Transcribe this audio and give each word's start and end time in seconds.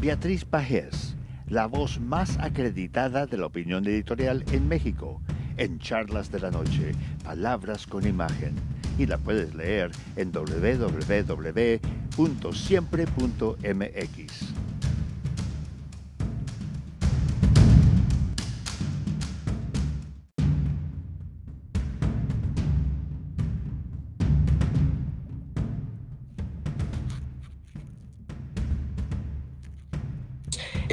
Beatriz 0.00 0.46
Pajés, 0.46 1.14
la 1.46 1.66
voz 1.66 2.00
más 2.00 2.38
acreditada 2.38 3.26
de 3.26 3.36
la 3.36 3.44
opinión 3.44 3.86
editorial 3.86 4.46
en 4.50 4.66
México, 4.66 5.20
en 5.58 5.78
Charlas 5.78 6.32
de 6.32 6.40
la 6.40 6.50
Noche, 6.50 6.92
Palabras 7.22 7.86
con 7.86 8.06
Imagen. 8.06 8.54
Y 8.96 9.04
la 9.04 9.18
puedes 9.18 9.54
leer 9.54 9.90
en 10.16 10.32
www.siempre.mx. 10.32 11.80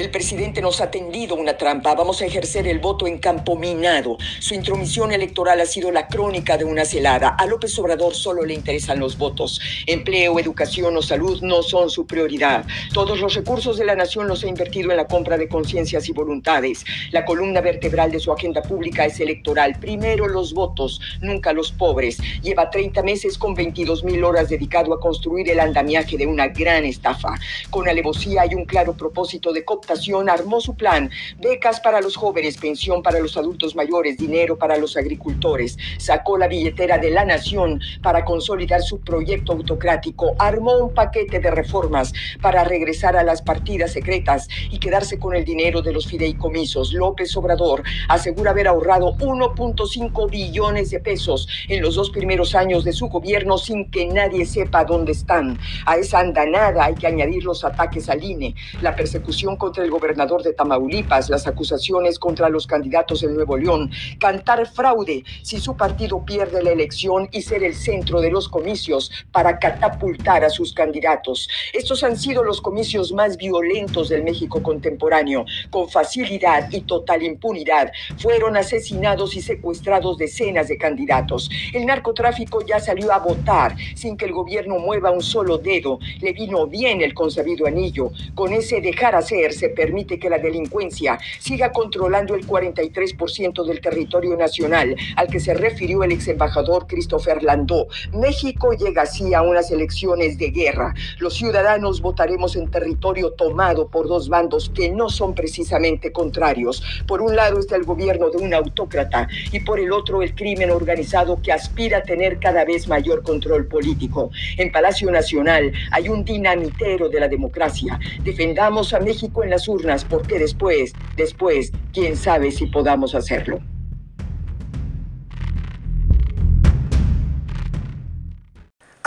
El 0.08 0.12
presidente 0.12 0.62
nos 0.62 0.80
ha 0.80 0.90
tendido 0.90 1.34
una 1.34 1.58
trampa. 1.58 1.94
Vamos 1.94 2.22
a 2.22 2.24
ejercer 2.24 2.66
el 2.66 2.78
voto 2.78 3.06
en 3.06 3.18
campo 3.18 3.56
minado. 3.56 4.16
Su 4.38 4.54
intromisión 4.54 5.12
electoral 5.12 5.60
ha 5.60 5.66
sido 5.66 5.90
la 5.90 6.08
crónica 6.08 6.56
de 6.56 6.64
una 6.64 6.86
celada. 6.86 7.28
A 7.38 7.44
López 7.44 7.78
Obrador 7.78 8.14
solo 8.14 8.42
le 8.46 8.54
interesan 8.54 9.00
los 9.00 9.18
votos. 9.18 9.60
Empleo, 9.86 10.38
educación 10.38 10.96
o 10.96 11.02
salud 11.02 11.42
no 11.42 11.62
son 11.62 11.90
su 11.90 12.06
prioridad. 12.06 12.64
Todos 12.94 13.20
los 13.20 13.34
recursos 13.34 13.76
de 13.76 13.84
la 13.84 13.96
nación 13.96 14.28
los 14.28 14.44
ha 14.44 14.48
invertido 14.48 14.90
en 14.92 14.96
la 14.96 15.06
compra 15.06 15.36
de 15.36 15.46
conciencias 15.46 16.08
y 16.08 16.12
voluntades. 16.14 16.86
La 17.10 17.26
columna 17.26 17.60
vertebral 17.60 18.10
de 18.10 18.18
su 18.18 18.32
agenda 18.32 18.62
pública 18.62 19.04
es 19.04 19.20
electoral. 19.20 19.78
Primero 19.78 20.26
los 20.26 20.54
votos, 20.54 21.02
nunca 21.20 21.52
los 21.52 21.70
pobres. 21.70 22.16
Lleva 22.40 22.70
30 22.70 23.02
meses 23.02 23.36
con 23.36 23.52
22 23.52 24.04
mil 24.04 24.24
horas 24.24 24.48
dedicado 24.48 24.94
a 24.94 25.00
construir 25.00 25.50
el 25.50 25.60
andamiaje 25.60 26.16
de 26.16 26.26
una 26.26 26.48
gran 26.48 26.86
estafa. 26.86 27.34
Con 27.68 27.86
alevosía 27.86 28.46
y 28.50 28.54
un 28.54 28.64
claro 28.64 28.96
propósito 28.96 29.52
de 29.52 29.66
cooptación 29.66 29.97
armó 30.28 30.60
su 30.60 30.74
plan, 30.74 31.10
becas 31.38 31.80
para 31.80 32.00
los 32.00 32.16
jóvenes, 32.16 32.56
pensión 32.56 33.02
para 33.02 33.20
los 33.20 33.36
adultos 33.36 33.74
mayores, 33.74 34.16
dinero 34.16 34.56
para 34.56 34.76
los 34.76 34.96
agricultores, 34.96 35.76
sacó 35.98 36.38
la 36.38 36.48
billetera 36.48 36.98
de 36.98 37.10
la 37.10 37.24
nación 37.24 37.80
para 38.02 38.24
consolidar 38.24 38.82
su 38.82 39.00
proyecto 39.00 39.52
autocrático, 39.52 40.34
armó 40.38 40.76
un 40.78 40.94
paquete 40.94 41.40
de 41.40 41.50
reformas 41.50 42.12
para 42.40 42.64
regresar 42.64 43.16
a 43.16 43.22
las 43.22 43.42
partidas 43.42 43.92
secretas 43.92 44.48
y 44.70 44.78
quedarse 44.78 45.18
con 45.18 45.34
el 45.34 45.44
dinero 45.44 45.82
de 45.82 45.92
los 45.92 46.06
fideicomisos. 46.06 46.92
López 46.92 47.36
Obrador 47.36 47.82
asegura 48.08 48.52
haber 48.52 48.68
ahorrado 48.68 49.16
1.5 49.16 50.30
billones 50.30 50.90
de 50.90 51.00
pesos 51.00 51.48
en 51.68 51.82
los 51.82 51.94
dos 51.94 52.10
primeros 52.10 52.54
años 52.54 52.84
de 52.84 52.92
su 52.92 53.08
gobierno 53.08 53.58
sin 53.58 53.90
que 53.90 54.06
nadie 54.06 54.46
sepa 54.46 54.84
dónde 54.84 55.12
están. 55.12 55.58
A 55.86 55.96
esa 55.96 56.20
andanada 56.20 56.84
hay 56.84 56.94
que 56.94 57.06
añadir 57.06 57.44
los 57.44 57.64
ataques 57.64 58.08
al 58.08 58.22
INE, 58.22 58.54
la 58.82 58.94
persecución 58.94 59.56
contra 59.56 59.84
el 59.84 59.87
gobernador 59.90 60.42
de 60.42 60.52
Tamaulipas, 60.52 61.30
las 61.30 61.46
acusaciones 61.46 62.18
contra 62.18 62.48
los 62.48 62.66
candidatos 62.66 63.22
en 63.22 63.34
Nuevo 63.34 63.56
León, 63.56 63.90
cantar 64.18 64.66
fraude 64.66 65.24
si 65.42 65.58
su 65.60 65.76
partido 65.76 66.24
pierde 66.24 66.62
la 66.62 66.70
elección 66.70 67.28
y 67.32 67.42
ser 67.42 67.62
el 67.62 67.74
centro 67.74 68.20
de 68.20 68.30
los 68.30 68.48
comicios 68.48 69.10
para 69.32 69.58
catapultar 69.58 70.44
a 70.44 70.50
sus 70.50 70.72
candidatos. 70.72 71.48
Estos 71.72 72.02
han 72.04 72.16
sido 72.16 72.42
los 72.42 72.60
comicios 72.60 73.12
más 73.12 73.36
violentos 73.36 74.08
del 74.08 74.24
México 74.24 74.62
contemporáneo. 74.62 75.44
Con 75.70 75.88
facilidad 75.88 76.70
y 76.70 76.82
total 76.82 77.22
impunidad 77.22 77.90
fueron 78.18 78.56
asesinados 78.56 79.36
y 79.36 79.42
secuestrados 79.42 80.18
decenas 80.18 80.68
de 80.68 80.78
candidatos. 80.78 81.50
El 81.72 81.86
narcotráfico 81.86 82.64
ya 82.64 82.80
salió 82.80 83.12
a 83.12 83.18
votar 83.18 83.76
sin 83.94 84.16
que 84.16 84.26
el 84.26 84.32
gobierno 84.32 84.78
mueva 84.78 85.10
un 85.10 85.22
solo 85.22 85.58
dedo. 85.58 85.98
Le 86.20 86.32
vino 86.32 86.66
bien 86.66 87.00
el 87.00 87.14
consabido 87.14 87.66
anillo. 87.66 88.10
Con 88.34 88.52
ese 88.52 88.80
dejar 88.80 89.14
hacer 89.14 89.52
se 89.52 89.70
permite 89.78 90.18
que 90.18 90.28
la 90.28 90.38
delincuencia 90.38 91.20
siga 91.38 91.70
controlando 91.70 92.34
el 92.34 92.44
43% 92.44 93.64
del 93.64 93.80
territorio 93.80 94.36
nacional, 94.36 94.96
al 95.14 95.28
que 95.28 95.38
se 95.38 95.54
refirió 95.54 96.02
el 96.02 96.10
ex 96.10 96.26
embajador 96.26 96.88
Christopher 96.88 97.44
Landó. 97.44 97.86
México 98.12 98.72
llega 98.72 99.02
así 99.02 99.34
a 99.34 99.42
unas 99.42 99.70
elecciones 99.70 100.36
de 100.36 100.50
guerra. 100.50 100.94
Los 101.20 101.34
ciudadanos 101.34 102.00
votaremos 102.00 102.56
en 102.56 102.68
territorio 102.68 103.30
tomado 103.30 103.86
por 103.86 104.08
dos 104.08 104.28
bandos 104.28 104.68
que 104.74 104.90
no 104.90 105.10
son 105.10 105.32
precisamente 105.32 106.10
contrarios. 106.10 106.82
Por 107.06 107.22
un 107.22 107.36
lado 107.36 107.60
está 107.60 107.76
el 107.76 107.84
gobierno 107.84 108.30
de 108.30 108.38
un 108.38 108.54
autócrata 108.54 109.28
y 109.52 109.60
por 109.60 109.78
el 109.78 109.92
otro 109.92 110.22
el 110.22 110.34
crimen 110.34 110.72
organizado 110.72 111.40
que 111.40 111.52
aspira 111.52 111.98
a 111.98 112.02
tener 112.02 112.40
cada 112.40 112.64
vez 112.64 112.88
mayor 112.88 113.22
control 113.22 113.68
político. 113.68 114.32
En 114.56 114.72
Palacio 114.72 115.08
Nacional 115.12 115.70
hay 115.92 116.08
un 116.08 116.24
dinamitero 116.24 117.08
de 117.08 117.20
la 117.20 117.28
democracia. 117.28 118.00
Defendamos 118.24 118.92
a 118.92 118.98
México 118.98 119.44
en 119.44 119.50
urnas, 119.68 120.04
porque 120.04 120.38
después, 120.38 120.92
después, 121.16 121.70
quién 121.92 122.16
sabe 122.16 122.50
si 122.50 122.66
podamos 122.66 123.14
hacerlo. 123.14 123.60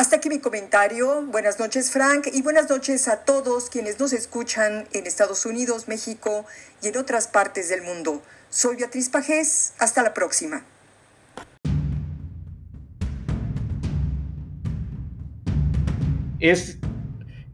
Hasta 0.02 0.16
aquí 0.16 0.30
mi 0.30 0.40
comentario. 0.40 1.22
Buenas 1.28 1.60
noches, 1.60 1.92
Frank, 1.92 2.28
y 2.34 2.42
buenas 2.42 2.70
noches 2.70 3.08
a 3.08 3.24
todos 3.24 3.70
quienes 3.70 4.00
nos 4.00 4.14
escuchan 4.14 4.88
en 4.94 5.06
Estados 5.06 5.46
Unidos, 5.46 5.88
México 5.88 6.46
y 6.82 6.88
en 6.88 6.98
otras 6.98 7.28
partes 7.28 7.70
del 7.70 7.84
mundo. 7.84 8.22
Soy 8.50 8.78
Beatriz 8.78 9.10
Pajés. 9.10 9.74
Hasta 9.80 10.02
la 10.02 10.14
próxima. 10.14 10.66
Es, 16.40 16.80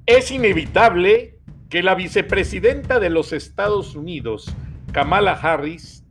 es 0.06 0.32
inevitable 0.32 1.37
que 1.70 1.84
la 1.84 1.96
vicepresidenta 1.96 3.00
de 3.00 3.10
los 3.10 3.34
Estados 3.34 3.96
Unidos, 3.96 4.54
Kamala 4.94 5.34
Harris, 5.34 6.04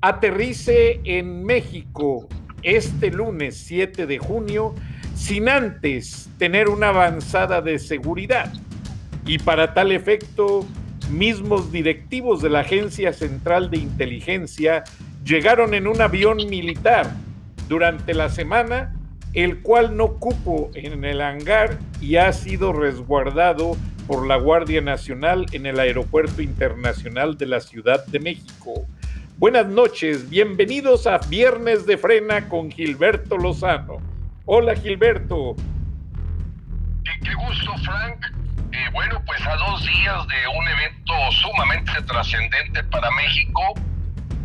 aterrice 0.00 1.00
en 1.04 1.44
México 1.44 2.28
este 2.62 3.10
lunes 3.10 3.56
7 3.56 4.06
de 4.06 4.18
junio 4.18 4.74
sin 5.14 5.48
antes 5.48 6.28
tener 6.38 6.68
una 6.68 6.88
avanzada 6.88 7.60
de 7.60 7.78
seguridad. 7.78 8.52
Y 9.24 9.38
para 9.38 9.72
tal 9.72 9.92
efecto, 9.92 10.66
mismos 11.10 11.70
directivos 11.70 12.42
de 12.42 12.50
la 12.50 12.60
Agencia 12.60 13.12
Central 13.12 13.70
de 13.70 13.78
Inteligencia 13.78 14.84
llegaron 15.24 15.74
en 15.74 15.86
un 15.86 16.00
avión 16.00 16.38
militar 16.48 17.10
durante 17.68 18.12
la 18.14 18.28
semana, 18.28 18.96
el 19.32 19.62
cual 19.62 19.96
no 19.96 20.14
cupo 20.14 20.70
en 20.74 21.04
el 21.04 21.20
hangar 21.20 21.78
y 22.00 22.16
ha 22.16 22.32
sido 22.32 22.72
resguardado 22.72 23.76
por 24.06 24.26
la 24.26 24.36
Guardia 24.36 24.80
Nacional 24.80 25.46
en 25.52 25.66
el 25.66 25.80
Aeropuerto 25.80 26.42
Internacional 26.42 27.38
de 27.38 27.46
la 27.46 27.60
Ciudad 27.60 28.04
de 28.06 28.20
México. 28.20 28.86
Buenas 29.38 29.66
noches, 29.66 30.28
bienvenidos 30.28 31.06
a 31.06 31.18
Viernes 31.18 31.86
de 31.86 31.96
Frena 31.96 32.48
con 32.48 32.70
Gilberto 32.70 33.36
Lozano. 33.36 33.98
Hola 34.44 34.76
Gilberto. 34.76 35.56
Qué, 37.04 37.34
gusto 37.34 37.72
Frank. 37.84 38.26
Bueno, 38.92 39.22
pues 39.26 39.40
a 39.46 39.56
dos 39.56 39.82
días 39.84 40.26
de 40.28 40.48
un 40.48 40.68
evento 40.68 41.14
sumamente 41.42 41.92
trascendente 42.06 42.84
para 42.84 43.10
México 43.12 43.74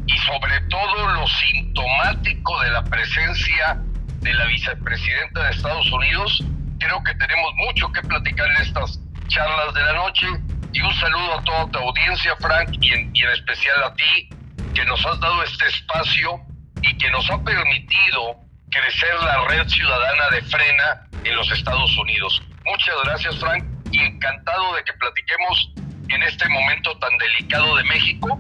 y 0.08 0.18
sobre 0.18 0.60
todo 0.70 1.14
lo 1.14 1.28
sintomático 1.28 2.62
de 2.62 2.72
la 2.72 2.84
presencia 2.84 3.80
de 4.22 4.34
la 4.34 4.46
vicepresidenta 4.46 5.44
de 5.44 5.52
Estados 5.52 5.92
Unidos, 5.92 6.44
creo 6.80 7.04
que 7.04 7.14
tenemos 7.16 7.54
mucho 7.68 7.92
que 7.92 8.02
platicar 8.02 8.48
en 8.58 8.62
estas 8.64 9.00
charlas 9.30 9.74
de 9.74 9.84
la 9.84 9.94
noche. 9.94 10.28
Y 10.74 10.82
un 10.82 10.94
saludo 10.96 11.40
a 11.40 11.44
toda 11.44 11.72
tu 11.72 11.80
audiencia, 11.80 12.36
Frank, 12.40 12.70
y 12.82 12.92
en, 12.92 13.12
y 13.16 13.24
en 13.24 13.30
especial 13.30 13.84
a 13.84 13.94
ti, 13.96 14.30
que 14.74 14.86
nos 14.86 15.04
has 15.06 15.20
dado 15.20 15.42
este 15.44 15.66
espacio 15.68 16.42
y 16.82 16.98
que 16.98 17.10
nos 17.10 17.30
ha 17.32 17.42
permitido 17.44 18.36
crecer 18.70 19.14
la 19.24 19.46
red 19.48 19.68
ciudadana 19.68 20.30
de 20.32 20.42
frena 20.44 21.08
en 21.24 21.36
los 21.36 21.52
Estados 21.52 21.98
Unidos. 21.98 22.42
Muchas 22.66 22.96
gracias, 23.04 23.40
Frank, 23.40 23.64
y 23.92 24.00
encantado 24.00 24.76
de 24.76 24.84
que 24.84 24.94
platiquemos 24.94 25.74
en 26.10 26.24
este 26.24 26.48
momento 26.50 26.98
tan 27.00 27.18
delicado 27.18 27.76
de 27.78 27.84
México. 27.86 28.40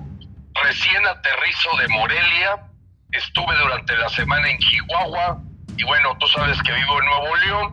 Recién 0.63 1.05
aterrizo 1.07 1.77
de 1.77 1.87
Morelia, 1.89 2.57
estuve 3.11 3.55
durante 3.57 3.97
la 3.97 4.09
semana 4.09 4.49
en 4.49 4.57
Chihuahua. 4.59 5.41
Y 5.77 5.83
bueno, 5.83 6.15
tú 6.19 6.27
sabes 6.27 6.61
que 6.61 6.73
vivo 6.73 6.99
en 6.99 7.05
Nuevo 7.05 7.35
León, 7.37 7.71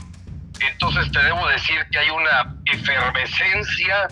entonces 0.60 1.10
te 1.12 1.22
debo 1.22 1.46
decir 1.48 1.86
que 1.90 1.98
hay 1.98 2.10
una 2.10 2.54
efervescencia, 2.72 4.08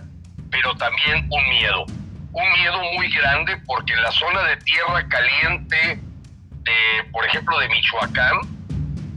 pero 0.51 0.75
también 0.77 1.29
un 1.31 1.49
miedo. 1.49 1.85
Un 2.33 2.53
miedo 2.53 2.83
muy 2.95 3.11
grande 3.13 3.57
porque 3.67 3.93
en 3.93 4.03
la 4.03 4.11
zona 4.11 4.43
de 4.43 4.57
tierra 4.59 5.07
caliente 5.09 6.01
de, 6.65 7.11
por 7.13 7.25
ejemplo, 7.27 7.59
de 7.61 7.69
Michoacán, 7.69 8.39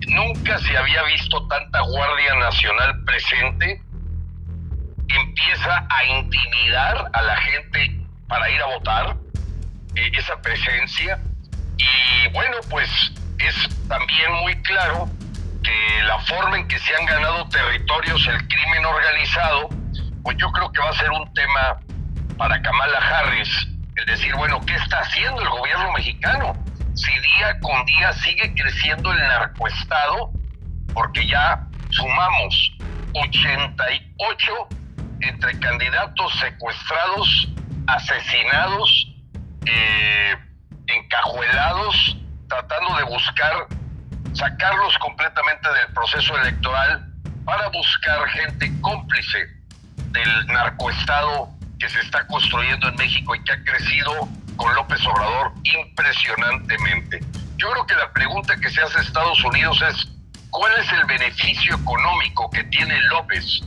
nunca 0.08 0.58
se 0.60 0.78
había 0.78 1.04
visto 1.04 1.48
tanta 1.48 1.82
Guardia 1.82 2.36
Nacional 2.36 3.04
presente. 3.06 3.82
Empieza 5.08 5.88
a 5.90 6.06
intimidar 6.06 7.10
a 7.14 7.22
la 7.22 7.38
gente 7.38 8.02
para 8.28 8.50
ir 8.50 8.62
a 8.62 8.66
votar, 8.66 9.18
eh, 9.96 10.12
esa 10.14 10.40
presencia. 10.42 11.20
Y 11.78 12.30
bueno, 12.34 12.58
pues 12.70 12.90
es 13.40 13.88
también 13.88 14.34
muy 14.42 14.56
claro 14.64 15.10
la 16.06 16.20
forma 16.20 16.58
en 16.58 16.68
que 16.68 16.80
se 16.80 16.96
han 16.96 17.06
ganado 17.06 17.48
territorios 17.50 18.26
el 18.28 18.48
crimen 18.48 18.86
organizado, 18.86 19.70
pues 20.24 20.38
yo 20.38 20.50
creo 20.52 20.72
que 20.72 20.80
va 20.82 20.90
a 20.90 20.94
ser 20.94 21.12
un 21.12 21.34
tema 21.34 21.80
para 22.38 22.62
Kamala 22.62 22.98
Harris, 23.00 23.68
el 23.96 24.06
decir, 24.06 24.34
bueno, 24.36 24.62
¿qué 24.66 24.76
está 24.76 25.00
haciendo 25.00 25.42
el 25.42 25.50
gobierno 25.50 25.92
mexicano? 25.94 26.54
Si 26.94 27.12
día 27.12 27.60
con 27.62 27.86
día 27.86 28.14
sigue 28.14 28.54
creciendo 28.56 29.12
el 29.12 29.20
narcoestado, 29.20 30.32
porque 30.94 31.28
ya 31.28 31.68
sumamos 31.90 32.78
88 33.14 34.68
entre 35.22 35.60
candidatos 35.60 36.40
secuestrados, 36.40 37.48
asesinados, 37.88 39.16
eh, 39.66 40.36
encajuelados, 40.88 42.18
tratando 42.48 42.96
de 42.98 43.04
buscar 43.04 43.68
sacarlos 44.38 44.98
completamente 45.00 45.68
del 45.70 45.94
proceso 45.94 46.38
electoral 46.38 47.06
para 47.44 47.68
buscar 47.70 48.28
gente 48.30 48.72
cómplice 48.82 49.48
del 50.12 50.48
narcoestado 50.48 51.50
que 51.80 51.90
se 51.90 52.00
está 52.02 52.26
construyendo 52.28 52.88
en 52.90 52.96
México 52.96 53.36
y 53.36 53.44
que 53.44 53.54
ha 53.54 53.64
crecido 53.64 54.12
con 54.56 54.74
López 54.76 55.00
Obrador 55.06 55.54
impresionantemente. 55.64 57.20
Yo 57.58 57.72
creo 57.72 57.86
que 57.88 57.96
la 57.96 58.12
pregunta 58.14 58.56
que 58.58 58.70
se 58.70 58.82
hace 58.82 59.00
Estados 59.00 59.44
Unidos 59.44 59.82
es, 59.82 60.08
¿cuál 60.50 60.72
es 60.80 60.92
el 60.92 61.06
beneficio 61.06 61.76
económico 61.76 62.50
que 62.52 62.64
tiene 62.66 63.00
López 63.10 63.62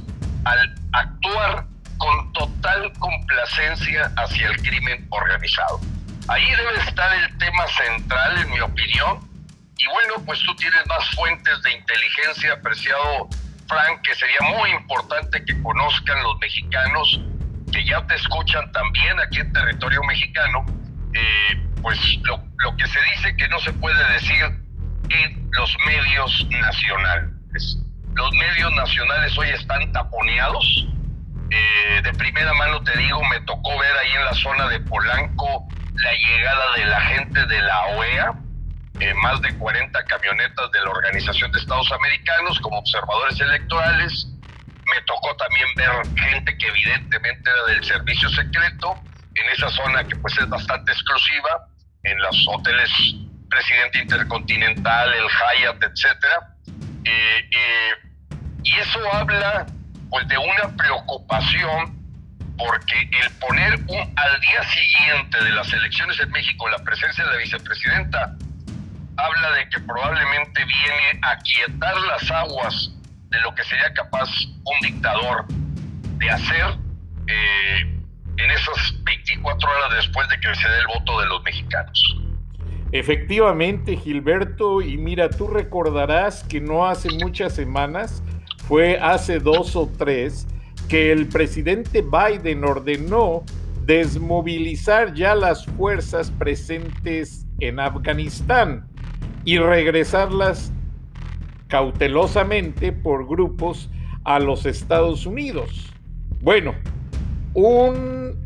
al 0.44 0.74
actuar 0.92 1.66
con 1.98 2.32
total 2.32 2.92
complacencia 2.98 4.10
hacia 4.16 4.48
el 4.48 4.56
crimen 4.62 5.06
organizado? 5.10 5.80
Ahí 6.28 6.48
debe 6.50 6.78
estar 6.86 7.12
el 7.16 7.38
tema 7.38 7.66
central, 7.68 8.38
en 8.38 8.50
mi 8.50 8.60
opinión, 8.60 9.29
y 9.82 9.86
bueno, 9.86 10.24
pues 10.26 10.40
tú 10.40 10.54
tienes 10.56 10.86
más 10.86 11.08
fuentes 11.14 11.62
de 11.62 11.72
inteligencia, 11.72 12.52
apreciado 12.52 13.28
Frank, 13.66 14.02
que 14.02 14.14
sería 14.14 14.40
muy 14.56 14.70
importante 14.70 15.44
que 15.44 15.62
conozcan 15.62 16.22
los 16.22 16.38
mexicanos, 16.38 17.20
que 17.72 17.84
ya 17.86 18.04
te 18.06 18.14
escuchan 18.16 18.70
también 18.72 19.18
aquí 19.20 19.38
en 19.38 19.52
territorio 19.52 20.02
mexicano, 20.02 20.66
eh, 21.14 21.66
pues 21.80 21.98
lo, 22.24 22.76
que 22.76 22.86
se 22.86 22.98
dice 23.14 23.36
que 23.36 23.48
no 23.48 23.58
se 23.60 23.72
puede 23.74 24.12
decir 24.12 24.44
en 25.08 25.50
los 25.52 25.76
medios 25.86 26.46
nacionales. 26.50 27.78
Los 28.14 28.32
medios 28.32 28.72
nacionales 28.74 29.38
hoy 29.38 29.48
están 29.48 29.92
taponeados. 29.92 30.86
Eh, 31.50 32.00
de 32.02 32.12
primera 32.14 32.52
mano 32.54 32.82
te 32.82 32.96
digo, 32.98 33.22
me 33.28 33.40
tocó 33.40 33.78
ver 33.78 33.96
ahí 33.96 34.10
en 34.16 34.24
la 34.24 34.34
zona 34.34 34.68
de 34.68 34.80
Polanco 34.80 35.68
la 35.94 36.12
llegada 36.12 36.72
de 36.76 36.84
la 36.86 37.00
gente 37.00 37.46
de 37.46 37.60
la 37.62 37.86
OEA, 37.96 38.34
eh, 39.00 39.14
más 39.14 39.40
de 39.40 39.56
40 39.56 40.04
camionetas 40.04 40.70
de 40.72 40.80
la 40.82 40.90
Organización 40.90 41.50
de 41.52 41.58
Estados 41.58 41.90
Americanos 41.92 42.60
como 42.60 42.78
observadores 42.78 43.40
electorales. 43.40 44.26
Me 44.86 45.00
tocó 45.06 45.34
también 45.36 45.66
ver 45.74 45.90
gente 46.16 46.58
que 46.58 46.66
evidentemente 46.66 47.48
era 47.48 47.74
del 47.74 47.84
servicio 47.84 48.28
secreto 48.28 48.94
en 49.34 49.50
esa 49.50 49.70
zona 49.70 50.04
que 50.04 50.16
pues 50.16 50.36
es 50.38 50.48
bastante 50.48 50.92
exclusiva, 50.92 51.68
en 52.02 52.18
los 52.20 52.46
hoteles 52.48 52.90
Presidente 53.48 54.00
Intercontinental, 54.00 55.12
el 55.12 55.26
Hyatt, 55.26 55.82
etcétera. 55.82 56.54
Eh, 57.04 57.48
eh, 57.50 58.36
y 58.62 58.78
eso 58.78 59.00
habla 59.14 59.66
pues 60.10 60.28
de 60.28 60.36
una 60.36 60.76
preocupación 60.76 61.98
porque 62.58 63.08
el 63.22 63.30
poner 63.38 63.74
un, 63.88 64.12
al 64.16 64.40
día 64.40 64.62
siguiente 64.64 65.42
de 65.42 65.50
las 65.50 65.72
elecciones 65.72 66.20
en 66.20 66.30
México 66.30 66.68
la 66.68 66.78
presencia 66.78 67.24
de 67.24 67.30
la 67.30 67.36
vicepresidenta 67.38 68.36
habla 69.24 69.52
de 69.56 69.68
que 69.68 69.80
probablemente 69.80 70.64
viene 70.64 71.20
a 71.22 71.36
quietar 71.38 71.94
las 72.00 72.30
aguas 72.30 72.92
de 73.30 73.40
lo 73.40 73.54
que 73.54 73.62
sería 73.64 73.92
capaz 73.94 74.28
un 74.46 74.88
dictador 74.88 75.46
de 76.18 76.30
hacer 76.30 76.78
eh, 77.26 78.00
en 78.36 78.50
esas 78.50 79.04
24 79.04 79.70
horas 79.70 80.04
después 80.04 80.28
de 80.28 80.40
que 80.40 80.54
se 80.54 80.68
dé 80.68 80.78
el 80.78 80.86
voto 80.98 81.20
de 81.20 81.26
los 81.26 81.42
mexicanos. 81.42 82.16
Efectivamente, 82.92 83.96
Gilberto, 83.96 84.82
y 84.82 84.96
mira, 84.96 85.30
tú 85.30 85.46
recordarás 85.46 86.42
que 86.42 86.60
no 86.60 86.88
hace 86.88 87.08
muchas 87.10 87.54
semanas, 87.54 88.22
fue 88.66 88.98
hace 88.98 89.38
dos 89.38 89.76
o 89.76 89.88
tres, 89.96 90.48
que 90.88 91.12
el 91.12 91.28
presidente 91.28 92.02
Biden 92.02 92.64
ordenó 92.64 93.44
desmovilizar 93.84 95.14
ya 95.14 95.36
las 95.36 95.66
fuerzas 95.66 96.32
presentes 96.32 97.46
en 97.60 97.78
Afganistán 97.78 98.89
y 99.44 99.58
regresarlas 99.58 100.72
cautelosamente 101.68 102.92
por 102.92 103.26
grupos 103.26 103.90
a 104.24 104.38
los 104.38 104.66
Estados 104.66 105.24
Unidos. 105.26 105.92
Bueno, 106.40 106.74
un 107.54 108.38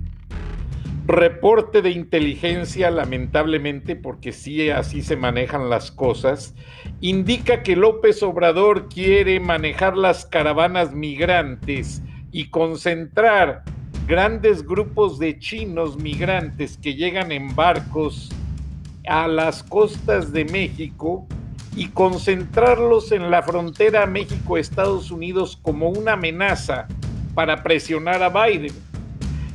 reporte 1.06 1.82
de 1.82 1.90
inteligencia, 1.90 2.90
lamentablemente, 2.90 3.96
porque 3.96 4.32
sí 4.32 4.70
así 4.70 5.02
se 5.02 5.16
manejan 5.16 5.68
las 5.68 5.90
cosas, 5.90 6.54
indica 7.00 7.62
que 7.62 7.76
López 7.76 8.22
Obrador 8.22 8.88
quiere 8.88 9.38
manejar 9.40 9.96
las 9.96 10.24
caravanas 10.24 10.94
migrantes 10.94 12.02
y 12.32 12.48
concentrar 12.48 13.64
grandes 14.06 14.66
grupos 14.66 15.18
de 15.18 15.38
chinos 15.38 15.98
migrantes 15.98 16.78
que 16.78 16.94
llegan 16.94 17.32
en 17.32 17.54
barcos 17.54 18.30
a 19.06 19.28
las 19.28 19.62
costas 19.62 20.32
de 20.32 20.44
México 20.44 21.26
y 21.76 21.88
concentrarlos 21.88 23.12
en 23.12 23.30
la 23.30 23.42
frontera 23.42 24.06
México-Estados 24.06 25.10
Unidos 25.10 25.58
como 25.60 25.88
una 25.88 26.12
amenaza 26.12 26.86
para 27.34 27.62
presionar 27.62 28.22
a 28.22 28.28
Biden. 28.28 28.72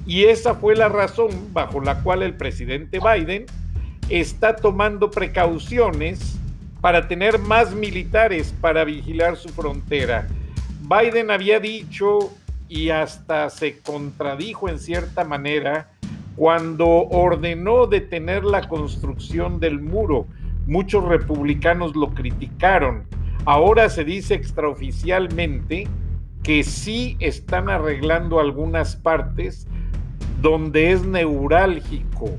Y 0.06 0.25
esa 0.25 0.56
fue 0.56 0.75
la 0.75 0.89
razón 0.89 1.29
bajo 1.53 1.82
la 1.82 2.01
cual 2.01 2.24
el 2.24 2.34
presidente 2.34 3.00
Biden 3.00 3.46
está 4.10 4.56
tomando 4.56 5.12
precauciones 5.12 6.38
para 6.82 7.08
tener 7.08 7.39
más 7.39 7.74
militares 7.74 8.53
para 8.60 8.84
vigilar 8.84 9.38
su 9.38 9.50
frontera. 9.50 10.27
Biden 10.82 11.29
había 11.29 11.60
dicho 11.60 12.32
y 12.68 12.89
hasta 12.89 13.50
se 13.50 13.79
contradijo 13.79 14.70
en 14.70 14.79
cierta 14.79 15.24
manera 15.24 15.89
cuando 16.39 16.88
ordenó 16.88 17.86
detener 17.86 18.46
la 18.46 18.69
construcción 18.69 19.60
del 19.60 19.81
muro. 19.81 20.25
Muchos 20.67 21.03
republicanos 21.03 21.98
lo 21.98 22.12
criticaron. 22.12 23.03
Ahora 23.43 23.89
se 23.89 24.05
dice 24.05 24.36
extraoficialmente 24.36 25.86
que 26.41 26.63
sí 26.63 27.17
están 27.19 27.69
arreglando 27.69 28.39
algunas 28.39 28.96
partes 28.96 29.67
donde 30.41 30.93
es 30.93 31.03
neurálgico 31.03 32.29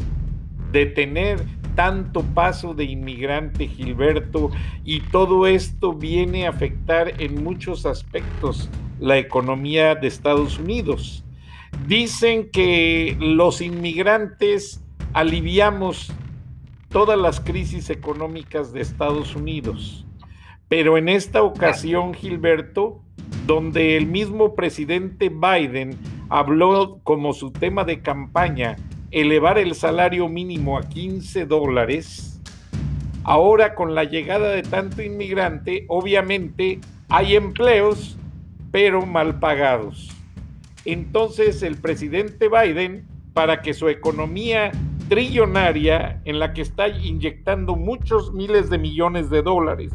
detener 0.73 1.45
tanto 1.75 2.23
paso 2.23 2.73
de 2.73 2.85
inmigrante, 2.85 3.69
Gilberto, 3.69 4.51
y 4.83 5.01
todo 5.01 5.47
esto 5.47 5.93
viene 5.93 6.47
a 6.47 6.51
afectar 6.51 7.21
en 7.21 7.45
muchos 7.45 7.85
aspectos 7.85 8.71
la 8.99 9.19
economía 9.19 9.95
de 9.95 10.09
Estados 10.09 10.59
Unidos. 10.59 11.23
Dicen 11.87 12.51
que 12.51 13.17
los 13.19 13.61
inmigrantes 13.61 14.83
aliviamos 15.13 16.13
todas 16.89 17.19
las 17.19 17.41
crisis 17.41 17.91
económicas 17.91 18.73
de 18.73 18.81
Estados 18.81 19.35
Unidos, 19.35 20.07
pero 20.69 20.99
en 20.99 21.09
esta 21.09 21.43
ocasión, 21.43 22.15
Gilberto, 22.15 23.03
donde 23.47 23.97
el 23.97 24.07
mismo 24.07 24.55
presidente 24.55 25.29
Biden 25.29 25.99
habló 26.29 27.01
como 27.03 27.33
su 27.33 27.51
tema 27.51 27.85
de 27.85 28.03
campaña 28.03 28.77
elevar 29.11 29.59
el 29.59 29.75
salario 29.75 30.29
mínimo 30.29 30.79
a 30.79 30.83
15 30.83 31.47
dólares, 31.47 32.41
ahora 33.25 33.75
con 33.75 33.95
la 33.95 34.05
llegada 34.05 34.51
de 34.51 34.63
tanto 34.63 35.03
inmigrante, 35.03 35.85
obviamente 35.89 36.81
hay 37.09 37.35
empleos, 37.35 38.17
pero 38.71 39.05
mal 39.05 39.41
pagados. 39.41 40.20
Entonces 40.85 41.63
el 41.63 41.77
presidente 41.77 42.49
Biden, 42.49 43.07
para 43.33 43.63
que 43.63 43.75
su 43.75 43.89
economía 43.89 44.73
trillonaria, 45.09 46.21
en 46.25 46.39
la 46.39 46.53
que 46.53 46.63
está 46.63 46.89
inyectando 46.89 47.77
muchos 47.77 48.33
miles 48.33 48.71
de 48.71 48.79
millones 48.79 49.29
de 49.31 49.43
dólares, 49.43 49.93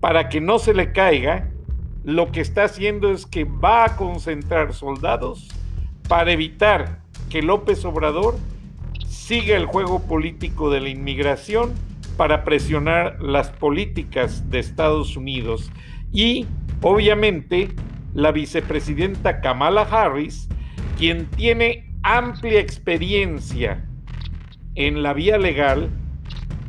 para 0.00 0.28
que 0.28 0.40
no 0.40 0.58
se 0.58 0.74
le 0.74 0.92
caiga, 0.92 1.48
lo 2.04 2.32
que 2.32 2.40
está 2.40 2.64
haciendo 2.64 3.12
es 3.12 3.26
que 3.26 3.44
va 3.44 3.84
a 3.84 3.96
concentrar 3.96 4.74
soldados 4.74 5.48
para 6.08 6.32
evitar 6.32 7.00
que 7.30 7.42
López 7.42 7.84
Obrador 7.84 8.36
siga 9.06 9.56
el 9.56 9.66
juego 9.66 10.00
político 10.00 10.70
de 10.70 10.80
la 10.80 10.88
inmigración 10.88 11.72
para 12.16 12.44
presionar 12.44 13.22
las 13.22 13.50
políticas 13.50 14.50
de 14.50 14.58
Estados 14.58 15.16
Unidos. 15.16 15.70
Y 16.12 16.46
obviamente 16.82 17.68
la 18.14 18.32
vicepresidenta 18.32 19.40
Kamala 19.40 19.82
Harris, 19.82 20.48
quien 20.98 21.26
tiene 21.26 21.92
amplia 22.02 22.60
experiencia 22.60 23.84
en 24.74 25.02
la 25.02 25.12
vía 25.12 25.38
legal, 25.38 25.90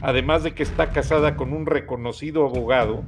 además 0.02 0.44
de 0.44 0.54
que 0.54 0.64
está 0.64 0.92
casada 0.92 1.36
con 1.36 1.54
un 1.54 1.66
reconocido 1.66 2.46
abogado, 2.46 3.04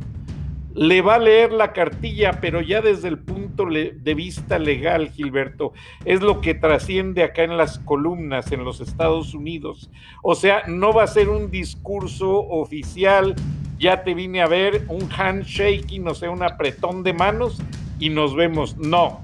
le 0.73 1.01
va 1.01 1.15
a 1.15 1.19
leer 1.19 1.53
la 1.53 1.71
cartilla, 1.71 2.39
pero 2.41 2.59
ya 2.59 2.81
desde 2.81 3.07
el 3.07 3.17
punto 3.17 3.65
de 3.65 4.13
vista 4.13 4.59
legal, 4.59 5.09
Gilberto, 5.09 5.71
es 6.03 6.21
lo 6.21 6.41
que 6.41 6.53
trasciende 6.53 7.23
acá 7.23 7.43
en 7.43 7.55
las 7.55 7.79
columnas 7.79 8.51
en 8.51 8.65
los 8.65 8.81
Estados 8.81 9.33
Unidos. 9.33 9.89
O 10.21 10.35
sea, 10.35 10.63
no 10.67 10.91
va 10.91 11.03
a 11.03 11.07
ser 11.07 11.29
un 11.29 11.49
discurso 11.49 12.41
oficial, 12.41 13.35
ya 13.79 14.03
te 14.03 14.13
vine 14.13 14.41
a 14.41 14.47
ver, 14.47 14.83
un 14.89 15.09
handshaking, 15.09 16.09
o 16.09 16.13
sea, 16.13 16.29
un 16.29 16.43
apretón 16.43 17.03
de 17.03 17.13
manos 17.13 17.61
y 17.99 18.09
nos 18.09 18.35
vemos. 18.35 18.77
No, 18.77 19.19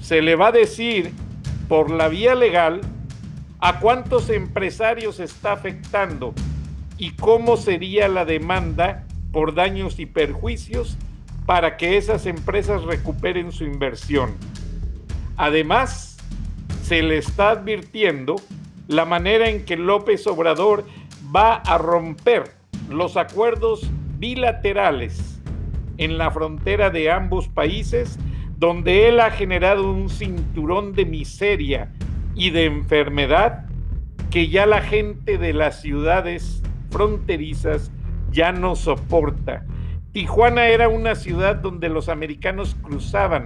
se 0.00 0.22
le 0.22 0.36
va 0.36 0.48
a 0.48 0.52
decir 0.52 1.12
por 1.68 1.90
la 1.90 2.08
vía 2.08 2.34
legal 2.34 2.80
a 3.58 3.80
cuántos 3.80 4.30
empresarios 4.30 5.18
está 5.20 5.52
afectando 5.52 6.34
y 6.98 7.12
cómo 7.12 7.56
sería 7.56 8.08
la 8.08 8.24
demanda 8.24 9.04
por 9.32 9.54
daños 9.54 9.98
y 9.98 10.06
perjuicios 10.06 10.96
para 11.44 11.76
que 11.76 11.96
esas 11.96 12.26
empresas 12.26 12.82
recuperen 12.82 13.52
su 13.52 13.64
inversión. 13.64 14.34
Además, 15.36 16.16
se 16.82 17.02
le 17.02 17.18
está 17.18 17.50
advirtiendo 17.50 18.36
la 18.88 19.04
manera 19.04 19.48
en 19.48 19.64
que 19.64 19.76
López 19.76 20.26
Obrador 20.26 20.84
va 21.34 21.56
a 21.56 21.78
romper 21.78 22.54
los 22.88 23.16
acuerdos 23.16 23.88
bilaterales 24.18 25.35
en 25.98 26.18
la 26.18 26.30
frontera 26.30 26.90
de 26.90 27.10
ambos 27.10 27.48
países, 27.48 28.18
donde 28.58 29.08
él 29.08 29.20
ha 29.20 29.30
generado 29.30 29.90
un 29.90 30.08
cinturón 30.08 30.92
de 30.92 31.04
miseria 31.04 31.92
y 32.34 32.50
de 32.50 32.64
enfermedad 32.66 33.66
que 34.30 34.48
ya 34.48 34.66
la 34.66 34.82
gente 34.82 35.38
de 35.38 35.52
las 35.52 35.80
ciudades 35.80 36.62
fronterizas 36.90 37.90
ya 38.30 38.52
no 38.52 38.76
soporta. 38.76 39.64
Tijuana 40.12 40.68
era 40.68 40.88
una 40.88 41.14
ciudad 41.14 41.56
donde 41.56 41.88
los 41.88 42.08
americanos 42.08 42.76
cruzaban 42.82 43.44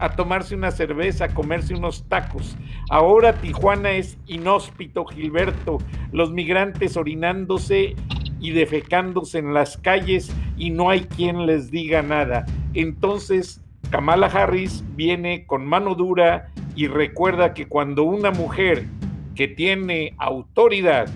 a 0.00 0.10
tomarse 0.10 0.54
una 0.54 0.70
cerveza, 0.70 1.26
a 1.26 1.34
comerse 1.34 1.74
unos 1.74 2.04
tacos. 2.08 2.56
Ahora 2.88 3.34
Tijuana 3.34 3.92
es 3.92 4.16
inhóspito, 4.26 5.04
Gilberto, 5.04 5.78
los 6.12 6.32
migrantes 6.32 6.96
orinándose 6.96 7.94
y 8.40 8.52
defecándose 8.52 9.38
en 9.38 9.54
las 9.54 9.76
calles 9.76 10.32
y 10.56 10.70
no 10.70 10.90
hay 10.90 11.02
quien 11.02 11.46
les 11.46 11.70
diga 11.70 12.02
nada. 12.02 12.46
Entonces, 12.74 13.60
Kamala 13.90 14.26
Harris 14.26 14.84
viene 14.96 15.46
con 15.46 15.66
mano 15.66 15.94
dura 15.94 16.48
y 16.76 16.86
recuerda 16.86 17.54
que 17.54 17.66
cuando 17.66 18.04
una 18.04 18.30
mujer 18.30 18.84
que 19.34 19.48
tiene 19.48 20.14
autoridad 20.18 21.08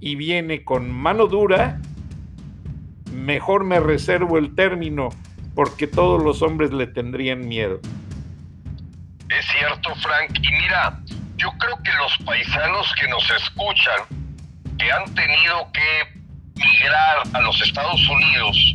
y 0.00 0.14
viene 0.14 0.62
con 0.62 0.90
mano 0.90 1.26
dura, 1.26 1.80
mejor 3.12 3.64
me 3.64 3.80
reservo 3.80 4.38
el 4.38 4.54
término 4.54 5.08
porque 5.54 5.86
todos 5.86 6.22
los 6.22 6.42
hombres 6.42 6.72
le 6.72 6.86
tendrían 6.86 7.48
miedo. 7.48 7.80
Es 9.28 9.46
cierto, 9.46 9.94
Frank. 9.96 10.38
Y 10.40 10.50
mira, 10.50 11.00
yo 11.36 11.50
creo 11.58 11.76
que 11.82 11.92
los 11.94 12.18
paisanos 12.24 12.94
que 13.00 13.08
nos 13.08 13.30
escuchan, 13.30 14.02
que 14.78 14.92
han 14.92 15.14
tenido 15.14 15.72
que 15.72 16.15
migrar 16.56 17.22
a 17.32 17.40
los 17.40 17.60
Estados 17.62 18.00
Unidos 18.08 18.72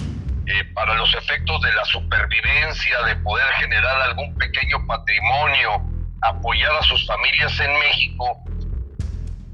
eh, 0.47 0.63
para 0.73 0.93
los 0.95 1.13
efectos 1.15 1.61
de 1.61 1.73
la 1.73 1.85
supervivencia, 1.85 3.01
de 3.03 3.15
poder 3.17 3.47
generar 3.59 4.01
algún 4.01 4.35
pequeño 4.35 4.85
patrimonio, 4.87 5.83
apoyar 6.21 6.71
a 6.75 6.83
sus 6.83 7.05
familias 7.07 7.59
en 7.59 7.73
México, 7.79 8.43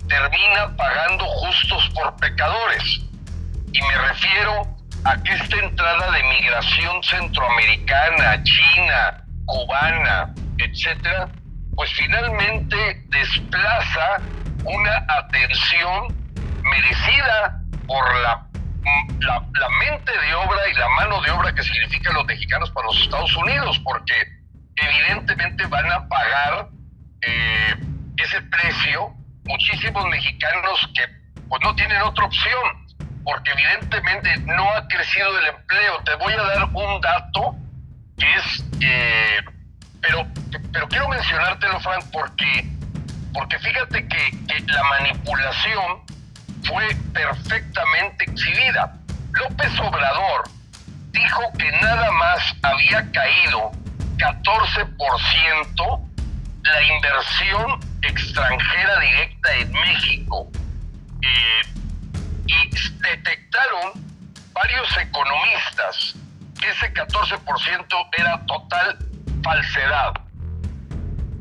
termina 0.07 0.75
pagando 0.75 1.25
justos 1.25 1.89
por 1.93 2.15
pecadores. 2.17 3.01
Y 3.73 3.81
me 3.81 3.97
refiero 3.97 4.67
a 5.03 5.21
que 5.23 5.33
esta 5.33 5.57
entrada 5.57 6.11
de 6.11 6.23
migración 6.23 7.03
centroamericana, 7.03 8.43
china, 8.43 9.23
cubana, 9.45 10.33
etcétera, 10.57 11.29
pues 11.75 11.91
finalmente 11.93 13.03
desplaza 13.09 14.21
una 14.63 15.05
atención 15.07 16.15
merecida 16.63 17.61
por 17.87 18.15
la, 18.21 18.45
la, 19.19 19.69
mente 19.79 20.11
de 20.11 20.33
obra 20.35 20.69
y 20.69 20.73
la 20.75 20.89
mano 20.89 21.21
de 21.21 21.31
obra 21.31 21.53
que 21.53 21.63
significan 21.63 22.13
los 22.13 22.25
mexicanos 22.25 22.69
para 22.71 22.87
los 22.87 23.01
Estados 23.01 23.35
Unidos, 23.37 23.79
porque 23.83 24.13
evidentemente 24.75 25.65
van 25.67 25.91
a 25.91 26.07
pagar 26.07 26.69
eh, 27.21 27.75
ese 28.17 28.41
precio 28.41 29.13
muchísimos 29.45 30.05
mexicanos 30.07 30.89
que 30.93 31.03
pues 31.47 31.61
no 31.63 31.73
tienen 31.75 32.01
otra 32.01 32.25
opción 32.25 32.87
porque 33.23 33.51
evidentemente 33.51 34.37
no 34.45 34.71
ha 34.71 34.87
crecido 34.87 35.37
el 35.39 35.47
empleo. 35.47 36.01
Te 36.05 36.15
voy 36.15 36.33
a 36.33 36.43
dar 36.43 36.63
un 36.71 37.01
dato 37.01 37.55
que 38.17 38.25
es, 38.35 38.65
eh, 38.81 39.41
pero, 40.01 40.25
pero 40.71 40.87
quiero 40.87 41.09
mencionártelo, 41.09 41.79
Frank, 41.81 42.05
porque, 42.11 42.69
porque 43.33 43.59
fíjate 43.59 44.07
que, 44.07 44.31
que 44.47 44.59
la 44.71 44.83
manipulación 44.83 46.03
fue 46.63 46.87
perfectamente 47.13 48.25
exhibida. 48.25 48.93
López 49.31 49.79
Obrador 49.79 50.43
dijo 51.11 51.41
que 51.57 51.71
nada 51.81 52.11
más 52.11 52.55
había 52.63 53.11
caído 53.11 53.71
14% 54.17 56.07
la 56.63 56.83
inversión 56.83 57.79
extranjera 58.01 58.99
directa 58.99 59.55
en 59.55 59.71
México. 59.71 60.51
Eh, 61.21 61.61
y 62.45 62.69
detectaron 63.01 63.93
varios 64.53 64.97
economistas 64.97 66.15
que 66.59 66.69
ese 66.69 66.93
14% 66.93 68.09
era 68.17 68.45
total 68.45 68.97
falsedad. 69.43 70.13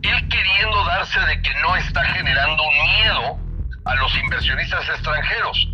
Él 0.02 0.28
queriendo 0.28 0.84
darse 0.84 1.18
de 1.20 1.42
que 1.42 1.54
no 1.60 1.76
está 1.76 2.04
generando 2.04 2.62
miedo 2.70 3.45
a 3.86 3.94
los 3.94 4.14
inversionistas 4.18 4.88
extranjeros. 4.88 5.68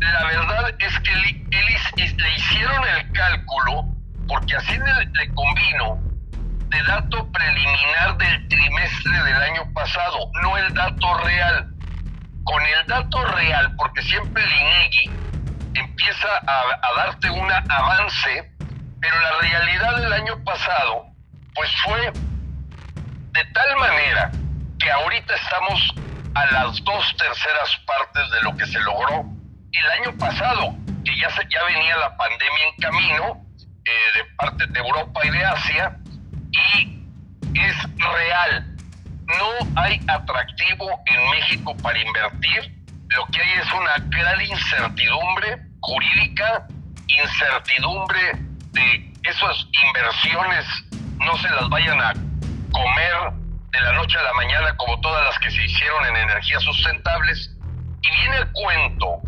La 0.00 0.24
verdad 0.24 0.74
es 0.78 0.98
que 1.00 1.14
le, 1.14 2.36
hicieron 2.36 2.82
el 2.96 3.12
cálculo 3.12 3.84
porque 4.26 4.56
así 4.56 4.72
le, 4.72 5.04
le 5.12 5.34
convino 5.34 6.00
de 6.68 6.82
dato 6.84 7.30
preliminar 7.32 8.16
del 8.18 8.48
trimestre 8.48 9.22
del 9.24 9.42
año 9.42 9.72
pasado, 9.72 10.18
no 10.42 10.56
el 10.56 10.72
dato 10.74 11.14
real 11.18 11.70
con 12.44 12.62
el 12.66 12.86
dato 12.86 13.24
real, 13.26 13.74
porque 13.76 14.02
siempre 14.02 14.42
el 14.42 14.52
INEGI 14.52 15.10
empieza 15.74 16.28
a, 16.46 16.96
darte 16.96 17.30
un 17.30 17.50
avance, 17.50 18.52
pero 19.00 19.20
la 19.20 19.30
realidad 19.40 19.96
del 19.96 20.12
año 20.12 20.44
pasado, 20.44 21.06
pues 21.54 21.70
fue 21.84 22.00
de 22.10 23.44
tal 23.52 23.76
manera 23.78 24.30
que 24.78 24.90
ahorita 24.90 25.34
estamos 25.34 25.94
a 26.34 26.46
las 26.52 26.82
dos 26.84 27.16
terceras 27.16 27.80
partes 27.86 28.30
de 28.30 28.42
lo 28.42 28.56
que 28.56 28.66
se 28.66 28.78
logró 28.80 29.24
el 29.72 29.90
año 30.00 30.18
pasado, 30.18 30.74
que 31.04 31.16
ya, 31.18 31.28
ya 31.28 31.64
venía 31.64 31.96
la 31.96 32.16
pandemia 32.16 32.66
en 32.68 32.76
camino 32.80 33.46
eh, 33.84 34.18
de 34.18 34.24
parte 34.36 34.66
de 34.66 34.78
Europa 34.78 35.20
y 35.24 35.30
de 35.30 35.44
Asia, 35.44 35.96
y 36.52 37.58
es 37.58 37.76
real 37.98 38.70
no 39.38 39.80
hay 39.80 40.00
atractivo 40.08 40.88
en 41.06 41.30
México 41.30 41.76
para 41.82 41.98
invertir. 41.98 42.74
Lo 43.08 43.26
que 43.26 43.40
hay 43.40 43.58
es 43.58 43.72
una 43.72 43.96
gran 44.08 44.40
incertidumbre 44.40 45.62
jurídica, 45.80 46.66
incertidumbre 47.06 48.32
de 48.72 49.12
esas 49.22 49.66
inversiones 49.86 50.66
no 51.18 51.36
se 51.36 51.50
las 51.50 51.68
vayan 51.68 52.00
a 52.00 52.12
comer 52.72 53.39
de 53.72 53.80
la 53.80 53.92
noche 53.92 54.18
a 54.18 54.22
la 54.22 54.32
mañana 54.34 54.76
como 54.76 55.00
todas 55.00 55.24
las 55.24 55.38
que 55.38 55.50
se 55.50 55.64
hicieron 55.64 56.06
en 56.06 56.16
energías 56.16 56.62
sustentables. 56.62 57.50
Y 58.02 58.16
viene 58.20 58.36
el 58.38 58.52
cuento 58.52 59.20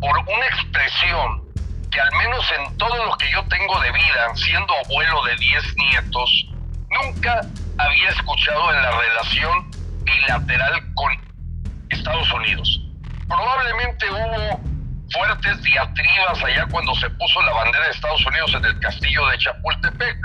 por 0.00 0.18
una 0.18 0.46
expresión 0.46 1.44
que 1.90 2.00
al 2.00 2.12
menos 2.12 2.44
en 2.58 2.76
todo 2.76 3.04
lo 3.04 3.16
que 3.16 3.30
yo 3.30 3.44
tengo 3.48 3.80
de 3.80 3.92
vida, 3.92 4.34
siendo 4.34 4.74
abuelo 4.84 5.24
de 5.24 5.36
10 5.36 5.76
nietos, 5.76 6.46
nunca 6.90 7.40
había 7.78 8.08
escuchado 8.08 8.74
en 8.74 8.82
la 8.82 8.90
relación 8.90 9.70
bilateral 10.02 10.94
con 10.94 11.12
Estados 11.90 12.32
Unidos. 12.32 12.80
Probablemente 13.28 14.10
hubo 14.10 14.60
fuertes 15.10 15.62
diatribas 15.62 16.42
allá 16.42 16.66
cuando 16.70 16.94
se 16.96 17.08
puso 17.10 17.42
la 17.42 17.52
bandera 17.52 17.84
de 17.84 17.90
Estados 17.92 18.26
Unidos 18.26 18.54
en 18.54 18.64
el 18.64 18.78
castillo 18.80 19.26
de 19.28 19.38
Chapultepec. 19.38 20.16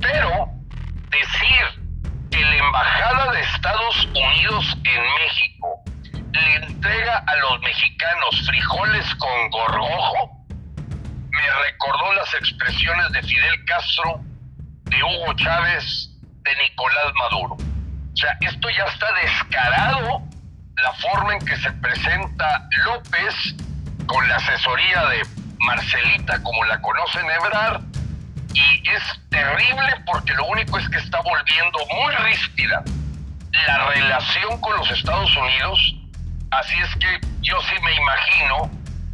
Pero 0.00 0.48
decir 1.10 1.87
que 2.30 2.40
la 2.40 2.56
Embajada 2.56 3.32
de 3.32 3.40
Estados 3.40 4.04
Unidos 4.06 4.76
en 4.84 5.02
México 5.02 5.82
le 6.32 6.66
entrega 6.66 7.24
a 7.26 7.36
los 7.36 7.60
mexicanos 7.60 8.46
frijoles 8.46 9.14
con 9.16 9.50
gorgojo, 9.50 10.46
me 11.30 11.50
recordó 11.64 12.12
las 12.14 12.34
expresiones 12.34 13.12
de 13.12 13.22
Fidel 13.22 13.64
Castro, 13.64 14.20
de 14.84 15.02
Hugo 15.02 15.32
Chávez, 15.34 16.10
de 16.42 16.56
Nicolás 16.56 17.12
Maduro. 17.18 17.54
O 17.54 18.16
sea, 18.16 18.36
esto 18.40 18.68
ya 18.70 18.84
está 18.84 19.12
descarado 19.22 20.22
la 20.82 20.92
forma 20.94 21.34
en 21.34 21.44
que 21.44 21.56
se 21.56 21.72
presenta 21.72 22.68
López 22.84 23.54
con 24.06 24.28
la 24.28 24.36
asesoría 24.36 25.06
de 25.06 25.22
Marcelita, 25.58 26.42
como 26.42 26.64
la 26.64 26.80
conocen 26.80 27.26
Ebrard, 27.30 27.87
y 28.82 28.88
es 28.88 29.02
terrible 29.30 29.94
porque 30.06 30.34
lo 30.34 30.46
único 30.46 30.78
es 30.78 30.88
que 30.88 30.98
está 30.98 31.20
volviendo 31.20 31.78
muy 31.94 32.14
ríspida 32.26 32.82
la 33.66 33.88
relación 33.88 34.60
con 34.60 34.76
los 34.76 34.90
Estados 34.90 35.34
Unidos, 35.36 35.94
así 36.50 36.74
es 36.80 36.94
que 36.96 37.20
yo 37.40 37.60
sí 37.62 37.74
me 37.82 37.94
imagino 37.94 38.70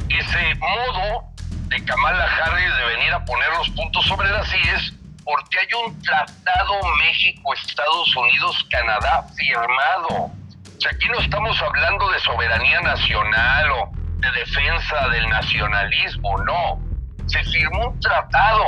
ese 0.09 0.55
modo 0.55 1.23
de 1.67 1.83
Kamala 1.83 2.25
Harris 2.25 2.75
de 2.75 2.85
venir 2.95 3.13
a 3.13 3.25
poner 3.25 3.49
los 3.57 3.69
puntos 3.69 4.05
sobre 4.05 4.29
las 4.29 4.51
IES 4.53 4.93
porque 5.23 5.59
hay 5.59 5.67
un 5.85 5.99
tratado 6.03 6.79
México-Estados 6.99 8.15
Unidos-Canadá 8.15 9.25
firmado. 9.35 10.25
O 10.25 10.79
sea, 10.79 10.91
aquí 10.91 11.07
no 11.09 11.19
estamos 11.19 11.59
hablando 11.63 12.07
de 12.11 12.19
soberanía 12.19 12.79
nacional 12.81 13.71
o 13.71 13.91
de 14.17 14.31
defensa 14.31 15.09
del 15.09 15.27
nacionalismo, 15.29 16.37
no. 16.43 16.79
Se 17.25 17.43
firmó 17.45 17.87
un 17.87 17.99
tratado 17.99 18.63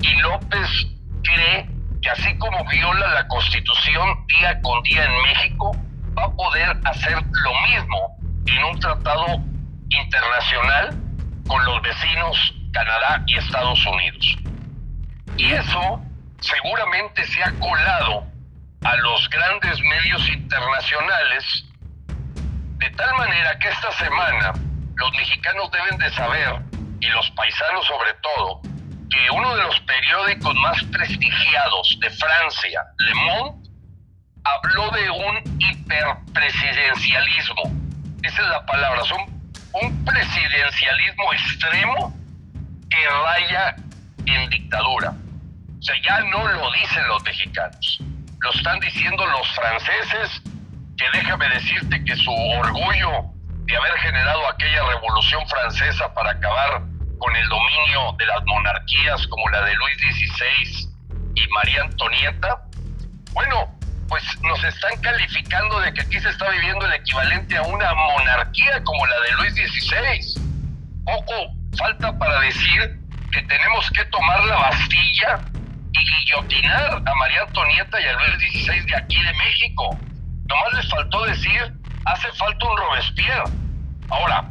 y 0.00 0.16
López 0.20 0.68
cree 1.22 1.68
que 2.00 2.10
así 2.10 2.36
como 2.38 2.64
viola 2.66 3.08
la 3.08 3.26
constitución 3.28 4.26
día 4.26 4.60
con 4.62 4.82
día 4.82 5.04
en 5.04 5.22
México, 5.22 5.76
va 6.16 6.24
a 6.24 6.32
poder 6.32 6.76
hacer 6.84 7.14
lo 7.14 7.52
mismo 7.70 8.16
en 8.46 8.64
un 8.64 8.80
tratado 8.80 9.26
internacional 9.88 10.96
con 11.46 11.64
los 11.64 11.82
vecinos 11.82 12.54
Canadá 12.72 13.22
y 13.26 13.36
Estados 13.38 13.84
Unidos. 13.86 14.36
Y 15.36 15.52
eso 15.52 16.00
seguramente 16.40 17.24
se 17.26 17.42
ha 17.42 17.52
colado 17.58 18.24
a 18.84 18.96
los 18.96 19.28
grandes 19.30 19.80
medios 19.80 20.28
internacionales 20.28 21.64
de 22.78 22.90
tal 22.90 23.12
manera 23.16 23.58
que 23.58 23.68
esta 23.68 23.90
semana 23.92 24.52
los 24.94 25.12
mexicanos 25.12 25.70
deben 25.72 25.98
de 25.98 26.10
saber, 26.10 26.62
y 27.00 27.06
los 27.06 27.30
paisanos 27.32 27.86
sobre 27.86 28.14
todo, 28.22 28.60
que 29.10 29.30
uno 29.30 29.54
de 29.56 29.62
los 29.62 29.80
periódicos 29.80 30.54
más 30.56 30.82
prestigiados 30.84 31.98
de 32.00 32.10
Francia, 32.10 32.82
Le 32.98 33.14
Monde, 33.14 33.68
habló 34.44 34.90
de 34.90 35.10
un 35.10 35.38
hiperpresidencialismo. 35.58 37.62
Esa 38.22 38.42
es 38.42 38.48
la 38.48 38.66
palabra, 38.66 39.02
son 39.04 39.20
un 39.82 40.04
presidencialismo 40.04 41.32
extremo 41.32 42.14
que 42.90 43.08
raya 43.08 43.74
en 44.26 44.50
dictadura. 44.50 45.14
O 45.78 45.82
sea, 45.82 45.94
ya 46.02 46.20
no 46.20 46.46
lo 46.48 46.70
dicen 46.72 47.08
los 47.08 47.22
mexicanos, 47.22 48.02
lo 48.40 48.52
están 48.52 48.78
diciendo 48.80 49.24
los 49.26 49.48
franceses, 49.54 50.42
que 50.96 51.04
déjame 51.12 51.48
decirte 51.50 52.02
que 52.04 52.16
su 52.16 52.32
orgullo 52.32 53.30
de 53.66 53.76
haber 53.76 53.92
generado 53.98 54.48
aquella 54.48 54.82
revolución 54.88 55.46
francesa 55.46 56.12
para 56.14 56.32
acabar 56.32 56.82
con 57.18 57.34
el 57.34 57.48
dominio 57.48 58.12
de 58.18 58.26
las 58.26 58.44
monarquías 58.44 59.26
como 59.28 59.48
la 59.50 59.62
de 59.64 59.74
Luis 59.74 59.96
XVI 59.98 60.88
y 61.34 61.48
María 61.48 61.82
Antonieta, 61.82 62.62
bueno, 63.32 63.78
pues 64.08 64.22
nos 64.42 64.62
están 64.64 65.00
calificando 65.00 65.80
de 65.80 65.92
que 65.92 66.00
aquí 66.02 66.18
se 66.20 66.30
está 66.30 66.48
viviendo 66.50 66.86
el 66.86 66.94
equivalente 66.94 67.56
a 67.56 67.62
una 67.62 67.94
monarquía 67.94 68.82
como 68.84 69.06
la 69.06 69.20
de 69.20 69.32
Luis 69.32 69.54
XVI. 69.54 70.42
Poco 71.04 71.34
falta 71.76 72.18
para 72.18 72.40
decir 72.40 72.98
que 73.32 73.42
tenemos 73.42 73.90
que 73.90 74.04
tomar 74.06 74.44
la 74.44 74.56
Bastilla 74.56 75.40
y 75.92 75.98
guillotinar 75.98 77.02
a 77.04 77.14
María 77.14 77.42
Antonieta 77.42 78.00
y 78.00 78.06
a 78.06 78.12
Luis 78.14 78.52
XVI 78.52 78.80
de 78.86 78.96
aquí 78.96 79.22
de 79.22 79.32
México. 79.34 79.98
Nomás 80.48 80.72
les 80.74 80.88
faltó 80.90 81.24
decir, 81.26 81.72
hace 82.06 82.32
falta 82.32 82.66
un 82.66 82.76
Robespierre. 82.76 83.44
Ahora, 84.08 84.50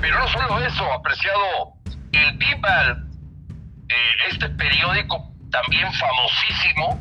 pero 0.00 0.18
no 0.18 0.28
solo 0.28 0.64
eso, 0.64 0.92
apreciado 0.92 1.73
el 2.16 2.36
Bimal, 2.36 3.06
eh, 3.88 4.10
este 4.30 4.48
periódico 4.50 5.32
también 5.50 5.92
famosísimo, 5.92 7.00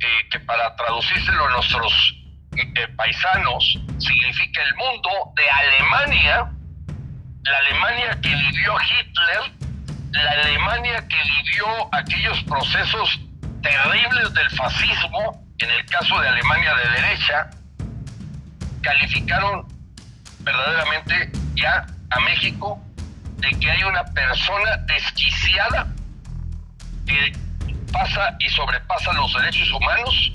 eh, 0.00 0.06
que 0.30 0.40
para 0.40 0.74
traducírselo 0.76 1.46
a 1.46 1.50
nuestros 1.50 2.16
eh, 2.56 2.88
paisanos 2.96 3.78
significa 3.98 4.62
el 4.62 4.74
mundo 4.74 5.10
de 5.36 5.48
Alemania, 5.50 6.50
la 7.44 7.58
Alemania 7.58 8.20
que 8.20 8.28
vivió 8.28 8.74
Hitler, 8.80 9.52
la 10.10 10.30
Alemania 10.42 11.08
que 11.08 11.16
vivió 11.16 11.94
aquellos 11.94 12.42
procesos 12.44 13.20
terribles 13.62 14.34
del 14.34 14.50
fascismo, 14.50 15.46
en 15.58 15.70
el 15.70 15.86
caso 15.86 16.20
de 16.20 16.28
Alemania 16.28 16.74
de 16.74 17.02
derecha, 17.02 17.50
calificaron 18.82 19.66
verdaderamente 20.40 21.30
ya 21.54 21.86
a 22.10 22.20
México 22.20 22.82
de 23.42 23.58
que 23.58 23.70
hay 23.70 23.82
una 23.82 24.04
persona 24.04 24.76
desquiciada 24.86 25.86
que 27.06 27.32
pasa 27.92 28.36
y 28.38 28.48
sobrepasa 28.48 29.12
los 29.12 29.34
derechos 29.34 29.70
humanos 29.72 30.32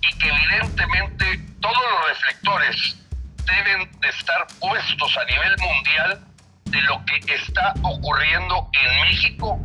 y 0.00 0.18
que 0.18 0.28
evidentemente 0.28 1.44
todos 1.60 1.76
los 1.76 2.08
reflectores 2.08 2.96
deben 3.44 3.90
de 4.00 4.08
estar 4.08 4.46
puestos 4.60 5.18
a 5.18 5.24
nivel 5.24 5.56
mundial 5.58 6.20
de 6.66 6.80
lo 6.82 7.04
que 7.04 7.34
está 7.34 7.74
ocurriendo 7.82 8.70
en 8.84 9.02
México 9.02 9.60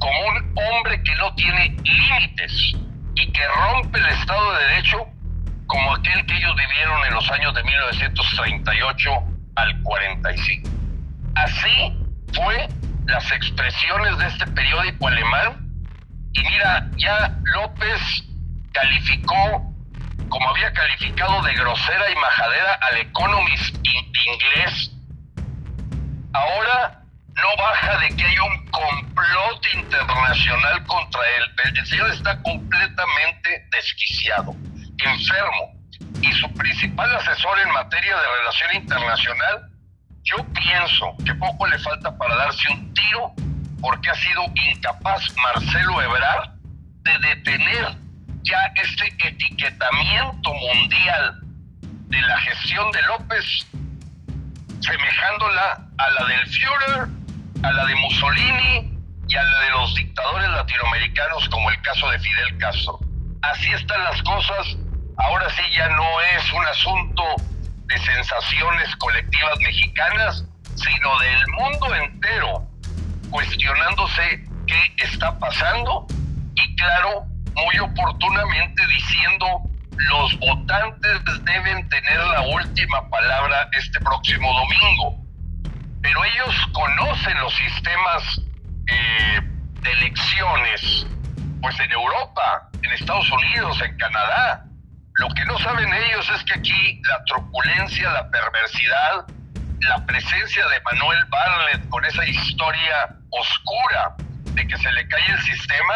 como 0.00 0.20
un 0.28 0.58
hombre 0.58 1.00
que 1.02 1.14
no 1.16 1.32
tiene 1.36 1.76
límites 1.82 2.74
y 3.14 3.32
que 3.32 3.48
rompe 3.48 3.98
el 3.98 4.06
Estado 4.06 4.52
de 4.54 4.64
Derecho 4.66 5.06
como 5.66 5.94
aquel 5.94 6.26
que 6.26 6.36
ellos 6.36 6.56
vivieron 6.56 7.04
en 7.06 7.14
los 7.14 7.30
años 7.30 7.54
de 7.54 7.62
1938 7.62 9.10
al 9.54 9.82
45. 9.82 10.70
Así 11.34 12.07
fue 12.32 12.68
las 13.06 13.30
expresiones 13.32 14.18
de 14.18 14.26
este 14.26 14.46
periódico 14.48 15.08
alemán. 15.08 15.68
Y 16.32 16.42
mira, 16.42 16.88
ya 16.96 17.36
López 17.54 18.00
calificó, 18.72 19.74
como 20.28 20.50
había 20.50 20.72
calificado 20.72 21.42
de 21.42 21.54
grosera 21.54 22.10
y 22.10 22.16
majadera 22.16 22.74
al 22.74 22.98
Economist 22.98 23.76
inglés, 24.26 24.90
ahora 26.32 27.02
no 27.34 27.62
baja 27.62 27.98
de 28.00 28.16
que 28.16 28.24
hay 28.24 28.38
un 28.38 28.66
complot 28.70 29.66
internacional 29.74 30.84
contra 30.86 31.20
él. 31.36 31.44
El 31.74 31.86
señor 31.86 32.10
está 32.10 32.40
completamente 32.42 33.66
desquiciado, 33.70 34.54
enfermo, 34.98 35.78
y 36.20 36.32
su 36.32 36.52
principal 36.54 37.14
asesor 37.16 37.58
en 37.60 37.72
materia 37.72 38.16
de 38.16 38.26
relación 38.38 38.74
internacional 38.74 39.70
yo 40.24 40.36
pienso 40.52 41.14
que 41.24 41.34
poco 41.34 41.66
le 41.66 41.78
falta 41.78 42.16
para 42.16 42.36
darse 42.36 42.72
un 42.72 42.92
tiro 42.94 43.32
porque 43.80 44.10
ha 44.10 44.14
sido 44.14 44.44
incapaz 44.54 45.22
Marcelo 45.36 46.02
Ebrard 46.02 46.50
de 47.02 47.18
detener 47.28 47.96
ya 48.42 48.58
este 48.76 49.06
etiquetamiento 49.26 50.52
mundial 50.54 51.40
de 51.82 52.20
la 52.22 52.38
gestión 52.40 52.90
de 52.92 53.02
López, 53.02 53.66
semejándola 54.80 55.86
a 55.98 56.10
la 56.10 56.24
del 56.26 56.46
Führer, 56.46 57.08
a 57.62 57.72
la 57.72 57.84
de 57.84 57.94
Mussolini 57.96 58.98
y 59.28 59.36
a 59.36 59.42
la 59.42 59.60
de 59.60 59.70
los 59.70 59.94
dictadores 59.94 60.48
latinoamericanos 60.48 61.48
como 61.50 61.70
el 61.70 61.80
caso 61.82 62.10
de 62.10 62.18
Fidel 62.18 62.58
Castro. 62.58 62.98
Así 63.42 63.70
están 63.72 64.02
las 64.04 64.22
cosas, 64.22 64.76
ahora 65.18 65.48
sí 65.50 65.62
ya 65.76 65.88
no 65.90 66.20
es 66.36 66.52
un 66.52 66.66
asunto 66.66 67.24
de 67.88 67.98
sensaciones 67.98 68.94
colectivas 68.96 69.58
mexicanas, 69.60 70.44
sino 70.74 71.18
del 71.18 71.46
mundo 71.48 71.94
entero, 71.94 72.66
cuestionándose 73.30 74.44
qué 74.66 75.04
está 75.04 75.38
pasando 75.38 76.06
y 76.54 76.76
claro, 76.76 77.24
muy 77.54 77.78
oportunamente 77.78 78.86
diciendo 78.86 79.46
los 79.96 80.38
votantes 80.38 81.20
deben 81.44 81.88
tener 81.88 82.18
la 82.18 82.42
última 82.42 83.08
palabra 83.10 83.68
este 83.72 83.98
próximo 84.00 84.48
domingo. 84.52 85.24
Pero 86.00 86.24
ellos 86.24 86.54
conocen 86.72 87.36
los 87.38 87.54
sistemas 87.56 88.40
eh, 88.86 89.40
de 89.82 89.92
elecciones, 89.92 91.06
pues 91.60 91.78
en 91.80 91.90
Europa, 91.90 92.70
en 92.82 92.92
Estados 92.92 93.30
Unidos, 93.32 93.80
en 93.82 93.96
Canadá. 93.96 94.64
Lo 95.18 95.28
que 95.30 95.44
no 95.46 95.58
saben 95.58 95.92
ellos 95.92 96.30
es 96.32 96.44
que 96.44 96.60
aquí 96.60 97.02
la 97.10 97.24
truculencia, 97.24 98.08
la 98.12 98.30
perversidad, 98.30 99.26
la 99.80 100.06
presencia 100.06 100.64
de 100.68 100.80
Manuel 100.92 101.18
Barlet 101.28 101.88
con 101.88 102.04
esa 102.04 102.24
historia 102.24 103.16
oscura 103.30 104.14
de 104.54 104.64
que 104.64 104.76
se 104.76 104.92
le 104.92 105.08
cae 105.08 105.30
el 105.32 105.40
sistema, 105.40 105.94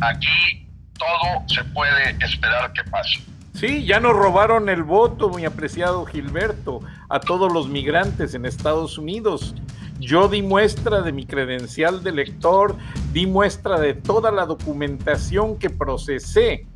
aquí 0.00 0.66
todo 0.98 1.46
se 1.48 1.62
puede 1.64 2.16
esperar 2.24 2.72
que 2.72 2.82
pase. 2.84 3.20
Sí, 3.52 3.84
ya 3.84 4.00
nos 4.00 4.16
robaron 4.16 4.70
el 4.70 4.84
voto, 4.84 5.28
mi 5.28 5.44
apreciado 5.44 6.06
Gilberto, 6.06 6.80
a 7.10 7.20
todos 7.20 7.52
los 7.52 7.68
migrantes 7.68 8.32
en 8.34 8.46
Estados 8.46 8.96
Unidos. 8.96 9.54
Yo 9.98 10.28
di 10.28 10.40
muestra 10.40 11.02
de 11.02 11.12
mi 11.12 11.26
credencial 11.26 12.02
de 12.02 12.12
lector, 12.12 12.74
di 13.12 13.26
muestra 13.26 13.78
de 13.78 13.92
toda 13.92 14.30
la 14.30 14.46
documentación 14.46 15.58
que 15.58 15.68
procesé. 15.68 16.66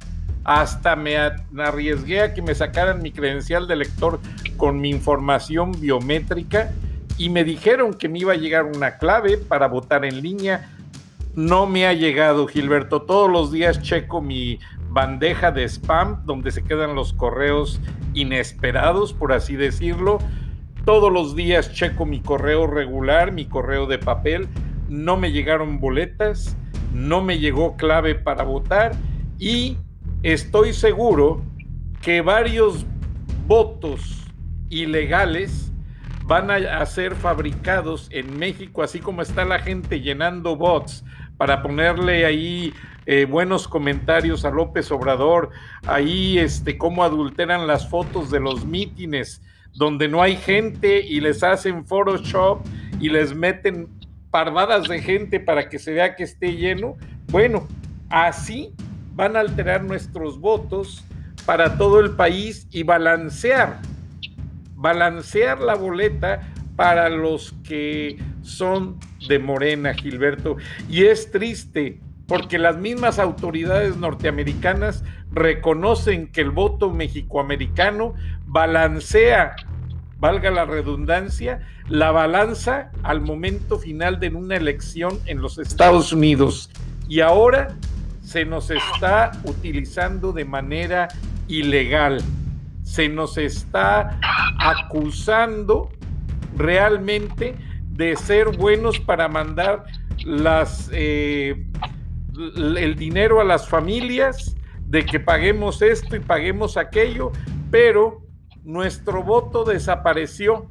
Hasta 0.44 0.94
me 0.94 1.16
arriesgué 1.16 2.20
a 2.20 2.34
que 2.34 2.42
me 2.42 2.54
sacaran 2.54 3.02
mi 3.02 3.10
credencial 3.10 3.66
de 3.66 3.76
lector 3.76 4.20
con 4.56 4.80
mi 4.80 4.90
información 4.90 5.72
biométrica 5.80 6.70
y 7.16 7.30
me 7.30 7.44
dijeron 7.44 7.94
que 7.94 8.08
me 8.08 8.18
iba 8.18 8.32
a 8.32 8.36
llegar 8.36 8.64
una 8.64 8.98
clave 8.98 9.38
para 9.38 9.68
votar 9.68 10.04
en 10.04 10.20
línea. 10.20 10.70
No 11.34 11.66
me 11.66 11.86
ha 11.86 11.92
llegado, 11.92 12.46
Gilberto. 12.46 13.02
Todos 13.02 13.30
los 13.30 13.50
días 13.50 13.82
checo 13.82 14.20
mi 14.20 14.58
bandeja 14.90 15.50
de 15.50 15.64
spam 15.64 16.24
donde 16.24 16.52
se 16.52 16.62
quedan 16.62 16.94
los 16.94 17.12
correos 17.12 17.80
inesperados, 18.14 19.12
por 19.12 19.32
así 19.32 19.56
decirlo 19.56 20.18
todos 20.84 21.10
los 21.10 21.34
días 21.34 21.72
checo 21.72 22.04
mi 22.04 22.20
correo 22.20 22.66
regular, 22.66 23.32
mi 23.32 23.46
correo 23.46 23.86
de 23.86 23.98
papel. 23.98 24.48
No 24.88 25.16
me 25.16 25.32
llegaron 25.32 25.80
boletas, 25.80 26.56
no 26.92 27.22
me 27.22 27.38
llegó 27.38 27.76
clave 27.76 28.14
para 28.14 28.44
votar 28.44 28.92
y 29.38 29.78
estoy 30.24 30.72
seguro 30.72 31.42
que 32.00 32.22
varios 32.22 32.86
votos 33.46 34.26
ilegales 34.70 35.70
van 36.24 36.50
a, 36.50 36.84
ser 36.86 37.14
fabricados 37.14 38.08
en 38.10 38.38
México, 38.38 38.82
así 38.82 38.98
como 38.98 39.20
está 39.20 39.44
la 39.44 39.58
gente 39.58 40.00
llenando 40.00 40.56
bots 40.56 41.04
para 41.36 41.62
ponerle 41.62 42.24
ahí 42.24 42.72
eh, 43.04 43.26
buenos 43.26 43.68
comentarios 43.68 44.46
a 44.46 44.50
López 44.50 44.90
Obrador, 44.90 45.50
ahí 45.86 46.38
este, 46.38 46.78
cómo 46.78 47.04
adulteran 47.04 47.66
las 47.66 47.86
fotos 47.90 48.30
de 48.30 48.40
los 48.40 48.64
mítines 48.64 49.42
donde 49.74 50.08
no 50.08 50.22
hay 50.22 50.36
gente 50.36 51.04
y 51.04 51.20
les 51.20 51.42
hacen 51.42 51.84
Photoshop 51.84 52.64
y 52.98 53.10
les 53.10 53.34
meten 53.34 53.88
parvadas 54.30 54.88
de 54.88 55.02
gente 55.02 55.38
para 55.38 55.68
que 55.68 55.78
se 55.78 55.92
vea 55.92 56.16
que 56.16 56.22
esté 56.22 56.56
lleno. 56.56 56.96
Bueno, 57.30 57.68
así 58.08 58.72
van 59.14 59.36
a 59.36 59.40
alterar 59.40 59.84
nuestros 59.84 60.38
votos 60.38 61.04
para 61.46 61.76
todo 61.76 62.00
el 62.00 62.12
país 62.12 62.66
y 62.70 62.82
balancear, 62.82 63.80
balancear 64.74 65.60
la 65.60 65.74
boleta 65.74 66.40
para 66.76 67.08
los 67.08 67.52
que 67.62 68.18
son 68.42 68.98
de 69.28 69.38
Morena, 69.38 69.94
Gilberto. 69.94 70.56
Y 70.88 71.04
es 71.04 71.30
triste 71.30 72.00
porque 72.26 72.58
las 72.58 72.78
mismas 72.78 73.18
autoridades 73.18 73.96
norteamericanas 73.96 75.04
reconocen 75.30 76.28
que 76.28 76.40
el 76.40 76.50
voto 76.50 76.90
mexicoamericano 76.90 78.14
balancea, 78.46 79.54
valga 80.18 80.50
la 80.50 80.64
redundancia, 80.64 81.60
la 81.88 82.10
balanza 82.12 82.90
al 83.02 83.20
momento 83.20 83.78
final 83.78 84.20
de 84.20 84.28
una 84.28 84.56
elección 84.56 85.18
en 85.26 85.42
los 85.42 85.58
Estados 85.58 86.12
Unidos. 86.12 86.70
Y 87.08 87.20
ahora 87.20 87.76
se 88.24 88.44
nos 88.44 88.70
está 88.70 89.32
utilizando 89.44 90.32
de 90.32 90.44
manera 90.44 91.08
ilegal. 91.46 92.20
Se 92.82 93.08
nos 93.08 93.38
está 93.38 94.18
acusando 94.58 95.90
realmente 96.56 97.54
de 97.90 98.16
ser 98.16 98.56
buenos 98.56 98.98
para 98.98 99.28
mandar 99.28 99.84
eh, 100.92 101.66
el 102.56 102.96
dinero 102.96 103.40
a 103.40 103.44
las 103.44 103.68
familias, 103.68 104.56
de 104.86 105.04
que 105.04 105.20
paguemos 105.20 105.82
esto 105.82 106.16
y 106.16 106.20
paguemos 106.20 106.76
aquello, 106.76 107.30
pero 107.70 108.22
nuestro 108.64 109.22
voto 109.22 109.64
desapareció. 109.64 110.70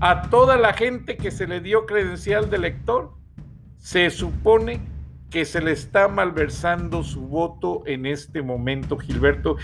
A 0.00 0.30
toda 0.30 0.56
la 0.56 0.74
gente 0.74 1.16
que 1.16 1.32
se 1.32 1.48
le 1.48 1.60
dio 1.60 1.86
credencial 1.86 2.50
de 2.50 2.56
elector, 2.56 3.14
se 3.78 4.10
supone 4.10 4.80
que 5.30 5.44
se 5.44 5.60
le 5.60 5.72
está 5.72 6.08
malversando 6.08 7.02
su 7.02 7.20
voto 7.20 7.82
en 7.86 8.06
este 8.06 8.42
momento, 8.42 8.96
Gilberto, 8.96 9.56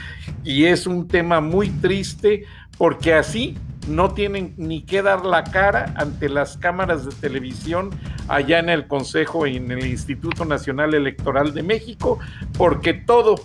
y 0.43 0.65
es 0.65 0.87
un 0.87 1.09
tema 1.09 1.41
muy 1.41 1.71
triste 1.71 2.45
porque 2.77 3.15
así 3.15 3.57
no 3.89 4.13
tienen 4.13 4.55
ni 4.57 4.83
que 4.83 5.03
dar 5.03 5.25
la 5.25 5.45
cara 5.45 5.95
ante 5.97 6.29
las 6.29 6.57
cámaras 6.57 7.05
de 7.05 7.13
televisión 7.13 7.91
allá 8.29 8.59
en 8.59 8.69
el 8.69 8.87
Consejo 8.87 9.47
y 9.47 9.57
en 9.57 9.71
el 9.71 9.87
Instituto 9.87 10.45
Nacional 10.45 10.95
Electoral 10.95 11.55
de 11.55 11.63
México, 11.63 12.19
porque 12.57 12.95
todo 12.95 13.37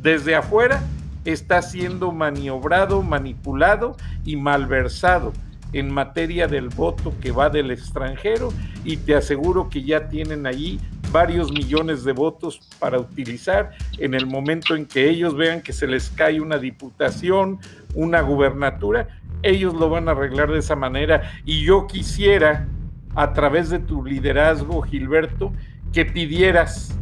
desde 0.00 0.34
afuera 0.34 0.82
está 1.24 1.62
siendo 1.62 2.12
maniobrado, 2.12 3.02
manipulado 3.02 3.96
y 4.24 4.36
malversado 4.36 5.32
en 5.72 5.90
materia 5.90 6.48
del 6.48 6.68
voto 6.68 7.14
que 7.20 7.32
va 7.32 7.48
del 7.48 7.70
extranjero. 7.70 8.52
Y 8.84 8.98
te 8.98 9.14
aseguro 9.14 9.68
que 9.68 9.82
ya 9.82 10.08
tienen 10.08 10.46
ahí 10.46 10.80
varios 11.12 11.52
millones 11.52 12.04
de 12.04 12.12
votos 12.12 12.60
para 12.78 12.98
utilizar 12.98 13.72
en 13.98 14.14
el 14.14 14.26
momento 14.26 14.74
en 14.74 14.86
que 14.86 15.08
ellos 15.08 15.36
vean 15.36 15.60
que 15.60 15.72
se 15.72 15.86
les 15.86 16.10
cae 16.10 16.40
una 16.40 16.58
diputación, 16.58 17.58
una 17.94 18.22
gubernatura, 18.22 19.08
ellos 19.42 19.74
lo 19.74 19.90
van 19.90 20.08
a 20.08 20.12
arreglar 20.12 20.50
de 20.50 20.58
esa 20.58 20.76
manera. 20.76 21.32
Y 21.44 21.62
yo 21.64 21.86
quisiera, 21.86 22.66
a 23.14 23.32
través 23.32 23.70
de 23.70 23.78
tu 23.78 24.04
liderazgo, 24.04 24.82
Gilberto, 24.82 25.52
que 25.92 26.04
pidieras 26.06 26.96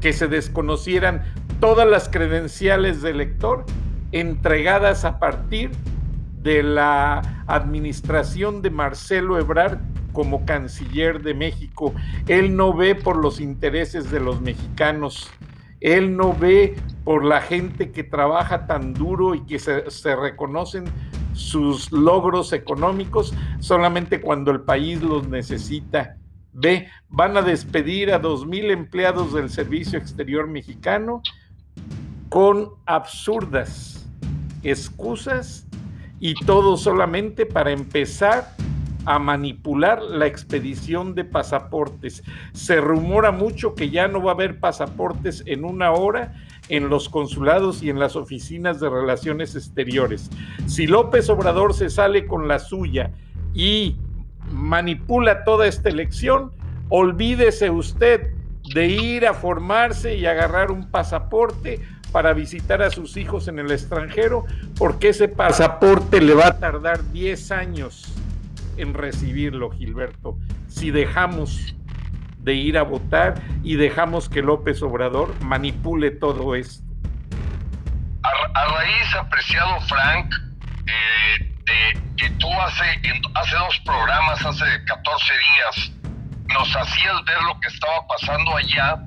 que 0.00 0.12
se 0.12 0.26
desconocieran 0.26 1.22
todas 1.60 1.88
las 1.88 2.08
credenciales 2.08 3.00
del 3.00 3.16
elector 3.16 3.64
entregadas 4.12 5.04
a 5.04 5.18
partir 5.18 5.70
de 5.70 5.93
la 6.44 7.44
administración 7.46 8.62
de 8.62 8.70
Marcelo 8.70 9.38
Ebrard 9.38 9.78
como 10.12 10.44
canciller 10.46 11.22
de 11.22 11.34
México. 11.34 11.94
Él 12.28 12.56
no 12.56 12.72
ve 12.74 12.94
por 12.94 13.16
los 13.16 13.40
intereses 13.40 14.10
de 14.10 14.20
los 14.20 14.40
mexicanos. 14.40 15.30
Él 15.80 16.16
no 16.16 16.34
ve 16.34 16.76
por 17.04 17.24
la 17.24 17.40
gente 17.40 17.90
que 17.90 18.04
trabaja 18.04 18.66
tan 18.66 18.94
duro 18.94 19.34
y 19.34 19.44
que 19.44 19.58
se, 19.58 19.90
se 19.90 20.16
reconocen 20.16 20.84
sus 21.34 21.90
logros 21.92 22.52
económicos 22.52 23.34
solamente 23.58 24.20
cuando 24.20 24.50
el 24.50 24.60
país 24.60 25.02
los 25.02 25.28
necesita. 25.28 26.16
Ve, 26.52 26.88
van 27.08 27.36
a 27.36 27.42
despedir 27.42 28.12
a 28.12 28.18
dos 28.20 28.46
mil 28.46 28.70
empleados 28.70 29.34
del 29.34 29.50
Servicio 29.50 29.98
Exterior 29.98 30.46
Mexicano 30.46 31.20
con 32.28 32.70
absurdas 32.86 34.08
excusas 34.64 35.63
y 36.24 36.32
todo 36.32 36.78
solamente 36.78 37.44
para 37.44 37.70
empezar 37.70 38.48
a 39.04 39.18
manipular 39.18 40.00
la 40.00 40.26
expedición 40.26 41.14
de 41.14 41.22
pasaportes. 41.22 42.24
Se 42.54 42.80
rumora 42.80 43.30
mucho 43.30 43.74
que 43.74 43.90
ya 43.90 44.08
no 44.08 44.22
va 44.22 44.30
a 44.30 44.34
haber 44.34 44.58
pasaportes 44.58 45.42
en 45.44 45.66
una 45.66 45.92
hora 45.92 46.32
en 46.70 46.88
los 46.88 47.10
consulados 47.10 47.82
y 47.82 47.90
en 47.90 47.98
las 47.98 48.16
oficinas 48.16 48.80
de 48.80 48.88
relaciones 48.88 49.54
exteriores. 49.54 50.30
Si 50.64 50.86
López 50.86 51.28
Obrador 51.28 51.74
se 51.74 51.90
sale 51.90 52.24
con 52.24 52.48
la 52.48 52.58
suya 52.58 53.10
y 53.52 53.98
manipula 54.50 55.44
toda 55.44 55.66
esta 55.66 55.90
elección, 55.90 56.52
olvídese 56.88 57.68
usted 57.68 58.32
de 58.72 58.86
ir 58.86 59.26
a 59.26 59.34
formarse 59.34 60.16
y 60.16 60.24
agarrar 60.24 60.70
un 60.70 60.90
pasaporte 60.90 61.80
para 62.14 62.32
visitar 62.32 62.80
a 62.80 62.90
sus 62.90 63.16
hijos 63.16 63.48
en 63.48 63.58
el 63.58 63.72
extranjero, 63.72 64.46
porque 64.78 65.08
ese 65.08 65.26
pasaporte 65.26 66.20
le 66.20 66.32
va 66.32 66.46
a 66.46 66.60
tardar 66.60 67.10
10 67.10 67.50
años 67.50 68.14
en 68.76 68.94
recibirlo, 68.94 69.68
Gilberto, 69.72 70.38
si 70.68 70.92
dejamos 70.92 71.74
de 72.38 72.54
ir 72.54 72.78
a 72.78 72.84
votar 72.84 73.42
y 73.64 73.74
dejamos 73.74 74.28
que 74.28 74.42
López 74.42 74.80
Obrador 74.82 75.34
manipule 75.42 76.12
todo 76.12 76.54
esto. 76.54 76.84
A, 78.22 78.64
raíz, 78.64 79.16
apreciado 79.18 79.80
Frank, 79.80 80.32
eh, 80.86 81.52
de 81.66 82.00
que 82.16 82.30
tú 82.38 82.46
hace, 82.60 82.84
hace 83.34 83.56
dos 83.56 83.80
programas, 83.84 84.46
hace 84.46 84.64
14 84.86 85.32
días, 85.34 85.92
nos 86.46 86.76
hacías 86.76 87.24
ver 87.24 87.42
lo 87.42 87.58
que 87.58 87.66
estaba 87.66 88.06
pasando 88.06 88.56
allá, 88.56 89.00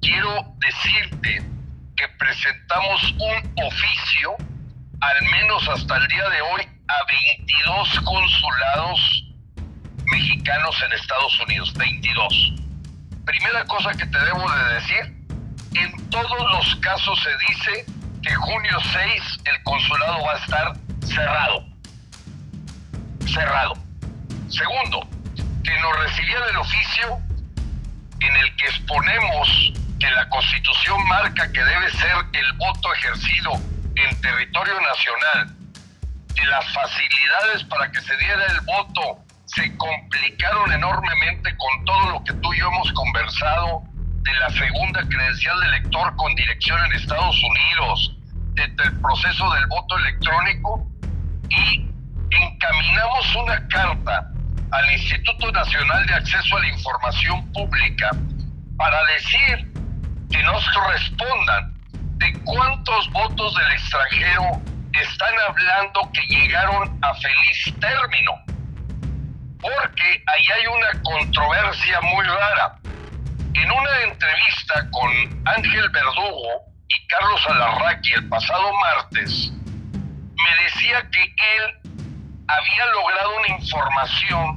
quiero 0.00 0.56
decirte 0.58 1.57
que 1.98 2.08
presentamos 2.16 3.12
un 3.12 3.64
oficio, 3.66 4.36
al 5.00 5.22
menos 5.30 5.68
hasta 5.68 5.96
el 5.96 6.06
día 6.06 6.28
de 6.30 6.40
hoy, 6.42 6.62
a 6.86 7.04
22 7.06 8.00
consulados 8.00 9.24
mexicanos 10.06 10.80
en 10.84 10.92
Estados 10.92 11.40
Unidos, 11.40 11.74
22. 11.74 12.52
Primera 13.24 13.64
cosa 13.64 13.90
que 13.92 14.06
te 14.06 14.18
debo 14.18 14.48
de 14.50 14.74
decir, 14.74 15.18
en 15.74 16.10
todos 16.10 16.50
los 16.52 16.76
casos 16.76 17.20
se 17.20 17.30
dice 17.48 17.86
que 18.22 18.34
junio 18.34 18.78
6 18.92 19.40
el 19.44 19.62
consulado 19.64 20.24
va 20.24 20.34
a 20.34 20.38
estar 20.38 20.72
cerrado. 21.04 21.64
Cerrado. 23.26 23.74
Segundo, 24.48 25.00
que 25.64 25.80
nos 25.80 25.98
recibían 25.98 26.42
el 26.48 26.56
oficio 26.58 27.18
en 28.20 28.36
el 28.36 28.56
que 28.56 28.66
exponemos 28.66 29.72
que 29.98 30.10
la 30.10 30.28
constitución 30.28 31.06
marca 31.08 31.50
que 31.52 31.62
debe 31.62 31.90
ser 31.90 32.16
el 32.32 32.52
voto 32.54 32.94
ejercido 32.94 33.52
en 33.96 34.20
territorio 34.20 34.74
nacional, 34.80 35.56
que 36.34 36.46
las 36.46 36.72
facilidades 36.72 37.64
para 37.64 37.90
que 37.90 38.00
se 38.00 38.16
diera 38.16 38.46
el 38.46 38.60
voto 38.60 39.18
se 39.46 39.76
complicaron 39.76 40.72
enormemente 40.72 41.56
con 41.56 41.84
todo 41.84 42.10
lo 42.10 42.24
que 42.24 42.32
tú 42.34 42.52
y 42.52 42.58
yo 42.58 42.68
hemos 42.68 42.92
conversado 42.92 43.82
de 44.22 44.32
la 44.34 44.50
segunda 44.50 45.00
credencial 45.08 45.58
de 45.60 45.66
elector 45.68 46.14
con 46.16 46.34
dirección 46.34 46.84
en 46.84 46.92
Estados 46.92 47.36
Unidos, 47.42 48.14
del 48.54 49.00
proceso 49.00 49.50
del 49.54 49.66
voto 49.66 49.96
electrónico 49.98 50.86
y 51.48 51.88
encaminamos 52.30 53.36
una 53.36 53.68
carta 53.68 54.30
al 54.70 54.90
Instituto 54.92 55.50
Nacional 55.52 56.06
de 56.06 56.14
Acceso 56.14 56.56
a 56.56 56.60
la 56.60 56.68
Información 56.68 57.52
Pública 57.52 58.10
para 58.76 58.98
decir 59.04 59.67
que 60.30 60.42
nos 60.42 60.64
respondan 60.90 61.74
de 62.18 62.32
cuántos 62.44 63.10
votos 63.10 63.54
del 63.54 63.72
extranjero 63.72 64.62
están 64.92 65.34
hablando 65.48 66.10
que 66.12 66.22
llegaron 66.26 66.98
a 67.02 67.14
feliz 67.14 67.74
término. 67.80 68.32
Porque 69.60 70.22
ahí 70.26 70.44
hay 70.56 70.66
una 70.66 71.02
controversia 71.02 72.00
muy 72.02 72.24
rara. 72.24 72.78
En 73.54 73.70
una 73.70 74.02
entrevista 74.02 74.88
con 74.90 75.46
Ángel 75.46 75.88
Verdugo 75.90 76.62
y 76.88 77.06
Carlos 77.08 77.46
Alarraqui 77.48 78.12
el 78.12 78.28
pasado 78.28 78.72
martes, 78.80 79.52
me 79.52 80.64
decía 80.64 81.08
que 81.10 81.22
él 81.22 81.92
había 82.46 82.86
logrado 82.92 83.36
una 83.36 83.48
información 83.48 84.56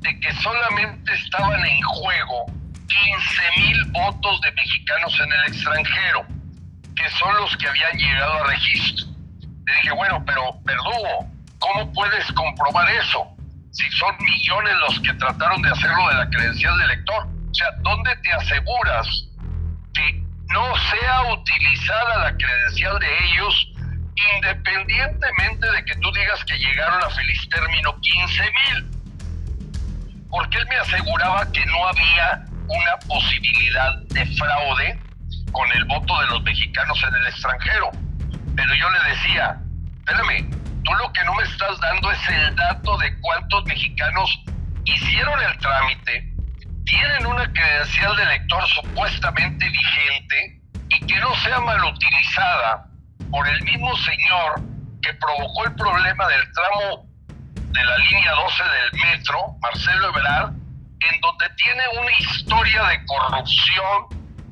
de 0.00 0.20
que 0.20 0.32
solamente 0.34 1.12
estaban 1.14 1.64
en 1.64 1.82
juego 1.82 2.46
15 2.46 2.57
mil 3.56 3.84
votos 3.92 4.40
de 4.42 4.52
mexicanos 4.52 5.20
en 5.20 5.32
el 5.32 5.44
extranjero, 5.52 6.26
que 6.94 7.08
son 7.10 7.34
los 7.36 7.56
que 7.56 7.68
habían 7.68 7.96
llegado 7.96 8.44
a 8.44 8.46
registro. 8.46 9.06
Le 9.40 9.74
dije, 9.74 9.92
bueno, 9.92 10.22
pero 10.26 10.60
Verdugo, 10.64 11.30
¿cómo 11.58 11.92
puedes 11.92 12.30
comprobar 12.32 12.88
eso? 12.90 13.26
Si 13.70 13.88
son 13.92 14.16
millones 14.20 14.74
los 14.88 15.00
que 15.00 15.12
trataron 15.14 15.62
de 15.62 15.70
hacerlo 15.70 16.08
de 16.08 16.14
la 16.14 16.28
credencial 16.30 16.76
de 16.78 16.84
elector. 16.84 17.26
O 17.26 17.54
sea, 17.54 17.68
¿dónde 17.82 18.16
te 18.16 18.32
aseguras 18.32 19.06
que 19.94 20.22
no 20.48 20.74
sea 20.90 21.32
utilizada 21.32 22.30
la 22.30 22.36
credencial 22.36 22.98
de 22.98 23.06
ellos 23.24 23.72
independientemente 24.34 25.70
de 25.70 25.84
que 25.84 25.94
tú 25.96 26.10
digas 26.12 26.44
que 26.44 26.58
llegaron 26.58 27.02
a 27.02 27.10
feliz 27.10 27.48
término 27.48 28.00
15 28.00 28.42
mil? 28.42 28.98
Porque 30.30 30.58
él 30.58 30.66
me 30.68 30.76
aseguraba 30.76 31.50
que 31.52 31.64
no 31.66 31.88
había 31.88 32.47
una 32.68 32.96
posibilidad 33.06 33.98
de 34.10 34.26
fraude 34.36 35.00
con 35.52 35.70
el 35.72 35.84
voto 35.86 36.20
de 36.20 36.26
los 36.26 36.42
mexicanos 36.42 37.02
en 37.02 37.14
el 37.14 37.26
extranjero. 37.26 37.90
Pero 38.54 38.74
yo 38.74 38.90
le 38.90 39.10
decía, 39.10 39.60
espérame, 39.98 40.50
tú 40.84 40.94
lo 40.94 41.12
que 41.12 41.24
no 41.24 41.34
me 41.34 41.42
estás 41.44 41.80
dando 41.80 42.10
es 42.10 42.28
el 42.28 42.56
dato 42.56 42.96
de 42.98 43.20
cuántos 43.20 43.64
mexicanos 43.64 44.44
hicieron 44.84 45.40
el 45.40 45.58
trámite, 45.58 46.32
tienen 46.84 47.26
una 47.26 47.50
credencial 47.52 48.16
de 48.16 48.22
elector 48.22 48.66
supuestamente 48.68 49.68
vigente 49.68 50.60
y 50.88 51.06
que 51.06 51.20
no 51.20 51.34
sea 51.36 51.60
mal 51.60 51.82
utilizada 51.84 52.86
por 53.30 53.46
el 53.46 53.62
mismo 53.62 53.94
señor 53.96 54.62
que 55.02 55.12
provocó 55.14 55.66
el 55.66 55.74
problema 55.74 56.26
del 56.28 56.52
tramo 56.52 57.06
de 57.54 57.84
la 57.84 57.98
línea 57.98 58.32
12 58.32 58.62
del 58.64 59.00
metro, 59.00 59.56
Marcelo 59.60 60.08
Ebrard, 60.08 60.52
en 61.00 61.20
donde 61.20 61.48
tiene 61.56 61.82
una 62.00 62.12
historia 62.18 62.82
de 62.84 63.06
corrupción, 63.06 64.06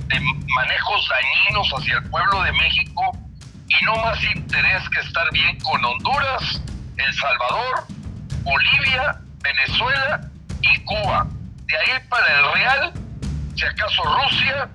de 0.06 0.20
manejos 0.20 1.08
dañinos 1.08 1.68
hacia 1.70 1.98
el 1.98 2.10
pueblo 2.10 2.42
de 2.42 2.52
México 2.52 3.18
y 3.68 3.84
no 3.84 3.96
más 3.96 4.22
interés 4.22 4.88
que 4.90 5.00
estar 5.00 5.30
bien 5.32 5.58
con 5.60 5.84
Honduras, 5.84 6.62
El 6.96 7.14
Salvador, 7.14 7.86
Bolivia, 8.42 9.20
Venezuela 9.42 10.20
y 10.60 10.78
Cuba. 10.80 11.26
De 11.66 11.76
ahí 11.76 12.00
para 12.08 12.38
el 12.38 12.52
Real, 12.54 12.92
si 13.56 13.64
acaso 13.64 14.02
Rusia 14.04 14.68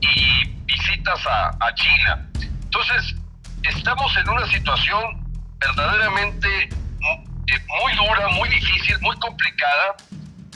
y 0.00 0.44
visitas 0.64 1.26
a, 1.26 1.48
a 1.60 1.74
China. 1.74 2.26
Entonces, 2.64 3.14
estamos 3.62 4.16
en 4.16 4.28
una 4.28 4.46
situación 4.46 5.22
verdaderamente 5.60 6.64
eh, 6.64 7.66
muy 7.80 7.94
dura, 7.94 8.28
muy 8.28 8.48
difícil, 8.48 8.98
muy 9.00 9.16
complicada, 9.18 9.96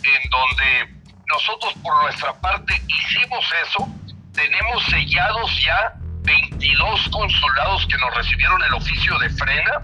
en 0.07 0.31
donde 0.31 0.97
nosotros 1.33 1.75
por 1.83 2.03
nuestra 2.03 2.33
parte 2.41 2.81
hicimos 2.87 3.45
eso, 3.67 3.89
tenemos 4.33 4.85
sellados 4.85 5.65
ya 5.65 5.95
22 6.23 7.09
consulados 7.09 7.87
que 7.87 7.97
nos 7.99 8.15
recibieron 8.15 8.63
el 8.63 8.75
oficio 8.75 9.19
de 9.19 9.31
frena 9.31 9.83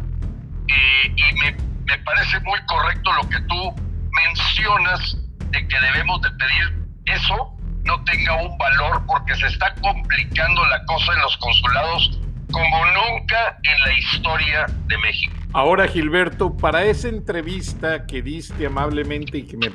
eh, 0.69 1.15
y 1.17 1.35
me, 1.35 1.73
parece 2.05 2.41
muy 2.41 2.59
correcto 2.67 3.13
lo 3.13 3.29
que 3.29 3.41
tú 3.43 3.75
mencionas 4.13 5.17
de 5.51 5.69
que 5.69 5.81
debemos 5.81 6.21
de 6.23 6.31
pedir 6.31 6.87
eso 7.07 7.55
no 7.85 8.03
tenga 8.05 8.35
un 8.43 8.57
valor 8.59 9.05
porque 9.07 9.35
se 9.37 9.47
está 9.47 9.75
complicando 9.75 10.65
la 10.67 10.85
cosa 10.87 11.13
en 11.13 11.21
los 11.21 11.37
consulados 11.37 12.19
como 12.51 12.87
nunca 12.87 13.59
en 13.63 13.81
la 13.81 13.99
historia 13.99 14.67
de 14.87 14.99
México. 14.99 15.33
Ahora, 15.55 15.87
Gilberto, 15.89 16.57
para 16.57 16.85
esa 16.85 17.09
entrevista 17.09 18.07
que 18.07 18.23
diste 18.23 18.67
amablemente 18.67 19.39
y 19.39 19.47
que 19.47 19.57
me, 19.57 19.71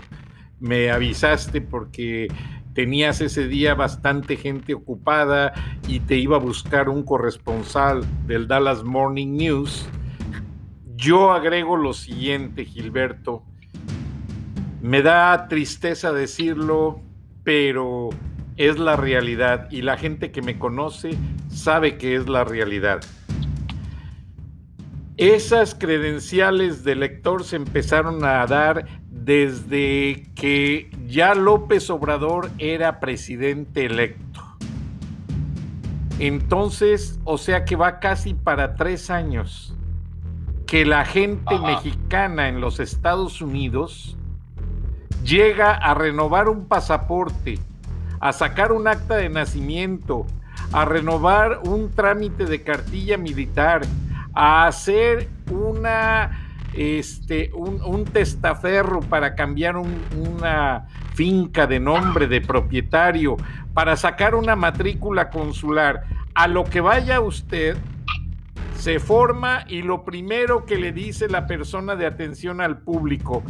me 0.60 0.92
avisaste 0.92 1.62
porque 1.62 2.28
tenías 2.74 3.22
ese 3.22 3.48
día 3.48 3.74
bastante 3.74 4.38
gente 4.38 4.74
ocupada 4.74 5.54
y 5.88 6.00
te 6.00 6.18
iba 6.18 6.38
a 6.38 6.40
buscar 6.40 6.90
un 6.90 7.04
corresponsal 7.04 8.04
del 8.28 8.48
Dallas 8.48 8.84
Morning 8.84 9.36
News, 9.36 9.88
yo 10.96 11.32
agrego 11.32 11.78
lo 11.78 11.94
siguiente, 11.94 12.66
Gilberto. 12.66 13.44
Me 14.82 15.02
da 15.02 15.48
tristeza 15.48 16.12
decirlo, 16.12 17.02
pero 17.44 18.10
es 18.58 18.80
la 18.80 18.96
realidad 18.96 19.70
y 19.72 19.84
la 19.84 19.98
gente 19.98 20.32
que 20.32 20.42
me 20.42 20.58
conoce 20.58 21.12
sabe 21.50 21.98
que 21.98 22.16
es 22.16 22.28
la 22.28 22.44
realidad. 22.44 23.02
Esas 25.18 25.76
credenciales 25.76 26.84
de 26.84 26.96
lector 26.96 27.44
se 27.44 27.56
empezaron 27.56 28.24
a 28.24 28.46
dar 28.46 28.86
desde 29.28 30.24
que 30.36 30.90
ya 31.06 31.36
López 31.36 31.90
Obrador 31.90 32.50
era 32.60 33.02
presidente 33.02 33.86
electo. 33.86 34.42
Entonces, 36.18 37.20
o 37.26 37.38
sea 37.38 37.66
que 37.66 37.76
va 37.76 38.00
casi 38.00 38.34
para 38.34 38.76
tres 38.76 39.10
años 39.10 39.76
que 40.66 40.86
la 40.86 41.04
gente 41.04 41.60
mexicana 41.60 42.48
en 42.48 42.62
los 42.62 42.80
Estados 42.80 43.42
Unidos 43.42 44.18
llega 45.26 45.74
a 45.74 45.94
renovar 45.94 46.48
un 46.48 46.66
pasaporte 46.66 47.60
a 48.22 48.32
sacar 48.32 48.72
un 48.72 48.88
acta 48.88 49.18
de 49.18 49.28
nacimiento, 49.28 50.26
a 50.72 50.86
renovar 50.86 51.60
un 51.66 51.92
trámite 51.92 52.46
de 52.46 52.64
cartilla 52.64 53.18
militar, 53.18 53.82
a 54.34 54.68
hacer 54.68 55.28
una 55.52 56.47
este, 56.78 57.50
un, 57.54 58.06
testaferro 58.06 59.00
para 59.00 59.34
cambiar 59.34 59.78
una 59.78 60.86
finca 61.16 61.66
de 61.66 61.80
nombre 61.80 62.28
de 62.28 62.40
propietario, 62.40 63.36
para 63.74 63.96
sacar 63.96 64.36
una 64.36 64.56
matrícula 64.56 65.32
consular, 65.32 66.04
a 66.36 66.48
lo 66.48 66.66
que 66.66 66.80
vaya 66.80 67.20
usted, 67.20 67.76
se 68.76 69.00
forma 69.00 69.66
y 69.68 69.82
lo 69.82 70.06
primero 70.06 70.68
que 70.68 70.78
le 70.78 70.92
dice 70.92 71.28
la 71.28 71.48
persona 71.48 71.96
de 71.96 72.06
atención 72.06 72.62
al 72.62 72.78
público, 72.78 73.44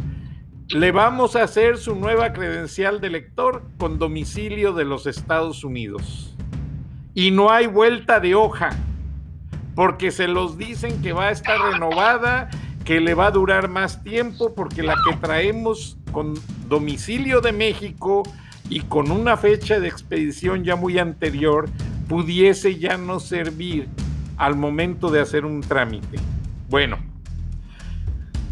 le 0.68 0.90
vamos 0.90 1.36
a 1.36 1.42
hacer 1.42 1.76
su 1.76 1.94
nueva 1.96 2.32
credencial 2.32 2.98
de 3.02 3.10
lector 3.10 3.62
con 3.76 3.98
domicilio 3.98 4.72
de 4.72 4.86
los 4.86 5.06
Estados 5.06 5.64
Unidos. 5.64 6.34
Y 7.12 7.30
no 7.30 7.50
hay 7.50 7.66
vuelta 7.66 8.20
de 8.20 8.34
hoja, 8.34 8.70
porque 9.74 10.12
se 10.12 10.28
los 10.28 10.56
dicen 10.56 11.02
que 11.02 11.12
va 11.12 11.26
a 11.26 11.30
estar 11.30 11.60
renovada, 11.72 12.48
que 12.88 13.02
le 13.02 13.12
va 13.12 13.26
a 13.26 13.30
durar 13.30 13.68
más 13.68 14.02
tiempo, 14.02 14.54
porque 14.54 14.82
la 14.82 14.94
que 15.04 15.14
traemos 15.18 15.98
con 16.10 16.32
domicilio 16.70 17.42
de 17.42 17.52
México 17.52 18.22
y 18.70 18.80
con 18.80 19.10
una 19.10 19.36
fecha 19.36 19.78
de 19.78 19.88
expedición 19.88 20.64
ya 20.64 20.74
muy 20.74 20.98
anterior, 20.98 21.68
pudiese 22.08 22.78
ya 22.78 22.96
no 22.96 23.20
servir 23.20 23.88
al 24.38 24.56
momento 24.56 25.10
de 25.10 25.20
hacer 25.20 25.44
un 25.44 25.60
trámite. 25.60 26.18
Bueno, 26.70 26.96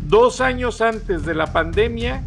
dos 0.07 0.43
años 0.43 0.83
antes 0.83 1.25
de 1.25 1.35
la 1.35 1.51
pandemia, 1.51 2.23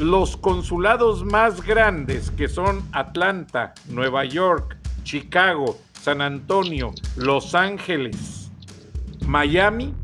los 0.00 0.36
consulados 0.36 1.24
más 1.24 1.62
grandes, 1.62 2.32
que 2.32 2.48
son 2.48 2.82
Atlanta, 2.90 3.72
Nueva 3.88 4.24
York, 4.24 4.76
Chicago, 5.04 5.78
San 5.92 6.20
Antonio, 6.20 6.92
Los 7.14 7.54
Ángeles, 7.54 8.50
Miami, 9.24 9.94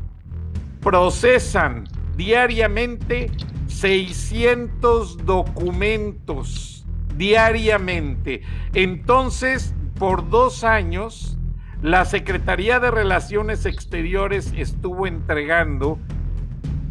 procesan 0.83 1.85
diariamente 2.15 3.31
600 3.67 5.25
documentos 5.25 6.85
diariamente. 7.15 8.41
Entonces, 8.73 9.73
por 9.97 10.29
dos 10.29 10.63
años, 10.63 11.37
la 11.81 12.05
Secretaría 12.05 12.79
de 12.79 12.91
Relaciones 12.91 13.65
Exteriores 13.65 14.53
estuvo 14.55 15.07
entregando, 15.07 15.99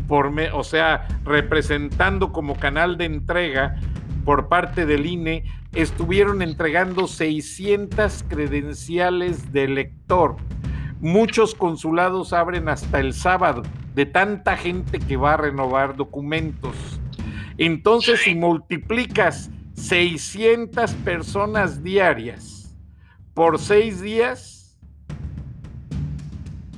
o 0.09 0.65
sea, 0.65 1.09
representando 1.25 2.33
como 2.33 2.57
canal 2.57 2.97
de 2.99 3.07
entrega 3.07 3.77
por 4.25 4.49
parte 4.49 4.87
del 4.87 5.07
INE, 5.07 5.45
estuvieron 5.73 6.43
entregando 6.43 7.07
600 7.07 8.25
credenciales 8.29 9.53
de 9.53 9.69
lector. 9.69 10.37
Muchos 11.01 11.55
consulados 11.55 12.33
abren 12.33 12.69
hasta 12.69 13.01
el 13.01 13.15
sábado 13.15 13.63
de 13.95 14.07
tanta 14.07 14.57
gente 14.57 14.99
que 14.99 15.17
va 15.17 15.35
a 15.35 15.37
renovar 15.37 15.97
documentos. 15.97 16.77
Entonces, 17.59 18.21
si 18.21 18.35
multiplicas 18.35 19.51
600 19.75 20.93
personas 20.95 21.83
diarias 21.83 22.77
por 23.35 23.59
seis 23.59 24.01
días, 24.01 24.79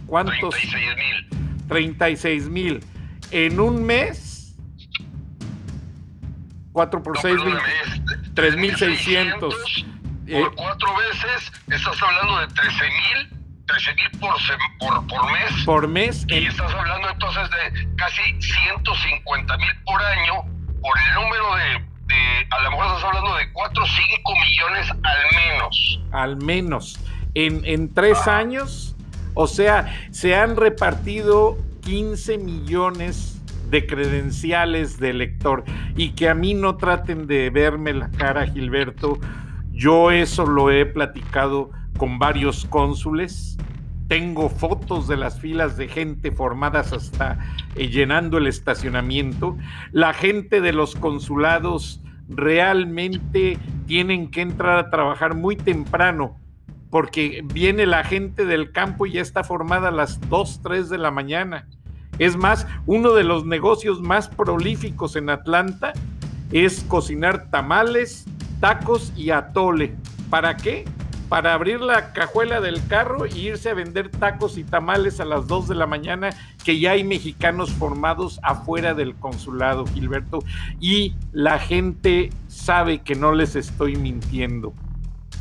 ¿cuántos? 0.07 0.55
36 0.55 0.97
mil. 0.97 1.69
36 1.69 2.49
mil. 2.49 2.81
En 3.31 3.61
un 3.61 3.85
mes, 3.85 4.57
4 6.73 7.03
por 7.03 7.19
6, 7.19 7.41
3.600. 8.35 9.41
Por 9.41 9.55
Eh, 10.27 10.43
cuatro 10.57 10.89
veces 10.97 11.53
estás 11.69 12.03
hablando 12.03 12.41
de 12.41 12.47
13 12.49 12.85
mil, 12.85 13.29
13 13.29 13.44
mil 13.69 14.21
por, 14.21 14.35
sem- 14.39 14.79
por, 14.79 15.07
por 15.07 15.33
mes. 15.33 15.65
por 15.65 15.89
mes, 15.89 16.27
Y 16.29 16.35
en- 16.35 16.47
estás 16.49 16.73
hablando 16.73 17.09
entonces 17.11 17.49
de 17.51 17.89
casi 17.97 18.23
150 18.41 19.57
mil 19.57 19.69
por 19.85 20.03
año 20.03 20.43
por 20.81 20.93
el 20.99 21.15
número 21.15 21.55
de, 21.57 22.15
de- 22.15 22.47
a 22.51 22.63
lo 22.63 22.71
mejor 22.71 22.87
estás 22.87 23.05
hablando 23.05 23.35
de 23.37 23.53
4 23.53 23.83
o 23.83 23.87
5 23.87 24.33
millones 24.41 24.91
al 24.91 25.51
menos. 25.51 26.01
al 26.13 26.37
menos 26.37 27.01
en, 27.35 27.65
en 27.65 27.93
tres 27.93 28.27
años. 28.29 28.91
O 29.37 29.49
sea, 29.49 29.93
se 30.13 30.37
han 30.37 30.55
repartido 30.57 31.59
15 31.83 32.39
millones 32.39 33.41
de 33.69 33.85
credenciales 33.87 35.01
de 35.01 35.13
lector 35.13 35.65
y 35.97 36.11
que 36.11 36.29
a 36.29 36.35
mí 36.35 36.55
no 36.55 36.77
traten 36.77 37.27
de 37.27 37.51
verme 37.51 37.93
la 37.95 38.11
cara, 38.13 38.47
Gilberto. 38.47 39.19
Yo 39.73 40.13
eso 40.13 40.47
lo 40.47 40.71
he 40.71 40.87
platicado 40.87 41.71
con 41.97 42.19
varios 42.19 42.67
cónsules. 42.67 43.57
Tengo 44.09 44.49
fotos 44.49 45.09
de 45.09 45.17
las 45.17 45.41
filas 45.41 45.77
de 45.77 45.89
gente 45.89 46.31
formadas 46.31 46.93
hasta 46.93 47.39
eh, 47.75 47.89
llenando 47.89 48.39
el 48.39 48.47
estacionamiento. 48.47 49.57
La 49.93 50.13
gente 50.13 50.61
de 50.61 50.73
los 50.73 50.95
consulados 50.95 52.03
realmente 52.29 53.59
tienen 53.87 54.31
que 54.31 54.43
entrar 54.43 54.79
a 54.79 54.91
trabajar 54.91 55.35
muy 55.35 55.57
temprano 55.57 56.39
porque 56.91 57.43
viene 57.53 57.87
la 57.87 58.05
gente 58.05 58.45
del 58.45 58.71
campo 58.71 59.05
y 59.05 59.15
ya 59.15 59.21
está 59.21 59.43
formada 59.43 59.89
a 59.89 59.91
las 59.91 60.21
2, 60.29 60.61
3 60.63 60.89
de 60.89 60.99
la 60.99 61.11
mañana. 61.11 61.67
Es 62.21 62.37
más, 62.37 62.69
uno 62.87 63.15
de 63.15 63.25
los 63.25 63.45
negocios 63.45 64.01
más 64.01 64.29
prolíficos 64.29 65.17
en 65.17 65.29
Atlanta 65.29 65.93
es 66.53 66.85
cocinar 66.85 67.51
tamales, 67.51 68.27
tacos 68.61 69.13
y 69.17 69.31
atole. 69.31 69.97
¿Para 70.31 70.57
qué? 70.57 70.85
Para 71.29 71.55
abrir 71.55 71.81
la 71.81 72.13
cajuela 72.13 72.61
del 72.61 72.87
carro 72.87 73.25
e 73.25 73.37
irse 73.37 73.71
a 73.71 73.75
vender 73.75 74.11
tacos 74.11 74.59
y 74.59 74.65
tamales 74.65 75.21
a 75.21 75.25
las 75.25 75.47
2 75.47 75.69
de 75.69 75.75
la 75.75 75.87
mañana, 75.87 76.31
que 76.65 76.79
ya 76.79 76.93
hay 76.93 77.05
mexicanos 77.05 77.73
formados 77.73 78.39
afuera 78.43 78.95
del 78.95 79.15
consulado, 79.15 79.87
Gilberto. 79.87 80.45
Y 80.81 81.15
la 81.33 81.59
gente 81.59 82.31
sabe 82.49 83.03
que 83.03 83.15
no 83.15 83.33
les 83.33 83.57
estoy 83.57 83.97
mintiendo 83.97 84.73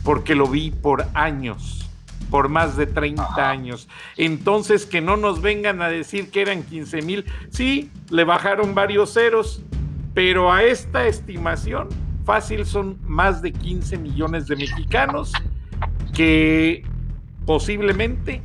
porque 0.04 0.36
lo 0.36 0.48
vi 0.48 0.72
por 0.72 1.06
años, 1.14 1.90
por 2.30 2.50
más 2.50 2.76
de 2.78 2.86
30 2.86 3.50
años. 3.50 3.88
Entonces, 4.18 4.86
que 4.86 5.02
no 5.02 5.18
nos 5.18 5.42
vengan 5.42 5.82
a 5.82 5.88
decir 5.88 6.30
que 6.30 6.42
eran 6.42 6.64
15 6.64 7.02
mil. 7.02 7.26
Sí, 7.50 7.90
le 8.10 8.24
bajaron 8.24 8.76
varios 8.76 9.14
ceros, 9.14 9.62
pero 10.14 10.52
a 10.52 10.64
esta 10.64 11.08
estimación, 11.08 11.90
fácil 12.26 12.66
son 12.66 12.98
más 13.06 13.42
de 13.42 13.52
15 13.52 13.98
millones 13.98 14.48
de 14.48 14.56
mexicanos 14.56 15.32
que 16.14 16.86
posiblemente 17.46 18.42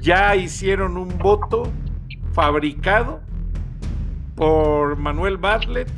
ya 0.00 0.34
hicieron 0.36 0.96
un 0.96 1.16
voto 1.18 1.70
fabricado 2.32 3.20
por 4.34 4.96
Manuel 4.96 5.36
Bartlett 5.36 5.88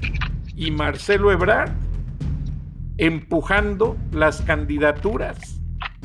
y 0.54 0.70
Marcelo 0.70 1.32
Ebrard 1.32 1.72
empujando 2.98 3.96
las 4.12 4.42
candidaturas 4.42 5.60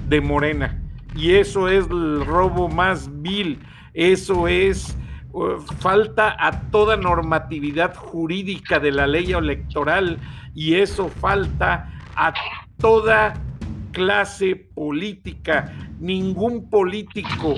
de 0.07 0.21
Morena. 0.21 0.81
Y 1.15 1.33
eso 1.35 1.67
es 1.67 1.85
el 1.89 2.25
robo 2.25 2.69
más 2.69 3.09
vil, 3.21 3.59
eso 3.93 4.47
es 4.47 4.97
uh, 5.33 5.57
falta 5.79 6.35
a 6.39 6.69
toda 6.69 6.95
normatividad 6.95 7.95
jurídica 7.95 8.79
de 8.79 8.91
la 8.91 9.07
ley 9.07 9.33
electoral 9.33 10.17
y 10.55 10.75
eso 10.75 11.09
falta 11.09 11.89
a 12.15 12.33
toda 12.77 13.33
clase 13.91 14.55
política. 14.55 15.73
Ningún 15.99 16.69
político 16.69 17.55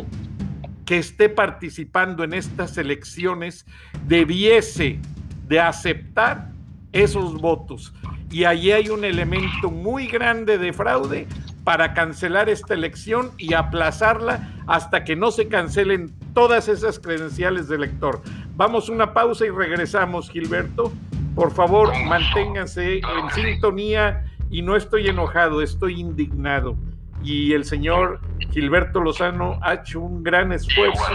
que 0.85 0.97
esté 0.97 1.29
participando 1.29 2.23
en 2.23 2.33
estas 2.33 2.77
elecciones 2.77 3.65
debiese 4.05 4.99
de 5.47 5.59
aceptar 5.59 6.49
esos 6.91 7.39
votos. 7.39 7.93
Y 8.29 8.45
allí 8.45 8.71
hay 8.71 8.89
un 8.89 9.05
elemento 9.05 9.69
muy 9.69 10.07
grande 10.07 10.57
de 10.57 10.73
fraude 10.73 11.27
para 11.63 11.93
cancelar 11.93 12.49
esta 12.49 12.73
elección 12.73 13.31
y 13.37 13.53
aplazarla 13.53 14.51
hasta 14.67 15.03
que 15.03 15.15
no 15.15 15.31
se 15.31 15.47
cancelen 15.47 16.13
todas 16.33 16.67
esas 16.67 16.99
credenciales 16.99 17.67
de 17.67 17.75
elector. 17.75 18.21
Vamos 18.55 18.89
una 18.89 19.13
pausa 19.13 19.45
y 19.45 19.49
regresamos, 19.49 20.29
Gilberto. 20.29 20.91
Por 21.35 21.51
favor, 21.51 21.91
manténganse 22.05 22.97
en 22.97 23.29
sintonía 23.33 24.23
y 24.53 24.61
no 24.61 24.75
estoy 24.75 25.07
enojado, 25.07 25.63
estoy 25.63 25.99
indignado. 25.99 26.77
Y 27.23 27.53
el 27.53 27.65
señor 27.65 28.19
Gilberto 28.51 29.01
Lozano 29.01 29.57
ha 29.63 29.73
hecho 29.73 29.99
un 29.99 30.21
gran 30.21 30.51
esfuerzo 30.51 31.11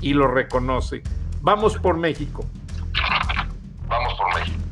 y 0.00 0.14
lo 0.14 0.28
reconoce. 0.28 1.02
Vamos 1.42 1.76
por 1.76 1.96
México. 1.96 2.46
Vamos 3.88 4.14
por 4.14 4.32
México. 4.38 4.65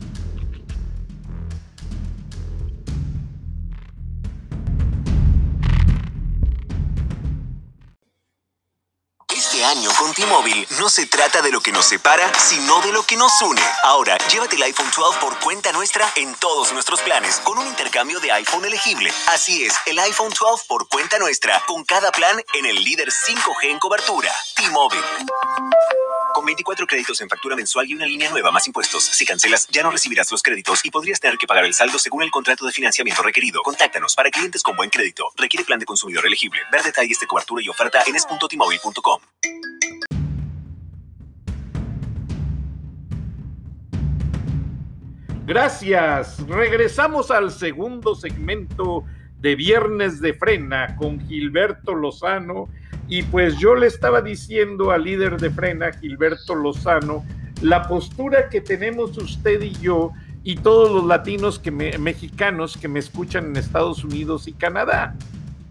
Año 9.64 9.90
con 9.98 10.12
T-Mobile 10.12 10.66
no 10.78 10.90
se 10.90 11.06
trata 11.06 11.40
de 11.40 11.50
lo 11.50 11.60
que 11.60 11.72
nos 11.72 11.86
separa, 11.86 12.30
sino 12.38 12.82
de 12.82 12.92
lo 12.92 13.02
que 13.02 13.16
nos 13.16 13.40
une. 13.40 13.62
Ahora, 13.84 14.18
llévate 14.30 14.56
el 14.56 14.62
iPhone 14.62 14.90
12 14.94 15.18
por 15.20 15.38
cuenta 15.40 15.72
nuestra 15.72 16.06
en 16.16 16.34
todos 16.34 16.72
nuestros 16.74 17.00
planes 17.00 17.40
con 17.40 17.56
un 17.56 17.66
intercambio 17.66 18.20
de 18.20 18.30
iPhone 18.30 18.66
elegible. 18.66 19.10
Así 19.32 19.64
es, 19.64 19.74
el 19.86 19.98
iPhone 20.00 20.32
12 20.38 20.64
por 20.68 20.86
cuenta 20.88 21.18
nuestra 21.18 21.62
con 21.66 21.82
cada 21.84 22.12
plan 22.12 22.42
en 22.52 22.66
el 22.66 22.84
líder 22.84 23.08
5G 23.08 23.70
en 23.70 23.78
cobertura. 23.78 24.30
T-Mobile. 24.56 25.02
Con 26.34 26.44
24 26.44 26.86
créditos 26.88 27.20
en 27.20 27.28
factura 27.28 27.54
mensual 27.54 27.88
y 27.88 27.94
una 27.94 28.06
línea 28.06 28.28
nueva 28.28 28.50
más 28.50 28.66
impuestos. 28.66 29.04
Si 29.04 29.24
cancelas, 29.24 29.68
ya 29.70 29.84
no 29.84 29.92
recibirás 29.92 30.30
los 30.32 30.42
créditos 30.42 30.84
y 30.84 30.90
podrías 30.90 31.20
tener 31.20 31.38
que 31.38 31.46
pagar 31.46 31.64
el 31.64 31.72
saldo 31.72 31.98
según 32.00 32.24
el 32.24 32.32
contrato 32.32 32.66
de 32.66 32.72
financiamiento 32.72 33.22
requerido. 33.22 33.62
Contáctanos 33.62 34.16
para 34.16 34.30
clientes 34.30 34.62
con 34.62 34.74
buen 34.76 34.90
crédito. 34.90 35.30
Requiere 35.36 35.64
plan 35.64 35.78
de 35.78 35.86
consumidor 35.86 36.26
elegible. 36.26 36.60
Ver 36.72 36.82
detalles 36.82 37.20
de 37.20 37.28
cobertura 37.28 37.62
y 37.62 37.68
oferta 37.68 38.02
en 38.04 38.16
es.tmobile.com. 38.16 39.20
Gracias. 45.46 46.38
Regresamos 46.48 47.30
al 47.30 47.50
segundo 47.50 48.14
segmento 48.14 49.04
de 49.40 49.54
Viernes 49.56 50.22
de 50.22 50.32
Frena 50.32 50.96
con 50.96 51.20
Gilberto 51.20 51.94
Lozano. 51.94 52.66
Y 53.08 53.24
pues 53.24 53.58
yo 53.58 53.74
le 53.74 53.86
estaba 53.86 54.22
diciendo 54.22 54.90
al 54.90 55.04
líder 55.04 55.38
de 55.38 55.50
Frena, 55.50 55.92
Gilberto 55.92 56.54
Lozano, 56.54 57.22
la 57.60 57.86
postura 57.86 58.48
que 58.48 58.62
tenemos 58.62 59.18
usted 59.18 59.60
y 59.60 59.72
yo, 59.72 60.12
y 60.42 60.56
todos 60.56 60.90
los 60.90 61.04
latinos 61.04 61.58
que 61.58 61.70
mexicanos 61.70 62.78
que 62.78 62.88
me 62.88 62.98
escuchan 62.98 63.46
en 63.46 63.56
Estados 63.56 64.02
Unidos 64.02 64.48
y 64.48 64.54
Canadá, 64.54 65.14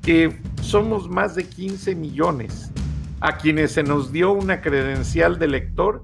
que 0.04 0.38
somos 0.62 1.10
más 1.10 1.34
de 1.34 1.46
15 1.46 1.96
millones, 1.96 2.72
a 3.22 3.38
quienes 3.38 3.72
se 3.72 3.82
nos 3.82 4.12
dio 4.12 4.32
una 4.34 4.62
credencial 4.62 5.40
de 5.40 5.48
lector 5.48 6.02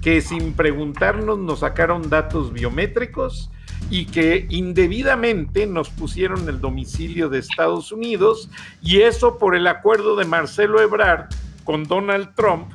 que 0.00 0.20
sin 0.20 0.54
preguntarnos 0.54 1.38
nos 1.38 1.60
sacaron 1.60 2.08
datos 2.08 2.52
biométricos 2.52 3.50
y 3.90 4.06
que 4.06 4.46
indebidamente 4.48 5.66
nos 5.66 5.90
pusieron 5.90 6.48
el 6.48 6.60
domicilio 6.60 7.28
de 7.28 7.38
Estados 7.38 7.92
Unidos 7.92 8.50
y 8.82 9.02
eso 9.02 9.38
por 9.38 9.54
el 9.54 9.66
acuerdo 9.66 10.16
de 10.16 10.24
Marcelo 10.24 10.80
Ebrard 10.80 11.26
con 11.64 11.84
Donald 11.84 12.34
Trump 12.34 12.70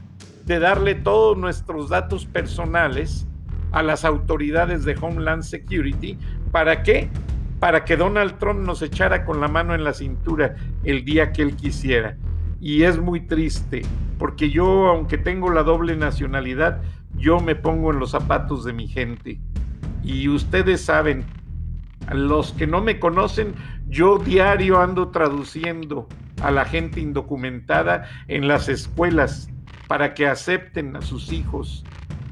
de 0.45 0.59
darle 0.59 0.95
todos 0.95 1.37
nuestros 1.37 1.89
datos 1.89 2.25
personales 2.25 3.25
a 3.71 3.81
las 3.83 4.05
autoridades 4.05 4.85
de 4.85 4.95
Homeland 4.99 5.43
Security. 5.43 6.17
¿Para 6.51 6.83
qué? 6.83 7.09
Para 7.59 7.83
que 7.83 7.97
Donald 7.97 8.37
Trump 8.37 8.61
nos 8.61 8.81
echara 8.81 9.25
con 9.25 9.41
la 9.41 9.47
mano 9.47 9.73
en 9.73 9.83
la 9.83 9.93
cintura 9.93 10.55
el 10.83 11.03
día 11.03 11.33
que 11.33 11.41
él 11.41 11.55
quisiera. 11.55 12.15
Y 12.61 12.83
es 12.83 12.99
muy 12.99 13.21
triste, 13.21 13.81
porque 14.17 14.49
yo, 14.49 14.87
aunque 14.87 15.17
tengo 15.17 15.49
la 15.49 15.63
doble 15.63 15.95
nacionalidad, 15.97 16.81
yo 17.17 17.39
me 17.39 17.55
pongo 17.55 17.91
en 17.91 17.99
los 17.99 18.11
zapatos 18.11 18.63
de 18.63 18.73
mi 18.73 18.87
gente. 18.87 19.39
Y 20.03 20.27
ustedes 20.29 20.81
saben, 20.81 21.25
los 22.11 22.53
que 22.53 22.67
no 22.67 22.81
me 22.81 22.99
conocen, 22.99 23.55
yo 23.87 24.19
diario 24.19 24.79
ando 24.79 25.09
traduciendo 25.09 26.07
a 26.41 26.51
la 26.51 26.65
gente 26.65 26.99
indocumentada 26.99 28.07
en 28.27 28.47
las 28.47 28.69
escuelas 28.69 29.49
para 29.87 30.13
que 30.13 30.27
acepten 30.27 30.95
a 30.95 31.01
sus 31.01 31.31
hijos 31.31 31.85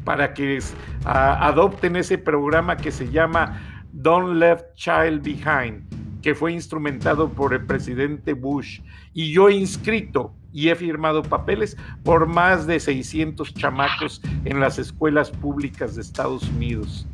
para 0.04 0.34
que 0.34 0.60
adopten 1.06 1.96
ese 1.96 2.18
programa 2.18 2.78
que 2.78 2.92
se 2.92 3.10
llama 3.10 3.84
Don't 3.92 4.38
Left 4.38 4.76
Child 4.76 5.22
Behind, 5.24 6.22
que 6.22 6.36
fue 6.36 6.52
instrumentado 6.52 7.30
por 7.30 7.54
el 7.54 7.66
presidente 7.66 8.34
Bush. 8.34 8.82
Y 9.14 9.32
yo 9.32 9.50
inscrito 9.50 10.34
y 10.54 10.70
he 10.70 10.76
firmado 10.76 11.24
papeles 11.24 11.76
por 12.04 12.28
más 12.28 12.68
de 12.68 12.80
600 12.80 13.54
chamacos 13.54 14.22
en 14.46 14.60
las 14.60 14.80
escuelas 14.80 15.32
públicas 15.32 15.96
de 15.96 16.02
Estados 16.02 16.48
Unidos. 16.50 17.08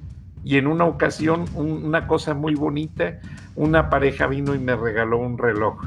Y 0.44 0.58
en 0.58 0.68
una 0.68 0.86
ocasión, 0.86 1.46
una 1.56 2.08
cosa 2.08 2.34
muy 2.34 2.56
bonita, 2.56 3.20
una 3.56 3.90
pareja 3.90 4.28
vino 4.28 4.54
y 4.56 4.60
me 4.60 4.76
regaló 4.76 5.18
un 5.18 5.38
reloj, 5.38 5.86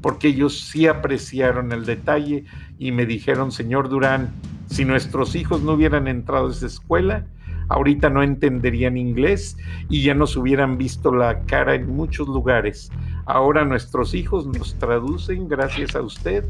porque 0.00 0.28
ellos 0.28 0.60
sí 0.60 0.86
apreciaron 0.86 1.72
el 1.72 1.84
detalle 1.84 2.44
y 2.78 2.92
me 2.92 3.06
dijeron, 3.06 3.52
señor 3.52 3.88
Durán, 3.88 4.30
si 4.66 4.84
nuestros 4.84 5.34
hijos 5.34 5.62
no 5.62 5.72
hubieran 5.72 6.08
entrado 6.08 6.48
a 6.48 6.50
esa 6.50 6.66
escuela, 6.66 7.26
ahorita 7.68 8.10
no 8.10 8.22
entenderían 8.22 8.96
inglés 8.96 9.56
y 9.88 10.02
ya 10.02 10.14
nos 10.14 10.36
hubieran 10.36 10.78
visto 10.78 11.12
la 11.12 11.40
cara 11.40 11.74
en 11.74 11.94
muchos 11.94 12.28
lugares. 12.28 12.90
Ahora 13.26 13.64
nuestros 13.64 14.14
hijos 14.14 14.46
nos 14.46 14.74
traducen 14.76 15.48
gracias 15.48 15.94
a 15.94 16.02
usted 16.02 16.44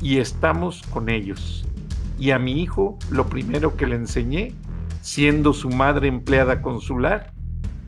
y 0.00 0.18
estamos 0.18 0.82
con 0.90 1.08
ellos. 1.08 1.66
Y 2.18 2.30
a 2.30 2.38
mi 2.38 2.62
hijo 2.62 2.98
lo 3.10 3.26
primero 3.26 3.76
que 3.76 3.86
le 3.86 3.96
enseñé, 3.96 4.52
siendo 5.00 5.52
su 5.52 5.70
madre 5.70 6.08
empleada 6.08 6.62
consular, 6.62 7.32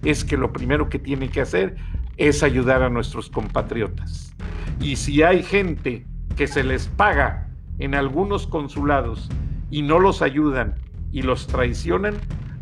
es 0.04 0.24
que 0.24 0.36
lo 0.36 0.52
primero 0.52 0.88
que 0.88 0.98
tiene 0.98 1.28
que 1.28 1.40
hacer 1.40 1.76
es 2.16 2.42
ayudar 2.42 2.82
a 2.82 2.90
nuestros 2.90 3.30
compatriotas. 3.30 4.34
Y 4.80 4.96
si 4.96 5.22
hay 5.22 5.42
gente 5.42 6.06
que 6.36 6.46
se 6.46 6.62
les 6.62 6.88
paga 6.88 7.48
en 7.78 7.94
algunos 7.94 8.46
consulados 8.46 9.28
y 9.70 9.82
no 9.82 9.98
los 9.98 10.22
ayudan 10.22 10.74
y 11.12 11.22
los 11.22 11.46
traicionan, 11.46 12.14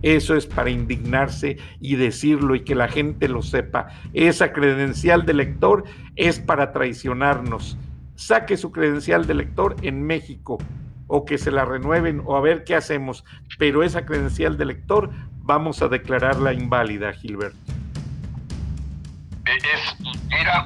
eso 0.02 0.36
es 0.36 0.46
para 0.46 0.70
indignarse 0.70 1.56
y 1.80 1.96
decirlo 1.96 2.54
y 2.54 2.60
que 2.60 2.74
la 2.74 2.88
gente 2.88 3.26
lo 3.26 3.42
sepa. 3.42 3.88
Esa 4.12 4.52
credencial 4.52 5.24
de 5.24 5.32
lector 5.32 5.84
es 6.14 6.38
para 6.38 6.72
traicionarnos. 6.72 7.78
Saque 8.16 8.56
su 8.56 8.72
credencial 8.72 9.26
de 9.26 9.34
lector 9.34 9.76
en 9.82 10.02
México 10.02 10.58
o 11.06 11.24
que 11.24 11.38
se 11.38 11.50
la 11.50 11.64
renueven 11.64 12.22
o 12.24 12.36
a 12.36 12.40
ver 12.40 12.64
qué 12.64 12.74
hacemos. 12.74 13.24
Pero 13.58 13.82
esa 13.82 14.06
credencial 14.06 14.56
de 14.56 14.64
lector 14.66 15.10
vamos 15.38 15.82
a 15.82 15.88
declararla 15.88 16.52
inválida, 16.52 17.12
Gilbert. 17.12 17.54
Es, 19.46 19.96
mira, 20.30 20.64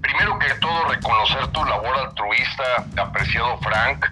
primero 0.00 0.38
que 0.38 0.54
todo 0.60 0.88
reconocer 0.88 1.48
tu 1.48 1.64
labor 1.64 1.96
altruista, 1.96 2.86
apreciado 2.96 3.58
Frank 3.58 4.06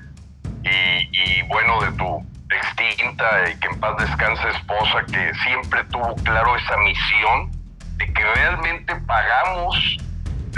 y, 0.64 1.42
bueno, 1.48 1.80
de 1.82 1.92
tu 1.92 2.26
extinta 2.50 3.50
y 3.50 3.58
que 3.60 3.68
en 3.68 3.80
paz 3.80 3.96
descanse 3.98 4.48
esposa 4.50 5.04
que 5.06 5.32
siempre 5.44 5.84
tuvo 5.84 6.14
claro 6.16 6.56
esa 6.56 6.76
misión 6.78 7.50
de 7.96 8.12
que 8.12 8.24
realmente 8.34 8.94
pagamos 9.06 9.96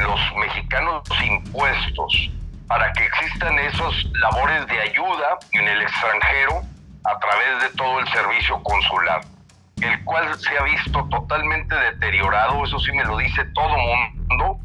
los 0.02 0.20
mexicanos 0.36 1.02
impuestos 1.24 2.30
para 2.66 2.92
que 2.92 3.04
existan 3.04 3.58
esas 3.58 4.04
labores 4.20 4.66
de 4.66 4.80
ayuda 4.80 5.38
en 5.52 5.68
el 5.68 5.82
extranjero 5.82 6.62
a 7.04 7.18
través 7.18 7.62
de 7.62 7.76
todo 7.76 8.00
el 8.00 8.08
servicio 8.08 8.62
consular, 8.62 9.20
el 9.82 10.04
cual 10.04 10.34
se 10.38 10.58
ha 10.58 10.62
visto 10.62 11.06
totalmente 11.10 11.74
deteriorado, 11.74 12.64
eso 12.64 12.78
sí 12.78 12.92
me 12.92 13.04
lo 13.04 13.18
dice 13.18 13.44
todo 13.54 13.76
mundo, 13.76 14.58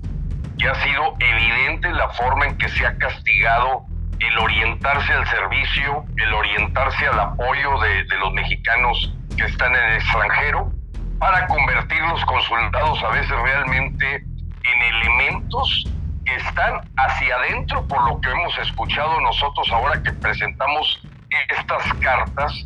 que 0.57 0.67
ha 0.67 0.75
sido 0.75 1.15
evidente 1.19 1.91
la 1.91 2.09
forma 2.09 2.47
en 2.47 2.57
que 2.57 2.69
se 2.69 2.85
ha 2.85 2.97
castigado 2.97 3.85
el 4.19 4.37
orientarse 4.37 5.13
al 5.13 5.27
servicio, 5.27 6.05
el 6.17 6.33
orientarse 6.33 7.07
al 7.07 7.19
apoyo 7.19 7.79
de, 7.79 8.03
los 8.19 8.33
mexicanos 8.33 9.13
que 9.37 9.43
están 9.43 9.73
en 9.75 9.83
el 9.83 9.93
extranjero, 9.95 10.71
para 11.19 11.47
convertir 11.47 12.01
los 12.01 12.23
consulados 12.25 13.03
a 13.03 13.09
veces 13.09 13.29
realmente 13.29 14.23
en 14.63 14.81
elementos 14.95 15.85
que 16.25 16.35
están 16.35 16.81
hacia 16.97 17.35
adentro, 17.35 17.87
por 17.87 18.03
lo 18.07 18.21
que 18.21 18.29
hemos 18.29 18.57
escuchado 18.59 19.19
nosotros 19.21 19.69
ahora 19.71 20.01
que 20.03 20.13
presentamos 20.13 21.01
estas 21.49 21.93
cartas, 21.95 22.65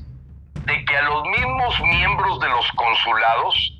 de 0.65 0.85
que 0.85 0.97
a 0.97 1.01
los 1.03 1.23
mismos 1.27 1.79
miembros 1.81 2.39
de 2.39 2.49
los 2.49 2.71
consulados 2.73 3.79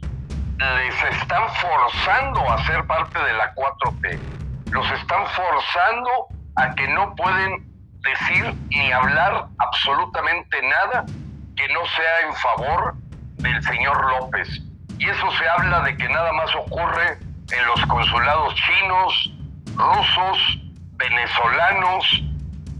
les 0.57 1.03
están 1.15 1.43
forzando 1.55 2.51
a 2.51 2.63
ser 2.65 2.85
parte 2.85 3.19
de 3.19 3.33
la 3.33 3.53
4T, 3.55 4.19
los 4.71 4.91
están 4.91 5.25
forzando 5.27 6.09
a 6.55 6.73
que 6.75 6.87
no 6.89 7.15
pueden 7.15 7.65
decir 8.01 8.53
ni 8.69 8.91
hablar 8.91 9.47
absolutamente 9.57 10.61
nada 10.61 11.05
que 11.55 11.67
no 11.69 11.85
sea 11.95 12.27
en 12.27 12.35
favor 12.35 12.95
del 13.37 13.63
señor 13.63 14.09
López. 14.11 14.47
Y 14.99 15.09
eso 15.09 15.31
se 15.31 15.47
habla 15.49 15.81
de 15.81 15.97
que 15.97 16.07
nada 16.09 16.31
más 16.33 16.53
ocurre 16.55 17.17
en 17.51 17.65
los 17.67 17.85
consulados 17.85 18.55
chinos, 18.55 19.33
rusos, 19.75 20.59
venezolanos, 20.95 22.23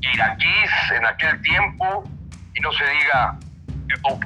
iraquíes 0.02 0.72
en 0.96 1.06
aquel 1.06 1.42
tiempo, 1.42 2.04
y 2.56 2.60
no 2.62 2.72
se 2.74 2.86
diga 2.86 3.38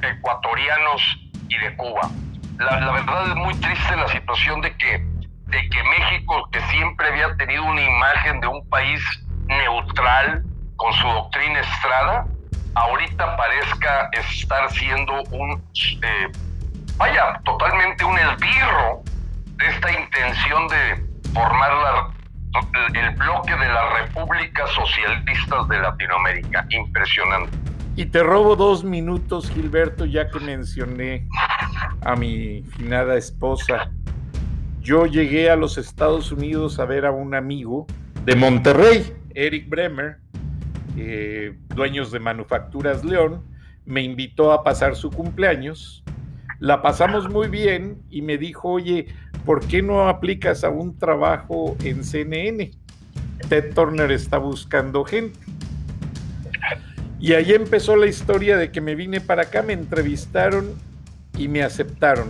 ecuatorianos 0.02 1.02
y 1.48 1.58
de 1.58 1.76
Cuba. 1.76 2.10
La, 2.58 2.80
la 2.80 2.92
verdad 2.92 3.28
es 3.28 3.34
muy 3.36 3.54
triste 3.54 3.96
la 3.96 4.08
situación 4.08 4.60
de 4.60 4.76
que, 4.76 4.98
de 5.46 5.68
que 5.68 5.82
México, 5.84 6.48
que 6.50 6.60
siempre 6.62 7.08
había 7.08 7.36
tenido 7.36 7.64
una 7.64 7.82
imagen 7.82 8.40
de 8.40 8.46
un 8.46 8.68
país 8.68 9.00
neutral, 9.46 10.44
con 10.76 10.92
su 10.94 11.06
doctrina 11.06 11.60
Estrada, 11.60 12.26
ahorita 12.74 13.36
parezca 13.36 14.08
estar 14.12 14.70
siendo 14.72 15.22
un, 15.30 15.62
eh, 16.02 16.28
vaya, 16.96 17.40
totalmente 17.44 18.04
un 18.04 18.16
esbirro 18.16 19.02
esta 19.58 20.00
intención 20.00 20.68
de 20.68 21.30
formar 21.32 21.70
el 22.94 23.16
bloque 23.16 23.52
de 23.52 23.68
las 23.68 24.00
repúblicas 24.00 24.70
socialistas 24.70 25.68
de 25.68 25.80
Latinoamérica. 25.80 26.66
Impresionante. 26.70 27.56
Y 27.96 28.06
te 28.06 28.22
robo 28.22 28.54
dos 28.54 28.84
minutos, 28.84 29.50
Gilberto, 29.50 30.04
ya 30.04 30.30
que 30.30 30.38
mencioné 30.38 31.26
a 32.04 32.14
mi 32.14 32.62
finada 32.76 33.16
esposa. 33.16 33.90
Yo 34.80 35.06
llegué 35.06 35.50
a 35.50 35.56
los 35.56 35.78
Estados 35.78 36.30
Unidos 36.30 36.78
a 36.78 36.84
ver 36.84 37.04
a 37.06 37.10
un 37.10 37.34
amigo 37.34 37.86
de 38.24 38.36
Monterrey, 38.36 39.12
Eric 39.34 39.68
Bremer, 39.68 40.18
eh, 40.96 41.58
dueños 41.74 42.12
de 42.12 42.20
Manufacturas 42.20 43.04
León, 43.04 43.44
me 43.84 44.02
invitó 44.02 44.52
a 44.52 44.62
pasar 44.62 44.94
su 44.94 45.10
cumpleaños. 45.10 46.04
La 46.60 46.82
pasamos 46.82 47.28
muy 47.28 47.48
bien 47.48 48.02
y 48.10 48.22
me 48.22 48.36
dijo, 48.36 48.68
oye, 48.68 49.06
¿por 49.48 49.66
qué 49.66 49.80
no 49.80 50.10
aplicas 50.10 50.62
a 50.62 50.68
un 50.68 50.98
trabajo 50.98 51.74
en 51.82 52.04
CNN? 52.04 52.70
Ted 53.48 53.72
Turner 53.72 54.12
está 54.12 54.36
buscando 54.36 55.06
gente. 55.06 55.38
Y 57.18 57.32
ahí 57.32 57.54
empezó 57.54 57.96
la 57.96 58.04
historia 58.04 58.58
de 58.58 58.70
que 58.70 58.82
me 58.82 58.94
vine 58.94 59.22
para 59.22 59.44
acá, 59.44 59.62
me 59.62 59.72
entrevistaron 59.72 60.74
y 61.38 61.48
me 61.48 61.62
aceptaron. 61.62 62.28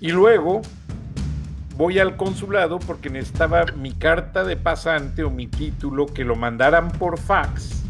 Y 0.00 0.12
luego 0.12 0.62
voy 1.76 1.98
al 1.98 2.16
consulado 2.16 2.78
porque 2.78 3.10
necesitaba 3.10 3.66
mi 3.76 3.92
carta 3.92 4.44
de 4.44 4.56
pasante 4.56 5.24
o 5.24 5.30
mi 5.30 5.46
título 5.46 6.06
que 6.06 6.24
lo 6.24 6.36
mandaran 6.36 6.90
por 6.90 7.18
fax 7.18 7.82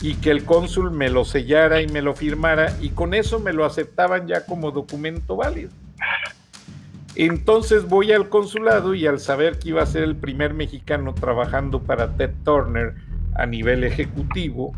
y 0.00 0.14
que 0.14 0.30
el 0.30 0.44
cónsul 0.44 0.92
me 0.92 1.10
lo 1.10 1.24
sellara 1.24 1.82
y 1.82 1.88
me 1.88 2.02
lo 2.02 2.14
firmara 2.14 2.72
y 2.80 2.90
con 2.90 3.14
eso 3.14 3.40
me 3.40 3.52
lo 3.52 3.64
aceptaban 3.64 4.28
ya 4.28 4.46
como 4.46 4.70
documento 4.70 5.34
válido. 5.34 5.72
Entonces 7.16 7.88
voy 7.88 8.12
al 8.12 8.28
consulado 8.28 8.94
y 8.94 9.06
al 9.06 9.20
saber 9.20 9.58
que 9.58 9.68
iba 9.68 9.82
a 9.82 9.86
ser 9.86 10.02
el 10.02 10.16
primer 10.16 10.52
mexicano 10.52 11.14
trabajando 11.14 11.82
para 11.82 12.16
Ted 12.16 12.32
Turner 12.44 12.94
a 13.34 13.46
nivel 13.46 13.84
ejecutivo 13.84 14.72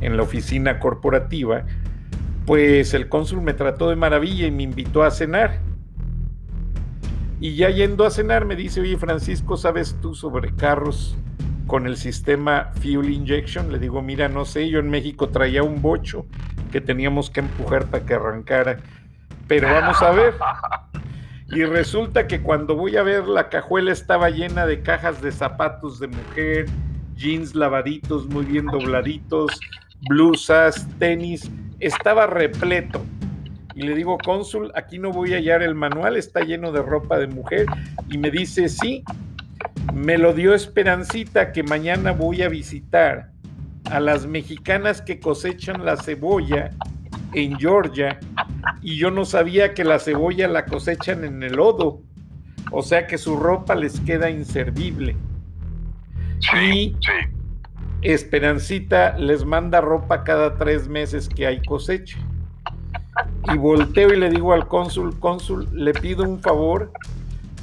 en 0.00 0.16
la 0.16 0.22
oficina 0.22 0.78
corporativa, 0.78 1.64
pues 2.46 2.94
el 2.94 3.08
cónsul 3.08 3.42
me 3.42 3.52
trató 3.52 3.90
de 3.90 3.96
maravilla 3.96 4.46
y 4.46 4.50
me 4.50 4.62
invitó 4.62 5.02
a 5.02 5.10
cenar. 5.10 5.60
Y 7.40 7.56
ya 7.56 7.68
yendo 7.68 8.06
a 8.06 8.10
cenar 8.10 8.46
me 8.46 8.56
dice, 8.56 8.80
oye 8.80 8.96
Francisco, 8.96 9.56
¿sabes 9.56 9.96
tú 10.00 10.14
sobre 10.14 10.54
carros 10.54 11.16
con 11.66 11.86
el 11.86 11.98
sistema 11.98 12.70
Fuel 12.80 13.10
Injection? 13.10 13.70
Le 13.70 13.78
digo, 13.78 14.00
mira, 14.00 14.28
no 14.28 14.46
sé, 14.46 14.70
yo 14.70 14.78
en 14.78 14.88
México 14.88 15.28
traía 15.28 15.62
un 15.62 15.82
bocho 15.82 16.24
que 16.72 16.80
teníamos 16.80 17.28
que 17.28 17.40
empujar 17.40 17.86
para 17.86 18.04
que 18.04 18.14
arrancara. 18.14 18.78
Pero 19.46 19.68
vamos 19.68 20.00
a 20.02 20.10
ver. 20.10 20.34
Y 21.50 21.64
resulta 21.64 22.26
que 22.26 22.42
cuando 22.42 22.76
voy 22.76 22.96
a 22.96 23.02
ver 23.02 23.26
la 23.26 23.48
cajuela 23.48 23.90
estaba 23.90 24.28
llena 24.28 24.66
de 24.66 24.82
cajas 24.82 25.22
de 25.22 25.32
zapatos 25.32 25.98
de 25.98 26.08
mujer, 26.08 26.66
jeans 27.16 27.54
lavaditos, 27.54 28.26
muy 28.26 28.44
bien 28.44 28.66
dobladitos, 28.66 29.58
blusas, 30.08 30.86
tenis, 30.98 31.50
estaba 31.80 32.26
repleto. 32.26 33.02
Y 33.74 33.82
le 33.82 33.94
digo, 33.94 34.18
cónsul, 34.18 34.72
aquí 34.74 34.98
no 34.98 35.10
voy 35.10 35.32
a 35.32 35.36
hallar 35.36 35.62
el 35.62 35.74
manual, 35.74 36.16
está 36.16 36.40
lleno 36.40 36.70
de 36.70 36.82
ropa 36.82 37.18
de 37.18 37.28
mujer. 37.28 37.66
Y 38.10 38.18
me 38.18 38.30
dice, 38.30 38.68
sí, 38.68 39.02
me 39.94 40.18
lo 40.18 40.34
dio 40.34 40.52
Esperancita 40.52 41.52
que 41.52 41.62
mañana 41.62 42.12
voy 42.12 42.42
a 42.42 42.48
visitar 42.48 43.30
a 43.84 44.00
las 44.00 44.26
mexicanas 44.26 45.00
que 45.00 45.18
cosechan 45.18 45.84
la 45.84 45.96
cebolla 45.96 46.72
en 47.32 47.58
Georgia 47.58 48.18
y 48.80 48.96
yo 48.96 49.10
no 49.10 49.24
sabía 49.24 49.74
que 49.74 49.84
la 49.84 49.98
cebolla 49.98 50.48
la 50.48 50.66
cosechan 50.66 51.24
en 51.24 51.42
el 51.42 51.54
lodo, 51.54 52.00
o 52.70 52.82
sea 52.82 53.06
que 53.06 53.18
su 53.18 53.36
ropa 53.36 53.74
les 53.74 54.00
queda 54.00 54.30
inservible. 54.30 55.16
y 56.60 56.96
Esperancita 58.00 59.18
les 59.18 59.44
manda 59.44 59.80
ropa 59.80 60.22
cada 60.22 60.56
tres 60.56 60.88
meses 60.88 61.28
que 61.28 61.46
hay 61.46 61.60
cosecha. 61.62 62.18
Y 63.52 63.56
volteo 63.58 64.14
y 64.14 64.16
le 64.16 64.30
digo 64.30 64.52
al 64.52 64.68
cónsul, 64.68 65.18
cónsul, 65.18 65.68
le 65.72 65.92
pido 65.92 66.22
un 66.22 66.40
favor, 66.40 66.92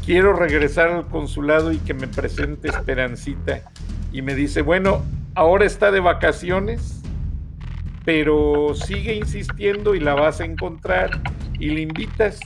quiero 0.06 0.34
regresar 0.34 0.90
al 0.90 1.08
consulado 1.08 1.72
y 1.72 1.78
que 1.78 1.94
me 1.94 2.08
presente 2.08 2.68
Esperancita. 2.68 3.62
Y 4.12 4.22
me 4.22 4.36
dice, 4.36 4.62
bueno, 4.62 5.04
ahora 5.36 5.66
está 5.66 5.92
de 5.92 6.02
vacaciones, 6.02 7.02
pero 8.06 8.76
sigue 8.76 9.16
insistiendo 9.16 9.96
y 9.96 10.00
la 10.00 10.14
vas 10.14 10.40
a 10.40 10.46
encontrar 10.46 11.10
y 11.60 11.70
le 11.70 11.82
invitas. 11.82 12.40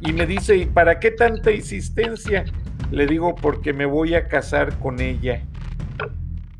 Y 0.00 0.12
me 0.12 0.26
dice, 0.26 0.56
¿y 0.56 0.66
para 0.66 1.00
qué 1.00 1.10
tanta 1.10 1.50
insistencia? 1.50 2.44
Le 2.90 3.06
digo, 3.06 3.34
porque 3.34 3.72
me 3.72 3.86
voy 3.86 4.14
a 4.14 4.28
casar 4.28 4.78
con 4.78 5.00
ella. 5.00 5.42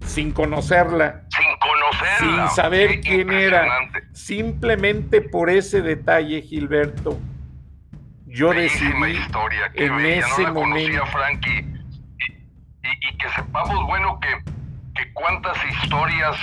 Sin 0.07 0.33
conocerla. 0.33 1.25
Sin 1.29 1.47
conocerla. 1.59 2.49
Sin 2.49 2.57
saber 2.57 3.01
quién 3.03 3.31
era. 3.31 3.67
Simplemente 4.13 5.21
por 5.21 5.51
ese 5.51 5.83
detalle, 5.83 6.41
Gilberto. 6.41 7.19
Yo 8.27 8.53
decidí 8.53 9.11
historia, 9.13 9.71
en 9.75 10.01
ese 10.01 10.47
momento. 10.51 11.05
Frankie. 11.07 11.67
Y, 12.83 13.17
que 13.19 13.29
sepamos, 13.35 13.87
bueno, 13.87 14.19
que, 14.21 14.29
que 14.95 15.13
cuántas 15.13 15.57
historias 15.71 16.37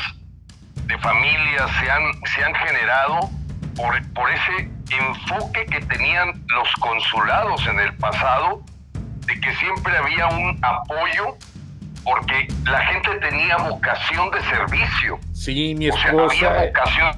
de 0.76 0.98
familias 1.00 1.72
se 1.80 1.90
han, 1.90 2.04
se 2.26 2.44
han 2.44 2.56
generado 2.56 3.30
por, 3.76 4.14
por 4.14 4.30
ese 4.30 4.70
enfoque 4.92 5.66
que 5.66 5.82
tenían 5.82 6.46
los 6.48 6.72
consulados 6.80 7.66
en 7.68 7.80
el 7.80 7.94
pasado, 7.98 8.62
de 8.94 9.40
que 9.40 9.56
siempre 9.56 9.98
había 9.98 10.28
un 10.28 10.60
apoyo 10.64 11.38
porque 12.04 12.48
la 12.66 12.80
gente 12.86 13.16
tenía 13.16 13.58
vocación 13.58 14.30
de 14.30 14.42
servicio. 14.44 15.20
Sí, 15.34 15.74
mi 15.76 15.88
esposa. 15.88 16.26
había 16.26 16.68
vocación 16.68 17.12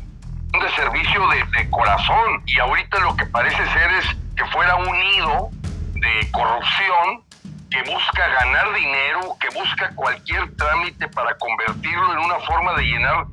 de 0.53 0.71
servicio 0.75 1.27
de, 1.27 1.59
de, 1.59 1.69
corazón. 1.69 2.41
Y 2.45 2.57
ahorita 2.57 2.99
lo 2.99 3.15
que 3.17 3.25
parece 3.25 3.57
ser 3.57 3.91
es 3.99 4.05
que 4.37 4.45
fuera 4.45 4.75
un 4.75 4.89
nido 4.97 5.49
de 5.93 6.31
corrupción 6.31 7.23
que 7.69 7.81
busca 7.83 8.27
ganar 8.27 8.73
dinero, 8.73 9.35
que 9.41 9.49
busca 9.49 9.91
cualquier 9.93 10.55
trámite 10.55 11.07
para 11.09 11.37
convertirlo 11.37 12.13
en 12.13 12.19
una 12.19 12.39
forma 12.39 12.73
de 12.75 12.83
llenar 12.83 13.25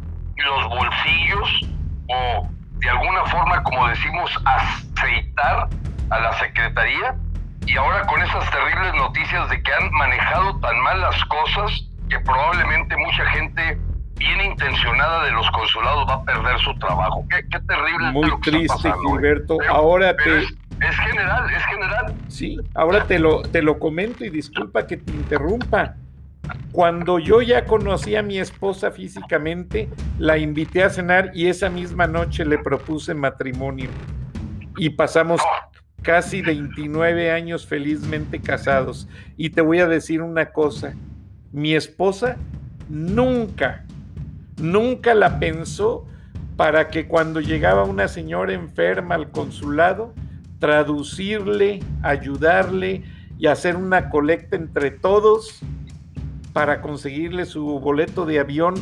los 0.42 0.68
bolsillos 0.68 1.60
o 2.08 2.48
de 2.78 2.90
alguna 2.90 3.24
forma, 3.26 3.62
como 3.62 3.88
decimos, 3.88 4.30
aceitar 4.44 5.68
a 6.10 6.18
la 6.18 6.32
Secretaría 6.38 7.16
y 7.66 7.76
ahora 7.76 8.06
con 8.06 8.20
esas 8.20 8.50
terribles 8.50 8.94
noticias 8.94 9.48
de 9.48 9.62
que 9.62 9.72
han 9.72 9.90
manejado 9.92 10.58
tan 10.60 10.78
mal 10.80 11.00
las 11.00 11.24
cosas 11.24 11.88
que 12.10 12.20
probablemente 12.20 12.96
mucha 12.96 13.24
gente 13.30 13.78
bien 14.16 14.40
intencionada 14.42 15.24
de 15.24 15.32
los 15.32 15.50
consulados 15.50 16.08
va 16.08 16.14
a 16.14 16.24
perder 16.24 16.58
su 16.58 16.74
trabajo. 16.78 17.24
Qué, 17.30 17.42
terrible. 17.60 18.12
Muy 18.12 18.40
triste, 18.42 18.88
¿eh? 18.88 18.92
Gilberto. 19.06 19.58
ahora 19.68 20.14
te... 20.16 20.38
Es, 20.38 20.54
es, 20.80 20.96
general, 20.96 21.50
es 21.50 21.64
general. 21.64 22.14
Sí, 22.28 22.58
ahora 22.74 23.04
te 23.04 23.18
lo, 23.18 23.42
te 23.42 23.62
lo 23.62 23.78
comento 23.78 24.24
y 24.24 24.30
disculpa 24.30 24.86
que 24.86 24.98
te 24.98 25.12
interrumpa. 25.12 25.94
Cuando 26.72 27.18
yo 27.18 27.40
ya 27.40 27.66
conocí 27.66 28.16
a 28.16 28.22
mi 28.22 28.38
esposa 28.38 28.90
físicamente, 28.90 29.88
la 30.18 30.38
invité 30.38 30.82
a 30.82 30.90
cenar 30.90 31.30
y 31.32 31.46
esa 31.46 31.70
misma 31.70 32.06
noche 32.06 32.44
le 32.44 32.58
propuse 32.58 33.14
matrimonio. 33.14 33.90
Y 34.76 34.90
pasamos 34.90 35.40
casi 36.02 36.42
29 36.42 37.30
años 37.30 37.66
felizmente 37.66 38.40
casados. 38.40 39.08
Y 39.36 39.50
te 39.50 39.60
voy 39.60 39.78
a 39.78 39.86
decir 39.86 40.20
una 40.20 40.46
cosa, 40.46 40.94
mi 41.52 41.74
esposa 41.74 42.36
nunca, 42.88 43.84
nunca 44.60 45.14
la 45.14 45.38
pensó 45.38 46.06
para 46.56 46.88
que 46.88 47.06
cuando 47.06 47.40
llegaba 47.40 47.84
una 47.84 48.08
señora 48.08 48.52
enferma 48.52 49.14
al 49.14 49.30
consulado, 49.30 50.14
traducirle, 50.58 51.80
ayudarle 52.02 53.02
y 53.38 53.46
hacer 53.46 53.76
una 53.76 54.10
colecta 54.10 54.56
entre 54.56 54.90
todos 54.90 55.60
para 56.54 56.80
conseguirle 56.80 57.44
su 57.44 57.80
boleto 57.80 58.24
de 58.24 58.38
avión. 58.38 58.74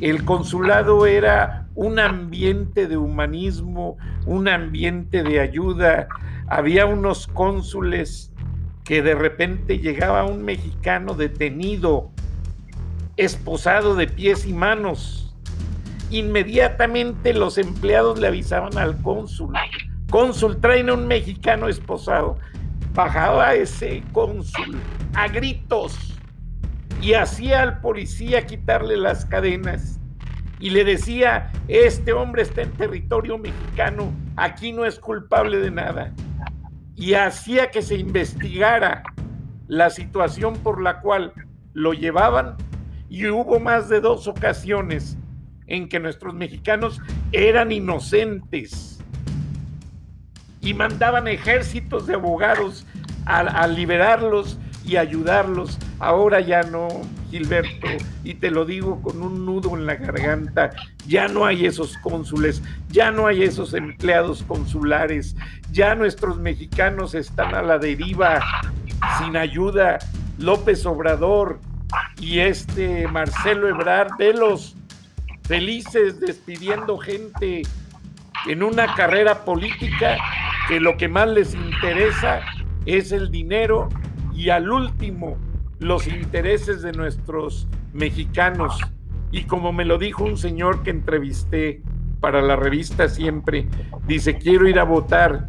El 0.00 0.24
consulado 0.24 1.06
era 1.06 1.68
un 1.76 2.00
ambiente 2.00 2.88
de 2.88 2.96
humanismo, 2.96 3.98
un 4.26 4.48
ambiente 4.48 5.22
de 5.22 5.38
ayuda. 5.38 6.08
Había 6.48 6.86
unos 6.86 7.28
cónsules 7.28 8.32
que 8.82 9.02
de 9.02 9.14
repente 9.14 9.78
llegaba 9.78 10.24
un 10.24 10.42
mexicano 10.42 11.14
detenido, 11.14 12.10
esposado 13.18 13.94
de 13.94 14.08
pies 14.08 14.46
y 14.46 14.54
manos. 14.54 15.36
Inmediatamente 16.10 17.34
los 17.34 17.58
empleados 17.58 18.18
le 18.18 18.28
avisaban 18.28 18.78
al 18.78 18.96
cónsul. 19.02 19.52
Cónsul, 20.08 20.58
traen 20.62 20.88
a 20.88 20.94
un 20.94 21.06
mexicano 21.06 21.68
esposado. 21.68 22.38
Bajaba 22.94 23.54
ese 23.54 24.02
cónsul 24.12 24.78
a 25.14 25.28
gritos 25.28 26.17
y 27.00 27.14
hacía 27.14 27.62
al 27.62 27.80
policía 27.80 28.46
quitarle 28.46 28.96
las 28.96 29.24
cadenas. 29.24 30.00
Y 30.60 30.70
le 30.70 30.84
decía, 30.84 31.52
este 31.68 32.12
hombre 32.12 32.42
está 32.42 32.62
en 32.62 32.72
territorio 32.72 33.38
mexicano, 33.38 34.12
aquí 34.36 34.72
no 34.72 34.84
es 34.84 34.98
culpable 34.98 35.58
de 35.58 35.70
nada. 35.70 36.12
Y 36.96 37.14
hacía 37.14 37.70
que 37.70 37.82
se 37.82 37.96
investigara 37.96 39.04
la 39.68 39.90
situación 39.90 40.56
por 40.56 40.82
la 40.82 41.00
cual 41.00 41.32
lo 41.74 41.92
llevaban. 41.92 42.56
Y 43.08 43.28
hubo 43.28 43.60
más 43.60 43.88
de 43.88 44.00
dos 44.00 44.26
ocasiones 44.26 45.16
en 45.68 45.88
que 45.88 46.00
nuestros 46.00 46.34
mexicanos 46.34 47.00
eran 47.30 47.70
inocentes. 47.70 48.98
Y 50.60 50.74
mandaban 50.74 51.28
ejércitos 51.28 52.08
de 52.08 52.14
abogados 52.14 52.84
a, 53.26 53.66
liberarlos 53.68 54.58
y 54.88 54.96
ayudarlos. 54.96 55.78
Ahora 55.98 56.40
ya 56.40 56.62
no, 56.62 56.88
Gilberto, 57.30 57.86
y 58.24 58.34
te 58.34 58.50
lo 58.50 58.64
digo 58.64 59.02
con 59.02 59.22
un 59.22 59.44
nudo 59.44 59.76
en 59.76 59.86
la 59.86 59.96
garganta, 59.96 60.70
ya 61.06 61.28
no 61.28 61.44
hay 61.44 61.66
esos 61.66 61.98
cónsules, 61.98 62.62
ya 62.88 63.10
no 63.10 63.26
hay 63.26 63.42
esos 63.42 63.74
empleados 63.74 64.42
consulares, 64.42 65.36
ya 65.70 65.94
nuestros 65.94 66.38
mexicanos 66.38 67.14
están 67.14 67.54
a 67.54 67.62
la 67.62 67.78
deriva, 67.78 68.42
sin 69.18 69.36
ayuda. 69.36 69.98
López 70.38 70.86
Obrador 70.86 71.58
y 72.20 72.38
este 72.38 73.08
Marcelo 73.08 73.68
Ebrard, 73.68 74.12
los 74.36 74.76
felices 75.42 76.20
despidiendo 76.20 76.96
gente 76.96 77.62
en 78.46 78.62
una 78.62 78.94
carrera 78.94 79.44
política 79.44 80.16
que 80.68 80.78
lo 80.78 80.96
que 80.96 81.08
más 81.08 81.28
les 81.28 81.54
interesa 81.54 82.40
es 82.86 83.10
el 83.10 83.30
dinero 83.32 83.88
y 84.38 84.50
al 84.50 84.70
último 84.70 85.36
los 85.80 86.06
intereses 86.06 86.80
de 86.82 86.92
nuestros 86.92 87.66
mexicanos. 87.92 88.80
Y 89.32 89.44
como 89.44 89.72
me 89.72 89.84
lo 89.84 89.98
dijo 89.98 90.24
un 90.24 90.38
señor 90.38 90.84
que 90.84 90.90
entrevisté 90.90 91.82
para 92.20 92.40
la 92.40 92.54
revista 92.54 93.08
siempre, 93.08 93.68
dice, 94.06 94.38
quiero 94.38 94.68
ir 94.68 94.78
a 94.78 94.84
votar 94.84 95.48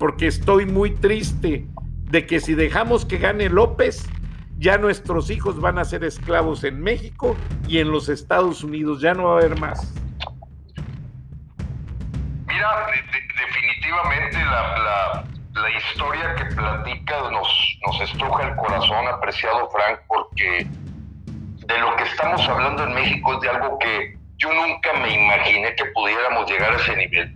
porque 0.00 0.26
estoy 0.26 0.66
muy 0.66 0.90
triste 0.90 1.68
de 2.10 2.26
que 2.26 2.40
si 2.40 2.54
dejamos 2.54 3.04
que 3.04 3.18
gane 3.18 3.48
López, 3.48 4.04
ya 4.58 4.78
nuestros 4.78 5.30
hijos 5.30 5.60
van 5.60 5.78
a 5.78 5.84
ser 5.84 6.02
esclavos 6.02 6.64
en 6.64 6.80
México 6.80 7.36
y 7.68 7.78
en 7.78 7.92
los 7.92 8.08
Estados 8.08 8.64
Unidos, 8.64 9.00
ya 9.00 9.14
no 9.14 9.24
va 9.24 9.34
a 9.34 9.38
haber 9.38 9.60
más. 9.60 9.94
Mira, 12.46 12.68
definitivamente 13.36 14.38
la, 14.38 15.24
historia 15.78 16.34
que 16.34 16.44
platicas 16.46 17.30
nos, 17.30 17.78
nos 17.86 18.00
estruja 18.00 18.48
el 18.48 18.56
corazón, 18.56 19.08
apreciado 19.08 19.70
Frank, 19.70 20.00
porque 20.08 20.66
de 20.66 21.78
lo 21.78 21.96
que 21.96 22.04
estamos 22.04 22.46
hablando 22.48 22.84
en 22.84 22.94
México 22.94 23.34
es 23.34 23.40
de 23.40 23.48
algo 23.48 23.78
que 23.78 24.18
yo 24.36 24.52
nunca 24.52 24.92
me 24.94 25.14
imaginé 25.14 25.74
que 25.76 25.84
pudiéramos 25.86 26.50
llegar 26.50 26.72
a 26.72 26.76
ese 26.76 26.96
nivel. 26.96 27.34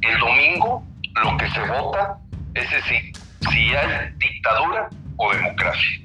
El 0.00 0.18
domingo 0.18 0.82
lo 1.22 1.36
que 1.36 1.50
se 1.50 1.60
vota 1.62 2.18
es 2.54 2.70
decir, 2.70 3.12
si 3.50 3.74
hay 3.74 4.12
dictadura 4.16 4.88
o 5.16 5.32
democracia. 5.32 6.00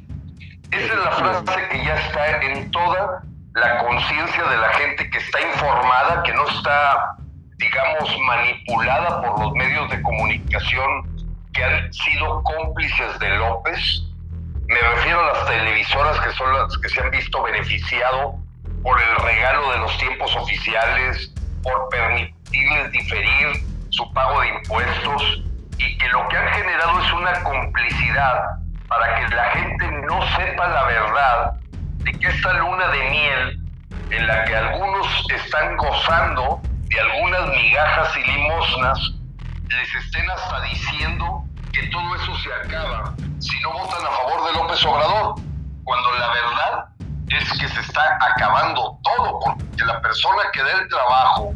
Esa 0.71 0.93
es 0.93 1.03
la 1.03 1.11
frase 1.11 1.67
que 1.69 1.85
ya 1.85 1.95
está 1.95 2.41
en 2.41 2.71
toda 2.71 3.23
la 3.53 3.77
conciencia 3.79 4.43
de 4.43 4.57
la 4.57 4.69
gente 4.73 5.09
que 5.09 5.17
está 5.19 5.39
informada, 5.41 6.23
que 6.23 6.33
no 6.33 6.47
está, 6.49 7.15
digamos, 7.63 8.19
manipulada 8.19 9.21
por 9.21 9.39
los 9.39 9.53
medios 9.53 9.89
de 9.89 10.01
comunicación 10.01 11.15
que 11.53 11.63
han 11.63 11.93
sido 11.93 12.43
cómplices 12.43 13.19
de 13.19 13.29
López. 13.37 14.03
Me 14.67 14.79
refiero 14.79 15.19
a 15.21 15.33
las 15.33 15.45
televisoras 15.45 16.19
que 16.19 16.31
son 16.31 16.53
las 16.53 16.77
que 16.77 16.89
se 16.89 17.01
han 17.01 17.11
visto 17.11 17.41
beneficiado 17.43 18.35
por 18.81 18.99
el 18.99 19.15
regalo 19.23 19.71
de 19.71 19.77
los 19.79 19.97
tiempos 19.97 20.35
oficiales, 20.35 21.33
por 21.61 21.87
permitirles 21.89 22.91
diferir 22.91 23.63
su 23.89 24.11
pago 24.13 24.41
de 24.41 24.49
impuestos 24.49 25.43
y 25.77 25.97
que 25.97 26.07
lo 26.09 26.27
que 26.27 26.37
han 26.37 26.53
generado 26.53 26.99
es 26.99 27.13
una 27.13 27.43
complicidad 27.43 28.43
para 28.87 29.15
que 29.15 29.35
la 29.35 29.45
gente 29.51 29.91
no 30.07 30.21
sepa 30.35 30.67
la 30.67 30.83
verdad 30.83 31.53
de 31.99 32.11
que 32.11 32.27
esta 32.27 32.53
luna 32.53 32.87
de 32.89 33.09
miel 33.09 33.59
en 34.09 34.27
la 34.27 34.43
que 34.43 34.55
algunos 34.55 35.25
están 35.29 35.77
gozando 35.77 36.61
de 36.93 36.99
algunas 37.01 37.47
migajas 37.49 38.15
y 38.17 38.31
limosnas, 38.31 38.99
les 39.67 39.95
estén 39.95 40.29
hasta 40.29 40.61
diciendo 40.61 41.43
que 41.71 41.87
todo 41.87 42.15
eso 42.15 42.37
se 42.37 42.53
acaba 42.53 43.15
si 43.39 43.59
no 43.61 43.73
votan 43.73 44.05
a 44.05 44.11
favor 44.11 44.45
de 44.45 44.53
López 44.53 44.85
Obrador, 44.85 45.35
cuando 45.83 46.11
la 46.13 46.27
verdad 46.27 46.85
es 47.29 47.59
que 47.59 47.67
se 47.67 47.81
está 47.81 48.17
acabando 48.21 48.99
todo, 49.03 49.39
porque 49.39 49.83
la 49.85 49.99
persona 50.01 50.43
que 50.53 50.61
da 50.61 50.71
el 50.71 50.87
trabajo, 50.87 51.53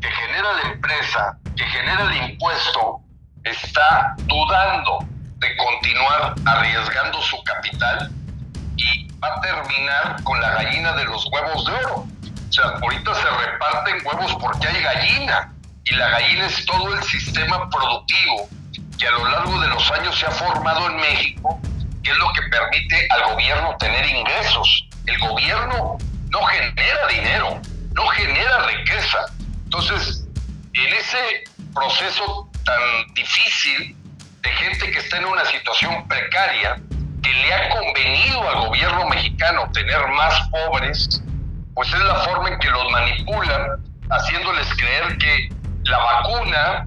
que 0.00 0.10
genera 0.10 0.52
la 0.52 0.72
empresa, 0.72 1.38
que 1.56 1.64
genera 1.64 2.02
el 2.04 2.30
impuesto, 2.30 3.00
está 3.42 4.14
dudando 4.26 4.98
de 5.38 5.56
continuar 5.56 6.34
arriesgando 6.44 7.20
su 7.22 7.42
capital 7.42 8.10
y 8.76 9.08
va 9.18 9.34
a 9.34 9.40
terminar 9.40 10.22
con 10.24 10.40
la 10.40 10.50
gallina 10.50 10.92
de 10.92 11.04
los 11.04 11.26
huevos 11.32 11.64
de 11.64 11.72
oro. 11.72 12.06
O 12.54 12.56
sea, 12.56 12.66
ahorita 12.80 13.12
se 13.16 13.28
reparten 13.28 13.96
huevos 14.06 14.36
porque 14.40 14.68
hay 14.68 14.80
gallina 14.80 15.52
y 15.82 15.92
la 15.96 16.08
gallina 16.10 16.46
es 16.46 16.64
todo 16.64 16.94
el 16.94 17.02
sistema 17.02 17.68
productivo 17.68 18.48
que 18.96 19.08
a 19.08 19.10
lo 19.10 19.28
largo 19.28 19.60
de 19.60 19.66
los 19.66 19.90
años 19.90 20.16
se 20.16 20.24
ha 20.24 20.30
formado 20.30 20.88
en 20.88 20.94
México, 20.98 21.60
que 22.04 22.12
es 22.12 22.16
lo 22.16 22.32
que 22.32 22.42
permite 22.42 23.08
al 23.10 23.32
gobierno 23.32 23.76
tener 23.78 24.06
ingresos. 24.08 24.88
El 25.04 25.18
gobierno 25.18 25.98
no 26.30 26.44
genera 26.44 27.08
dinero, 27.08 27.60
no 27.90 28.06
genera 28.06 28.66
riqueza. 28.68 29.18
Entonces, 29.64 30.24
en 30.74 30.94
ese 30.94 31.42
proceso 31.74 32.48
tan 32.64 33.14
difícil 33.14 33.96
de 34.42 34.50
gente 34.50 34.92
que 34.92 34.98
está 35.00 35.16
en 35.16 35.24
una 35.24 35.44
situación 35.46 36.06
precaria, 36.06 36.76
que 37.20 37.32
le 37.32 37.52
ha 37.52 37.68
convenido 37.70 38.48
al 38.48 38.68
gobierno 38.68 39.08
mexicano 39.08 39.68
tener 39.72 40.06
más 40.06 40.48
pobres, 40.50 41.20
pues 41.74 41.92
es 41.92 42.00
la 42.00 42.16
forma 42.16 42.48
en 42.50 42.58
que 42.58 42.70
los 42.70 42.90
manipulan, 42.90 43.84
haciéndoles 44.10 44.68
creer 44.76 45.18
que 45.18 45.48
la 45.84 45.98
vacuna, 45.98 46.86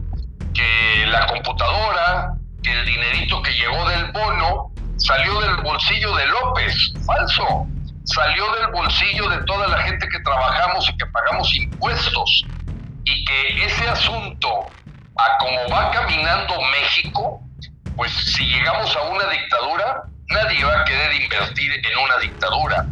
que 0.53 1.05
la 1.07 1.27
computadora, 1.27 2.33
que 2.63 2.71
el 2.71 2.85
dinerito 2.85 3.41
que 3.41 3.51
llegó 3.51 3.87
del 3.89 4.11
bono 4.11 4.71
salió 4.97 5.39
del 5.41 5.57
bolsillo 5.57 6.15
de 6.15 6.25
López. 6.27 6.93
Falso. 7.05 7.67
Salió 8.05 8.45
del 8.55 8.67
bolsillo 8.71 9.29
de 9.29 9.43
toda 9.43 9.67
la 9.67 9.81
gente 9.83 10.07
que 10.07 10.19
trabajamos 10.19 10.89
y 10.89 10.97
que 10.97 11.05
pagamos 11.07 11.53
impuestos. 11.55 12.45
Y 13.03 13.25
que 13.25 13.65
ese 13.65 13.87
asunto 13.87 14.65
a 15.17 15.37
cómo 15.39 15.69
va 15.69 15.91
caminando 15.91 16.55
México, 16.79 17.41
pues 17.95 18.11
si 18.11 18.45
llegamos 18.45 18.95
a 18.95 19.01
una 19.03 19.27
dictadura, 19.29 20.03
nadie 20.29 20.63
va 20.63 20.81
a 20.81 20.85
querer 20.85 21.21
invertir 21.21 21.71
en 21.73 21.97
una 21.97 22.17
dictadura. 22.17 22.85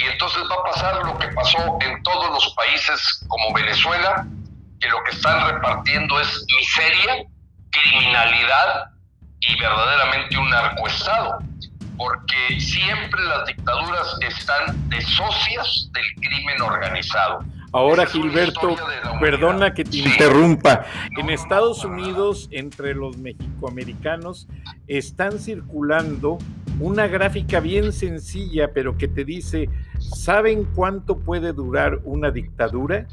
Y 0.00 0.06
entonces 0.06 0.42
va 0.50 0.54
a 0.54 0.72
pasar 0.72 1.04
lo 1.04 1.18
que 1.18 1.28
pasó 1.28 1.58
en 1.80 2.02
todos 2.02 2.30
los 2.30 2.54
países 2.54 3.24
como 3.28 3.52
Venezuela, 3.52 4.26
que 4.80 4.88
lo 4.88 5.02
que 5.04 5.10
están 5.10 5.52
repartiendo 5.52 6.18
es 6.20 6.46
miseria, 6.58 7.24
criminalidad 7.70 8.90
y 9.40 9.60
verdaderamente 9.60 10.38
un 10.38 10.48
narcoestado. 10.48 11.38
Porque 11.98 12.58
siempre 12.60 13.22
las 13.24 13.44
dictaduras 13.46 14.16
están 14.22 14.88
de 14.88 15.02
socias 15.02 15.90
del 15.92 16.14
crimen 16.14 16.62
organizado. 16.62 17.44
Ahora, 17.72 18.06
Gilberto, 18.06 18.76
perdona 19.20 19.74
que 19.74 19.84
te 19.84 19.98
interrumpa. 19.98 20.86
En 21.18 21.28
Estados 21.28 21.84
Unidos, 21.84 22.48
entre 22.50 22.94
los 22.94 23.18
mexicoamericanos, 23.18 24.48
están 24.88 25.38
circulando 25.38 26.38
una 26.80 27.06
gráfica 27.06 27.60
bien 27.60 27.92
sencilla, 27.92 28.72
pero 28.72 28.96
que 28.96 29.06
te 29.06 29.24
dice, 29.24 29.68
¿saben 30.00 30.64
cuánto 30.74 31.18
puede 31.18 31.52
durar 31.52 32.00
una 32.04 32.30
dictadura? 32.30 33.06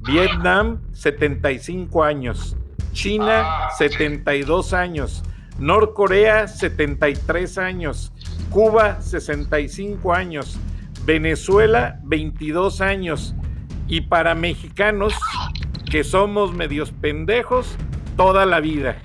Vietnam, 0.00 0.80
75 0.92 2.02
años. 2.02 2.56
China, 2.92 3.68
72 3.76 4.72
ah, 4.72 4.80
años. 4.80 5.22
Norcorea, 5.58 6.48
73 6.48 7.58
años. 7.58 8.12
Cuba, 8.48 9.00
65 9.00 10.12
años. 10.14 10.58
Venezuela, 11.04 12.00
22 12.04 12.80
años 12.80 13.34
y 13.90 14.02
para 14.02 14.36
mexicanos 14.36 15.14
que 15.90 16.04
somos 16.04 16.54
medios 16.54 16.92
pendejos 16.92 17.76
toda 18.16 18.46
la 18.46 18.60
vida. 18.60 18.96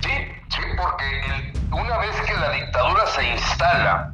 Sí, 0.00 0.10
sí, 0.50 0.60
porque 0.76 1.54
una 1.72 1.98
vez 1.98 2.14
la 2.44 2.50
dictadura 2.50 3.06
se 3.06 3.26
instala, 3.30 4.12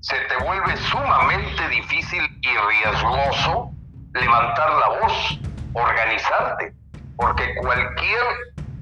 se 0.00 0.16
te 0.16 0.36
vuelve 0.44 0.76
sumamente 0.76 1.68
difícil 1.68 2.22
y 2.42 2.48
riesgoso 2.48 3.72
levantar 4.12 4.70
la 4.70 4.88
voz, 5.00 5.40
organizarte, 5.72 6.72
porque 7.16 7.54
cualquier 7.56 8.22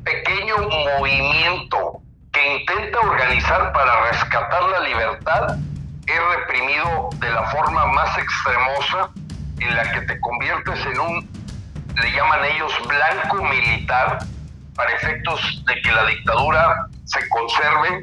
pequeño 0.04 0.56
movimiento 0.98 2.02
que 2.32 2.56
intenta 2.56 3.00
organizar 3.00 3.72
para 3.72 4.10
rescatar 4.10 4.62
la 4.62 4.80
libertad 4.80 5.56
es 6.06 6.20
reprimido 6.36 7.08
de 7.18 7.30
la 7.30 7.44
forma 7.44 7.86
más 7.86 8.18
extremosa 8.18 9.10
en 9.60 9.74
la 9.74 9.90
que 9.90 10.00
te 10.02 10.20
conviertes 10.20 10.84
en 10.84 11.00
un, 11.00 11.30
le 11.96 12.12
llaman 12.12 12.44
ellos, 12.44 12.72
blanco 12.86 13.42
militar 13.44 14.18
para 14.74 14.92
efectos 14.92 15.64
de 15.66 15.80
que 15.80 15.92
la 15.92 16.04
dictadura 16.06 16.86
se 17.04 17.26
conserve 17.30 18.02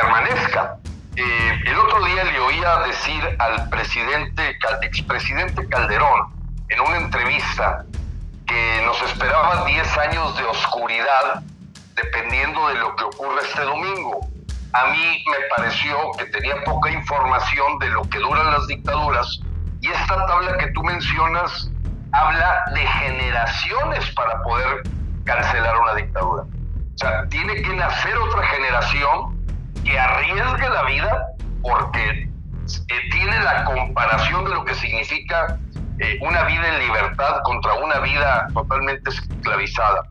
permanezca. 0.00 0.76
Eh, 1.16 1.60
el 1.66 1.78
otro 1.78 2.04
día 2.04 2.24
le 2.24 2.38
oía 2.38 2.78
decir 2.86 3.36
al 3.38 3.68
presidente, 3.70 4.58
expresidente 4.82 5.66
Calderón, 5.68 6.32
en 6.68 6.80
una 6.80 6.96
entrevista, 6.98 7.84
que 8.46 8.82
nos 8.84 9.00
esperaban 9.02 9.66
10 9.66 9.98
años 9.98 10.36
de 10.36 10.44
oscuridad 10.44 11.42
dependiendo 11.94 12.68
de 12.68 12.74
lo 12.74 12.94
que 12.94 13.04
ocurra 13.04 13.40
este 13.42 13.62
domingo 13.62 14.20
a 14.76 14.90
mí 14.90 15.24
me 15.30 15.56
pareció 15.56 15.96
que 16.18 16.26
tenía 16.26 16.62
poca 16.64 16.90
información 16.90 17.78
de 17.78 17.88
lo 17.90 18.02
que 18.02 18.18
duran 18.18 18.50
las 18.52 18.66
dictaduras 18.66 19.40
y 19.80 19.88
esta 19.88 20.26
tabla 20.26 20.58
que 20.58 20.66
tú 20.72 20.82
mencionas 20.82 21.70
habla 22.12 22.64
de 22.74 22.80
generaciones 22.80 24.10
para 24.10 24.42
poder 24.42 24.82
cancelar 25.24 25.78
una 25.78 25.94
dictadura. 25.94 26.42
O 26.42 26.98
sea, 26.98 27.26
tiene 27.28 27.54
que 27.62 27.74
nacer 27.74 28.16
otra 28.18 28.42
generación 28.48 29.35
que 29.86 29.98
arriesgue 29.98 30.68
la 30.68 30.82
vida 30.84 31.28
porque 31.62 32.10
eh, 32.10 33.10
tiene 33.12 33.40
la 33.40 33.64
comparación 33.64 34.44
de 34.44 34.50
lo 34.50 34.64
que 34.64 34.74
significa 34.74 35.58
eh, 35.98 36.18
una 36.20 36.42
vida 36.44 36.74
en 36.74 36.80
libertad 36.80 37.40
contra 37.44 37.74
una 37.74 38.00
vida 38.00 38.48
totalmente 38.52 39.10
esclavizada. 39.10 40.08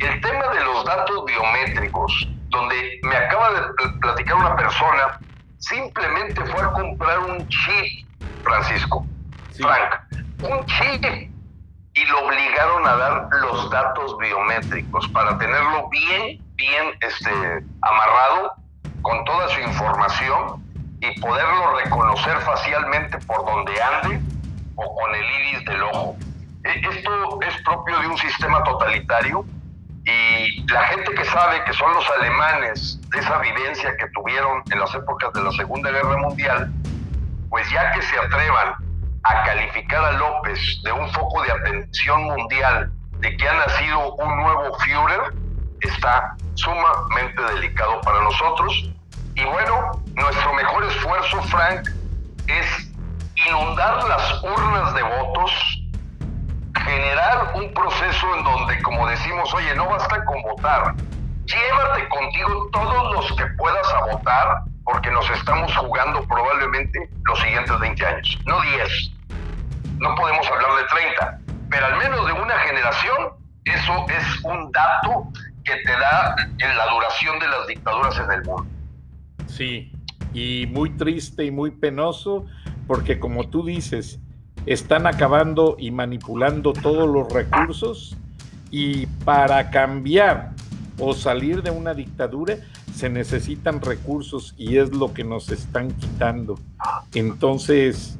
El 0.00 0.20
tema 0.20 0.48
de 0.48 0.64
los 0.64 0.84
datos 0.84 1.24
biométricos 1.24 2.28
donde 2.48 3.00
me 3.04 3.16
acaba 3.16 3.52
de 3.52 3.60
platicar 4.00 4.34
una 4.34 4.56
persona 4.56 5.18
simplemente 5.58 6.44
fue 6.46 6.60
a 6.60 6.72
comprar 6.72 7.20
un 7.20 7.48
chip, 7.48 8.06
Francisco, 8.42 9.06
Frank, 9.56 10.22
un 10.42 10.66
chip 10.66 11.30
y 11.94 12.04
lo 12.06 12.26
obligaron 12.26 12.86
a 12.86 12.96
dar 12.96 13.28
los 13.40 13.70
datos 13.70 14.18
biométricos 14.18 15.06
para 15.08 15.38
tenerlo 15.38 15.88
bien, 15.90 16.42
bien 16.56 16.86
este, 17.00 17.30
amarrado 17.82 18.61
con 19.02 19.24
toda 19.24 19.48
su 19.48 19.60
información 19.60 20.62
y 21.00 21.20
poderlo 21.20 21.76
reconocer 21.78 22.38
facialmente 22.40 23.18
por 23.26 23.44
donde 23.44 23.72
ande 23.82 24.20
o 24.76 24.94
con 24.94 25.14
el 25.14 25.24
iris 25.24 25.64
del 25.64 25.82
ojo. 25.82 26.16
E, 26.64 26.80
esto 26.88 27.40
es 27.42 27.62
propio 27.62 27.98
de 28.00 28.06
un 28.06 28.18
sistema 28.18 28.62
totalitario 28.62 29.44
y 30.04 30.66
la 30.72 30.84
gente 30.84 31.12
que 31.14 31.24
sabe 31.24 31.62
que 31.64 31.72
son 31.72 31.92
los 31.92 32.08
alemanes 32.18 33.00
de 33.10 33.18
esa 33.18 33.38
vivencia 33.38 33.96
que 33.96 34.08
tuvieron 34.08 34.62
en 34.70 34.78
las 34.78 34.94
épocas 34.94 35.32
de 35.32 35.42
la 35.42 35.52
Segunda 35.52 35.90
Guerra 35.90 36.16
Mundial, 36.18 36.72
pues 37.50 37.68
ya 37.70 37.92
que 37.92 38.02
se 38.02 38.18
atrevan 38.18 38.74
a 39.24 39.42
calificar 39.44 40.04
a 40.04 40.12
López 40.12 40.58
de 40.84 40.92
un 40.92 41.08
foco 41.12 41.42
de 41.42 41.52
atención 41.52 42.24
mundial, 42.24 42.92
de 43.18 43.36
que 43.36 43.48
ha 43.48 43.54
nacido 43.54 44.14
un 44.14 44.36
nuevo 44.36 44.76
Führer, 44.80 45.32
está 45.80 46.36
sumamente 46.54 47.42
delicado 47.54 48.00
para 48.02 48.22
nosotros. 48.22 48.90
Y 49.34 49.44
bueno, 49.44 50.02
nuestro 50.14 50.54
mejor 50.54 50.84
esfuerzo, 50.84 51.42
Frank, 51.44 51.88
es 52.46 52.92
inundar 53.46 54.04
las 54.04 54.42
urnas 54.42 54.94
de 54.94 55.02
votos 55.02 55.82
generar 56.84 57.52
un 57.54 57.72
proceso 57.72 58.34
en 58.36 58.44
donde, 58.44 58.82
como 58.82 59.06
decimos, 59.06 59.52
oye, 59.54 59.74
no 59.74 59.88
basta 59.88 60.24
con 60.24 60.42
votar, 60.42 60.94
llévate 61.44 62.08
contigo 62.08 62.68
todos 62.72 63.14
los 63.14 63.36
que 63.36 63.46
puedas 63.56 63.86
a 63.94 64.12
votar, 64.12 64.62
porque 64.84 65.10
nos 65.10 65.28
estamos 65.30 65.74
jugando 65.76 66.22
probablemente 66.26 67.08
los 67.24 67.38
siguientes 67.40 67.78
20 67.78 68.06
años, 68.06 68.38
no 68.46 68.60
10. 68.60 68.88
No 69.98 70.14
podemos 70.16 70.46
hablar 70.48 70.70
de 70.76 70.84
30, 70.84 71.38
pero 71.70 71.86
al 71.86 71.96
menos 71.98 72.26
de 72.26 72.32
una 72.32 72.58
generación, 72.58 73.30
eso 73.64 74.06
es 74.08 74.44
un 74.44 74.72
dato 74.72 75.28
que 75.64 75.72
te 75.84 75.92
da 75.92 76.34
en 76.58 76.76
la 76.76 76.86
duración 76.92 77.38
de 77.38 77.48
las 77.48 77.66
dictaduras 77.66 78.18
en 78.18 78.32
el 78.32 78.44
mundo. 78.44 78.66
Sí, 79.46 79.92
y 80.34 80.66
muy 80.70 80.90
triste 80.90 81.44
y 81.44 81.50
muy 81.50 81.70
penoso, 81.70 82.46
porque 82.86 83.18
como 83.18 83.48
tú 83.48 83.64
dices, 83.64 84.18
están 84.66 85.06
acabando 85.06 85.76
y 85.78 85.90
manipulando 85.90 86.72
todos 86.72 87.08
los 87.08 87.32
recursos 87.32 88.16
y 88.70 89.06
para 89.24 89.70
cambiar 89.70 90.52
o 90.98 91.14
salir 91.14 91.62
de 91.62 91.70
una 91.70 91.94
dictadura 91.94 92.56
se 92.94 93.08
necesitan 93.08 93.80
recursos 93.80 94.54
y 94.56 94.76
es 94.76 94.94
lo 94.94 95.12
que 95.12 95.24
nos 95.24 95.50
están 95.50 95.90
quitando. 95.92 96.58
Entonces, 97.14 98.16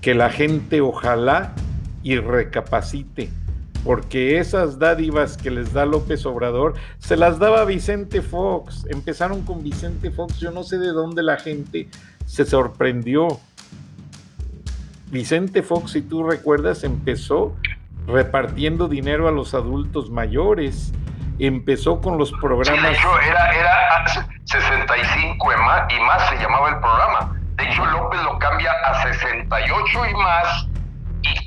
que 0.00 0.14
la 0.14 0.30
gente 0.30 0.80
ojalá 0.80 1.52
y 2.02 2.16
recapacite, 2.16 3.30
porque 3.84 4.38
esas 4.38 4.78
dádivas 4.78 5.36
que 5.36 5.50
les 5.50 5.72
da 5.72 5.86
López 5.86 6.26
Obrador 6.26 6.74
se 6.98 7.16
las 7.16 7.38
daba 7.38 7.64
Vicente 7.64 8.22
Fox. 8.22 8.86
Empezaron 8.90 9.42
con 9.42 9.62
Vicente 9.62 10.10
Fox, 10.10 10.38
yo 10.38 10.50
no 10.50 10.62
sé 10.62 10.78
de 10.78 10.88
dónde 10.88 11.22
la 11.22 11.36
gente 11.36 11.88
se 12.26 12.44
sorprendió 12.44 13.40
Vicente 15.10 15.62
Fox, 15.64 15.92
si 15.92 16.02
tú 16.02 16.22
recuerdas, 16.22 16.84
empezó 16.84 17.56
repartiendo 18.06 18.86
dinero 18.86 19.28
a 19.28 19.32
los 19.32 19.54
adultos 19.54 20.10
mayores. 20.10 20.92
Empezó 21.40 22.00
con 22.00 22.18
los 22.18 22.32
programas. 22.32 22.82
de 22.82 22.92
hecho, 22.92 23.20
era, 23.20 23.50
era 23.52 24.06
65 24.44 25.52
y 25.52 26.00
más 26.00 26.28
se 26.28 26.36
llamaba 26.36 26.68
el 26.68 26.78
programa. 26.78 27.40
De 27.56 27.64
hecho, 27.64 27.84
López 27.86 28.22
lo 28.22 28.38
cambia 28.38 28.70
a 28.86 29.02
68 29.02 29.88
y 30.10 30.14
más 30.14 30.69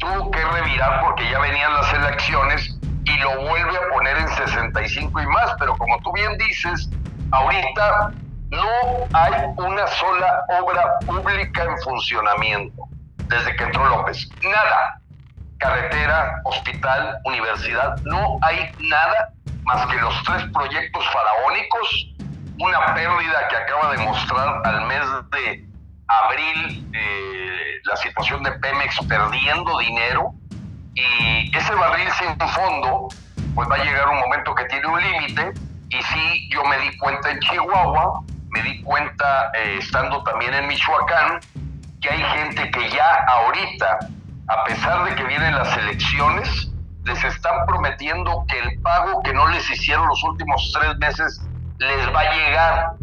tuvo 0.03 0.31
que 0.31 0.43
revirar 0.43 1.01
porque 1.01 1.29
ya 1.29 1.39
venían 1.39 1.73
las 1.73 1.93
elecciones 1.93 2.77
y 3.05 3.17
lo 3.19 3.41
vuelve 3.47 3.77
a 3.77 3.93
poner 3.93 4.17
en 4.17 4.27
65 4.27 5.21
y 5.21 5.27
más. 5.27 5.55
Pero 5.59 5.77
como 5.77 5.97
tú 6.01 6.11
bien 6.13 6.37
dices, 6.37 6.89
ahorita 7.31 8.11
no 8.49 8.69
hay 9.13 9.33
una 9.57 9.87
sola 9.87 10.45
obra 10.61 10.99
pública 11.05 11.63
en 11.63 11.77
funcionamiento 11.79 12.83
desde 13.27 13.55
que 13.55 13.63
entró 13.63 13.85
López. 13.87 14.29
Nada. 14.43 14.99
Carretera, 15.57 16.41
hospital, 16.43 17.21
universidad, 17.23 17.95
no 18.03 18.37
hay 18.41 18.69
nada 18.79 19.29
más 19.63 19.85
que 19.87 19.95
los 19.95 20.23
tres 20.25 20.43
proyectos 20.51 21.05
faraónicos, 21.13 22.15
una 22.59 22.93
pérdida 22.93 23.47
que 23.49 23.55
acaba 23.55 23.91
de 23.93 23.97
mostrar 23.99 24.61
al 24.65 24.85
mes 24.87 25.05
de 25.31 25.65
abril 26.07 26.89
eh, 26.93 27.79
la 27.83 27.95
situación 27.97 28.43
de 28.43 28.51
Pemex 28.53 28.99
perdiendo 29.07 29.77
dinero 29.79 30.33
y 30.93 31.55
ese 31.55 31.73
barril 31.75 32.07
sin 32.11 32.37
fondo 32.49 33.07
pues 33.55 33.69
va 33.69 33.75
a 33.75 33.83
llegar 33.83 34.09
un 34.09 34.19
momento 34.19 34.53
que 34.55 34.65
tiene 34.65 34.87
un 34.87 35.01
límite 35.01 35.53
y 35.89 36.01
sí 36.01 36.49
yo 36.49 36.63
me 36.65 36.77
di 36.79 36.97
cuenta 36.97 37.31
en 37.31 37.39
Chihuahua, 37.39 38.21
me 38.49 38.61
di 38.63 38.81
cuenta 38.81 39.51
eh, 39.53 39.77
estando 39.79 40.23
también 40.23 40.53
en 40.53 40.67
Michoacán 40.67 41.39
que 42.01 42.09
hay 42.09 42.21
gente 42.21 42.69
que 42.71 42.89
ya 42.89 43.23
ahorita, 43.27 43.99
a 44.47 44.63
pesar 44.65 45.05
de 45.05 45.15
que 45.15 45.23
vienen 45.23 45.55
las 45.55 45.75
elecciones, 45.77 46.69
les 47.05 47.23
están 47.23 47.65
prometiendo 47.65 48.45
que 48.47 48.59
el 48.59 48.81
pago 48.81 49.21
que 49.23 49.33
no 49.33 49.47
les 49.47 49.69
hicieron 49.69 50.07
los 50.07 50.23
últimos 50.23 50.71
tres 50.73 50.97
meses 50.97 51.41
les 51.79 52.13
va 52.13 52.21
a 52.21 52.33
llegar, 52.33 52.93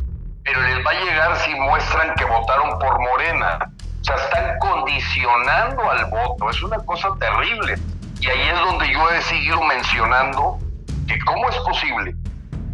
pero 0.50 0.62
les 0.62 0.84
va 0.84 0.90
a 0.90 1.04
llegar 1.04 1.36
si 1.38 1.54
muestran 1.54 2.12
que 2.16 2.24
votaron 2.24 2.76
por 2.80 2.98
Morena. 2.98 3.70
O 4.00 4.04
sea, 4.04 4.16
están 4.16 4.58
condicionando 4.58 5.88
al 5.88 6.06
voto. 6.06 6.50
Es 6.50 6.60
una 6.62 6.78
cosa 6.78 7.08
terrible. 7.20 7.76
Y 8.20 8.26
ahí 8.26 8.48
es 8.48 8.58
donde 8.58 8.92
yo 8.92 9.10
he 9.10 9.22
seguido 9.22 9.62
mencionando 9.62 10.58
que 11.06 11.18
cómo 11.20 11.48
es 11.48 11.56
posible 11.58 12.14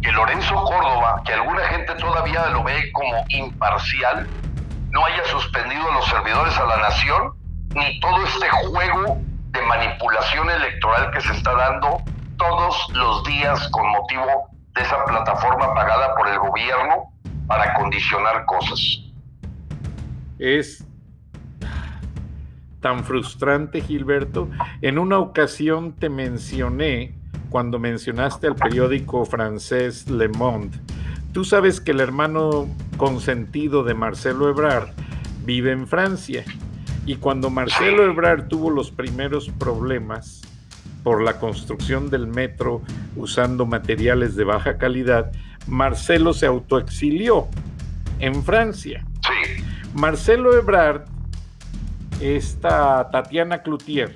que 0.01 0.11
Lorenzo 0.11 0.55
Córdoba, 0.55 1.21
que 1.25 1.33
alguna 1.33 1.63
gente 1.67 1.93
todavía 1.95 2.47
lo 2.47 2.63
ve 2.63 2.91
como 2.93 3.23
imparcial, 3.29 4.27
no 4.89 5.05
haya 5.05 5.23
suspendido 5.25 5.91
a 5.91 5.93
los 5.93 6.05
servidores 6.07 6.57
a 6.57 6.65
la 6.65 6.77
nación, 6.77 7.33
ni 7.75 7.99
todo 7.99 8.23
este 8.23 8.49
juego 8.49 9.17
de 9.51 9.61
manipulación 9.61 10.49
electoral 10.49 11.11
que 11.11 11.21
se 11.21 11.33
está 11.33 11.53
dando 11.53 12.01
todos 12.37 12.87
los 12.93 13.23
días 13.25 13.67
con 13.69 13.87
motivo 13.89 14.49
de 14.73 14.81
esa 14.81 15.03
plataforma 15.05 15.73
pagada 15.75 16.15
por 16.15 16.27
el 16.27 16.39
gobierno 16.39 17.11
para 17.47 17.73
condicionar 17.73 18.45
cosas. 18.45 19.03
Es 20.37 20.85
tan 22.81 23.03
frustrante, 23.03 23.81
Gilberto. 23.81 24.49
En 24.81 24.99
una 24.99 25.17
ocasión 25.19 25.93
te 25.93 26.09
mencioné, 26.09 27.15
cuando 27.49 27.79
mencionaste 27.79 28.47
al 28.47 28.55
periódico 28.55 29.25
francés 29.25 30.09
Le 30.09 30.27
Monde, 30.27 30.77
Tú 31.37 31.45
sabes 31.45 31.79
que 31.79 31.91
el 31.91 31.99
hermano 31.99 32.67
consentido 32.97 33.83
de 33.83 33.93
Marcelo 33.93 34.49
Ebrard 34.49 34.89
vive 35.45 35.71
en 35.71 35.85
Francia 35.85 36.43
y 37.05 37.17
cuando 37.17 37.51
Marcelo 37.51 38.03
Ebrard 38.05 38.47
tuvo 38.47 38.71
los 38.71 38.89
primeros 38.89 39.47
problemas 39.49 40.41
por 41.03 41.21
la 41.21 41.39
construcción 41.39 42.09
del 42.09 42.25
metro 42.25 42.81
usando 43.15 43.67
materiales 43.67 44.35
de 44.35 44.45
baja 44.45 44.79
calidad, 44.79 45.31
Marcelo 45.67 46.33
se 46.33 46.45
autoexilió 46.45 47.47
en 48.19 48.43
Francia. 48.43 49.05
Marcelo 49.93 50.57
Ebrard, 50.57 51.05
esta 52.21 53.09
Tatiana 53.11 53.61
Cloutier 53.61 54.15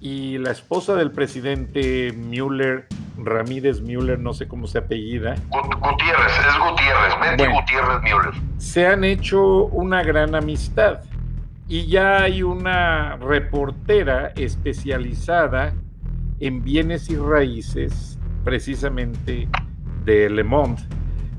y 0.00 0.38
la 0.38 0.50
esposa 0.50 0.94
del 0.96 1.12
presidente 1.12 2.12
Müller 2.12 2.86
Ramírez 3.18 3.80
Müller, 3.80 4.18
no 4.18 4.32
sé 4.32 4.48
cómo 4.48 4.66
se 4.66 4.78
apellida. 4.78 5.36
Gutiérrez, 5.50 6.32
es 6.38 6.58
Gutiérrez, 6.58 7.20
Betty 7.20 7.52
Gutiérrez 7.52 8.02
Müller. 8.02 8.42
Se 8.58 8.86
han 8.86 9.04
hecho 9.04 9.66
una 9.66 10.02
gran 10.02 10.34
amistad 10.34 11.00
y 11.68 11.86
ya 11.86 12.22
hay 12.22 12.42
una 12.42 13.16
reportera 13.16 14.32
especializada 14.36 15.74
en 16.40 16.64
bienes 16.64 17.08
y 17.08 17.16
raíces, 17.16 18.18
precisamente 18.44 19.48
de 20.04 20.28
Le 20.30 20.44
Monde, 20.44 20.82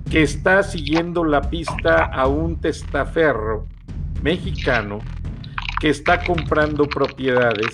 que 0.09 0.24
está 0.24 0.64
siguiendo 0.64 1.24
la 1.24 1.41
pista 1.41 2.05
a 2.05 2.28
un 2.28 2.59
testaferro 2.59 3.68
mexicano 4.22 4.99
que 5.80 5.89
está 5.89 6.24
comprando 6.24 6.88
propiedades 6.88 7.74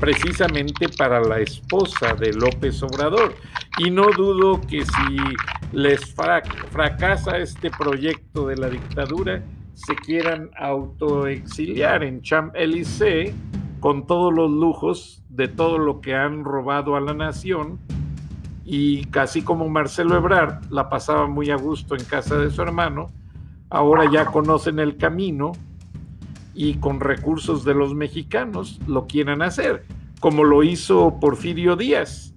precisamente 0.00 0.88
para 0.88 1.20
la 1.20 1.40
esposa 1.40 2.14
de 2.14 2.32
López 2.32 2.82
Obrador. 2.82 3.34
Y 3.78 3.90
no 3.90 4.10
dudo 4.10 4.60
que 4.60 4.84
si 4.84 5.16
les 5.72 6.14
fracasa 6.70 7.38
este 7.38 7.70
proyecto 7.70 8.48
de 8.48 8.56
la 8.56 8.68
dictadura, 8.68 9.42
se 9.74 9.94
quieran 9.94 10.50
autoexiliar 10.56 12.02
en 12.02 12.20
Champs-Élysées 12.22 13.32
con 13.80 14.06
todos 14.06 14.34
los 14.34 14.50
lujos 14.50 15.22
de 15.28 15.46
todo 15.46 15.78
lo 15.78 16.00
que 16.00 16.14
han 16.14 16.44
robado 16.44 16.96
a 16.96 17.00
la 17.00 17.14
nación. 17.14 17.78
Y 18.70 19.06
casi 19.06 19.40
como 19.40 19.66
Marcelo 19.70 20.14
Ebrard 20.14 20.70
la 20.70 20.90
pasaba 20.90 21.26
muy 21.26 21.50
a 21.50 21.56
gusto 21.56 21.96
en 21.96 22.04
casa 22.04 22.36
de 22.36 22.50
su 22.50 22.60
hermano, 22.60 23.06
ahora 23.70 24.10
ya 24.12 24.26
conocen 24.26 24.78
el 24.78 24.98
camino 24.98 25.52
y 26.52 26.74
con 26.74 27.00
recursos 27.00 27.64
de 27.64 27.72
los 27.72 27.94
mexicanos 27.94 28.78
lo 28.86 29.06
quieran 29.06 29.40
hacer, 29.40 29.86
como 30.20 30.44
lo 30.44 30.62
hizo 30.62 31.18
Porfirio 31.18 31.76
Díaz. 31.76 32.34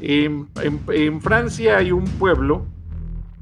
En, 0.00 0.48
en 0.62 1.20
Francia 1.20 1.78
hay 1.78 1.90
un 1.90 2.04
pueblo 2.04 2.64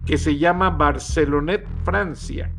que 0.06 0.16
se 0.16 0.38
llama 0.38 0.70
Barcelonet, 0.70 1.66
Francia. 1.84 2.50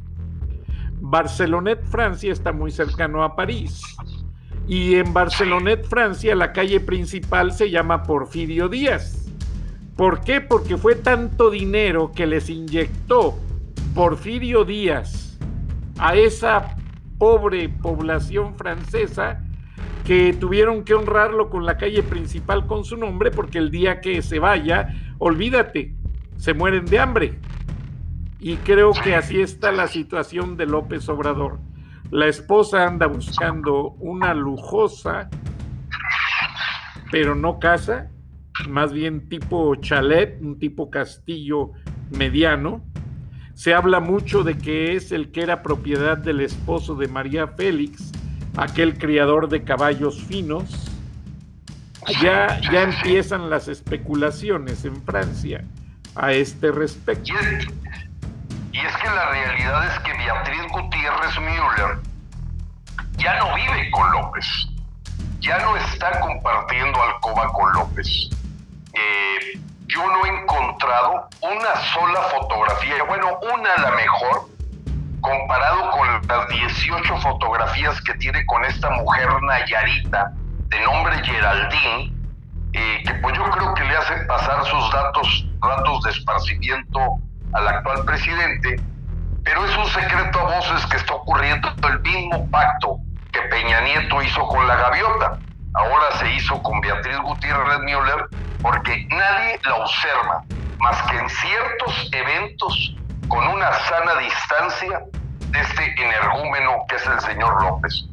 Barcelonet, 1.01 1.83
Francia 1.85 2.31
está 2.31 2.51
muy 2.51 2.69
cercano 2.69 3.23
a 3.23 3.35
París. 3.35 3.81
Y 4.67 4.93
en 4.93 5.11
Barcelonet, 5.11 5.87
Francia, 5.87 6.35
la 6.35 6.53
calle 6.53 6.79
principal 6.79 7.51
se 7.51 7.71
llama 7.71 8.03
Porfirio 8.03 8.69
Díaz. 8.69 9.24
¿Por 9.95 10.21
qué? 10.21 10.41
Porque 10.41 10.77
fue 10.77 10.95
tanto 10.95 11.49
dinero 11.49 12.11
que 12.13 12.27
les 12.27 12.49
inyectó 12.49 13.37
Porfirio 13.93 14.65
Díaz 14.65 15.39
a 15.97 16.15
esa 16.15 16.75
pobre 17.17 17.69
población 17.69 18.55
francesa 18.55 19.41
que 20.03 20.33
tuvieron 20.33 20.83
que 20.83 20.93
honrarlo 20.93 21.49
con 21.49 21.65
la 21.65 21.77
calle 21.77 22.03
principal 22.03 22.67
con 22.67 22.83
su 22.83 22.97
nombre 22.97 23.31
porque 23.31 23.57
el 23.57 23.71
día 23.71 24.01
que 24.01 24.21
se 24.21 24.39
vaya, 24.39 24.93
olvídate, 25.17 25.95
se 26.35 26.53
mueren 26.53 26.85
de 26.85 26.99
hambre. 26.99 27.39
Y 28.39 28.57
creo 28.57 28.91
que 28.91 29.15
así 29.15 29.41
está 29.41 29.71
la 29.71 29.87
situación 29.87 30.57
de 30.57 30.65
López 30.65 31.07
Obrador. 31.07 31.59
La 32.11 32.27
esposa 32.27 32.85
anda 32.85 33.07
buscando 33.07 33.95
una 33.99 34.33
lujosa, 34.33 35.29
pero 37.11 37.33
no 37.33 37.59
casa, 37.59 38.11
más 38.69 38.93
bien 38.93 39.27
tipo 39.29 39.75
chalet, 39.75 40.39
un 40.41 40.57
tipo 40.59 40.89
castillo 40.89 41.71
mediano. 42.11 42.83
Se 43.53 43.73
habla 43.73 43.99
mucho 43.99 44.43
de 44.43 44.57
que 44.57 44.95
es 44.95 45.11
el 45.11 45.31
que 45.31 45.41
era 45.41 45.63
propiedad 45.63 46.17
del 46.17 46.41
esposo 46.41 46.95
de 46.95 47.07
María 47.07 47.47
Félix, 47.47 48.11
aquel 48.57 48.97
criador 48.97 49.49
de 49.49 49.63
caballos 49.63 50.23
finos. 50.23 50.91
Ya, 52.21 52.59
ya 52.71 52.83
empiezan 52.83 53.49
las 53.49 53.67
especulaciones 53.67 54.85
en 54.85 55.01
Francia 55.03 55.63
a 56.15 56.33
este 56.33 56.71
respecto. 56.71 57.33
Y 58.71 58.77
es 58.77 58.97
que 58.97 59.07
la 59.07 59.29
realidad 59.31 59.87
es 59.87 59.99
que 60.01 60.13
Beatriz 60.13 60.61
Gutiérrez 60.71 61.39
Müller 61.39 61.99
ya 63.17 63.39
no 63.39 63.55
vive 63.55 63.89
con 63.91 64.11
López, 64.11 64.45
ya 65.39 65.57
no 65.59 65.77
está 65.77 66.19
compartiendo 66.19 67.01
alcoba 67.01 67.51
con 67.53 67.73
López. 67.73 68.29
Eh, 68.95 69.59
yo 69.87 70.05
no 70.07 70.25
he 70.25 70.41
encontrado 70.41 71.27
una 71.41 71.75
sola 71.93 72.21
fotografía, 72.33 73.03
bueno, 73.03 73.37
una 73.53 73.73
a 73.73 73.81
la 73.81 73.91
mejor, 73.91 74.47
comparado 75.21 75.91
con 75.91 76.27
las 76.27 76.47
18 76.47 77.17
fotografías 77.17 78.01
que 78.01 78.13
tiene 78.15 78.45
con 78.45 78.63
esta 78.65 78.89
mujer 78.91 79.27
Nayarita 79.41 80.31
de 80.67 80.79
nombre 80.81 81.23
Geraldine, 81.23 82.13
eh, 82.73 83.03
que 83.05 83.13
pues 83.15 83.35
yo 83.37 83.43
creo 83.51 83.73
que 83.73 83.83
le 83.83 83.97
hacen 83.97 84.27
pasar 84.27 84.63
sus 84.65 84.91
datos, 84.91 85.45
datos 85.61 86.03
de 86.03 86.11
esparcimiento 86.11 86.99
al 87.53 87.67
actual 87.67 88.05
presidente, 88.05 88.79
pero 89.43 89.65
es 89.65 89.77
un 89.77 89.85
secreto 89.87 90.39
a 90.39 90.55
voces 90.55 90.85
que 90.87 90.97
está 90.97 91.15
ocurriendo 91.15 91.69
el 91.87 91.99
mismo 92.01 92.49
pacto 92.49 92.97
que 93.31 93.41
Peña 93.43 93.81
Nieto 93.81 94.21
hizo 94.21 94.47
con 94.47 94.67
la 94.67 94.75
gaviota. 94.75 95.37
Ahora 95.73 96.17
se 96.19 96.31
hizo 96.33 96.61
con 96.63 96.79
Beatriz 96.81 97.17
Gutiérrez 97.17 97.79
Müller 97.79 98.27
porque 98.65 99.05
nadie 99.11 99.59
la 99.63 99.75
observa 99.75 100.43
más 100.79 100.99
que 101.03 101.17
en 101.19 101.29
ciertos 101.29 102.09
eventos 102.11 102.95
con 103.27 103.47
una 103.47 103.71
sana 103.73 104.17
distancia 104.19 105.03
de 105.51 105.59
este 105.59 106.03
energúmeno 106.03 106.83
que 106.89 106.95
es 106.95 107.05
el 107.05 107.19
señor 107.19 107.61
López. 107.61 108.09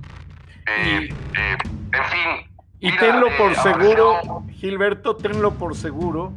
Eh, 0.67 1.09
eh, 1.39 1.57
en 1.93 2.05
fin. 2.05 2.51
Y 2.81 2.95
tenlo 2.99 3.29
por 3.39 3.53
eh, 3.53 3.55
seguro, 3.63 4.45
Gilberto, 4.51 5.17
tenlo 5.17 5.55
por 5.55 5.75
seguro 5.75 6.35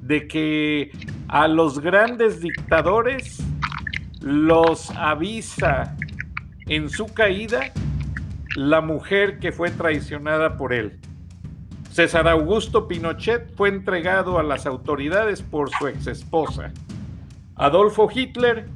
de 0.00 0.26
que 0.26 0.90
a 1.28 1.46
los 1.46 1.78
grandes 1.78 2.40
dictadores 2.40 3.40
los 4.20 4.90
avisa 4.96 5.94
en 6.66 6.90
su 6.90 7.06
caída 7.14 7.70
la 8.56 8.80
mujer 8.80 9.38
que 9.38 9.52
fue 9.52 9.70
traicionada 9.70 10.56
por 10.56 10.72
él. 10.72 10.98
César 11.94 12.26
Augusto 12.26 12.88
Pinochet 12.88 13.54
fue 13.54 13.68
entregado 13.68 14.40
a 14.40 14.42
las 14.42 14.66
autoridades 14.66 15.42
por 15.42 15.70
su 15.70 15.86
exesposa. 15.86 16.72
Adolfo 17.54 18.08
Hitler 18.12 18.66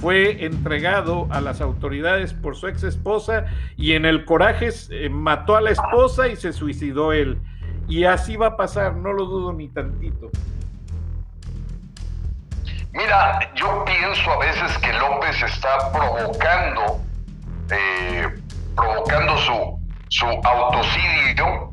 fue 0.00 0.44
entregado 0.44 1.26
a 1.32 1.40
las 1.40 1.60
autoridades 1.60 2.32
por 2.32 2.54
su 2.54 2.68
exesposa 2.68 3.46
y 3.76 3.94
en 3.94 4.04
el 4.04 4.24
coraje 4.24 4.68
eh, 4.90 5.08
mató 5.08 5.56
a 5.56 5.60
la 5.60 5.70
esposa 5.72 6.28
y 6.28 6.36
se 6.36 6.52
suicidó 6.52 7.12
él. 7.12 7.40
Y 7.88 8.04
así 8.04 8.36
va 8.36 8.46
a 8.46 8.56
pasar, 8.56 8.94
no 8.94 9.12
lo 9.14 9.24
dudo 9.24 9.52
ni 9.52 9.68
tantito. 9.68 10.30
Mira, 12.92 13.52
yo 13.56 13.84
pienso 13.84 14.30
a 14.30 14.38
veces 14.38 14.78
que 14.78 14.92
López 14.92 15.42
está 15.42 15.90
provocando, 15.90 17.00
eh, 17.68 18.28
provocando 18.76 19.36
su, 19.38 19.80
su 20.08 20.26
autocidio, 20.26 21.69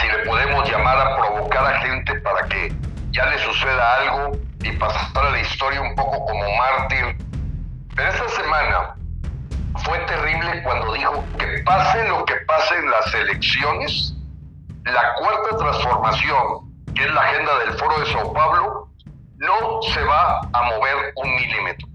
si 0.00 0.06
le 0.08 0.18
podemos 0.26 0.68
llamar 0.68 0.98
a 0.98 1.16
provocar 1.16 1.64
a 1.64 1.80
gente 1.80 2.20
para 2.20 2.46
que 2.48 2.72
ya 3.12 3.26
le 3.26 3.38
suceda 3.38 3.94
algo 3.94 4.38
y 4.62 4.72
pasar 4.72 5.26
a 5.26 5.30
la 5.30 5.40
historia 5.40 5.80
un 5.80 5.94
poco 5.94 6.24
como 6.26 6.44
mártir. 6.56 7.16
Pero 7.94 8.08
esta 8.10 8.28
semana 8.28 8.94
fue 9.84 9.98
terrible 10.00 10.62
cuando 10.64 10.92
dijo 10.92 11.24
que 11.38 11.62
pase 11.64 12.06
lo 12.08 12.24
que 12.26 12.34
pase 12.46 12.76
en 12.76 12.90
las 12.90 13.14
elecciones, 13.14 14.14
la 14.84 15.14
cuarta 15.14 15.56
transformación, 15.56 16.74
que 16.94 17.04
es 17.04 17.14
la 17.14 17.22
agenda 17.22 17.58
del 17.60 17.72
Foro 17.74 17.98
de 18.00 18.06
Sao 18.12 18.32
Paulo, 18.32 18.88
no 19.38 19.82
se 19.94 20.02
va 20.04 20.40
a 20.52 20.62
mover 20.62 21.12
un 21.16 21.34
milímetro. 21.36 21.88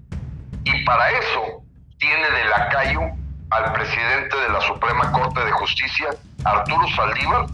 Y 0.64 0.84
para 0.84 1.10
eso 1.10 1.62
tiene 1.98 2.30
de 2.30 2.44
lacayo 2.46 3.00
al 3.50 3.72
presidente 3.72 4.36
de 4.36 4.48
la 4.48 4.60
Suprema 4.60 5.12
Corte 5.12 5.44
de 5.44 5.52
Justicia, 5.52 6.08
Arturo 6.44 6.86
Saldívar, 6.96 7.46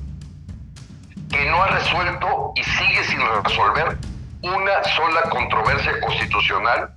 que 1.30 1.44
no 1.50 1.62
ha 1.62 1.68
resuelto 1.68 2.52
y 2.56 2.62
sigue 2.62 3.04
sin 3.04 3.20
resolver 3.44 3.98
una 4.42 4.84
sola 4.96 5.22
controversia 5.30 6.00
constitucional 6.00 6.90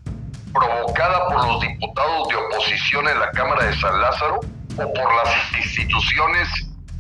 provocada 0.54 1.28
por 1.28 1.48
los 1.48 1.62
diputados 1.62 2.28
de 2.30 2.36
oposición 2.36 3.08
en 3.08 3.20
la 3.20 3.32
Cámara 3.32 3.66
de 3.66 3.76
San 3.78 4.00
Lázaro 4.02 4.40
o 4.78 4.94
por 4.94 5.16
las 5.16 5.54
instituciones 5.58 6.48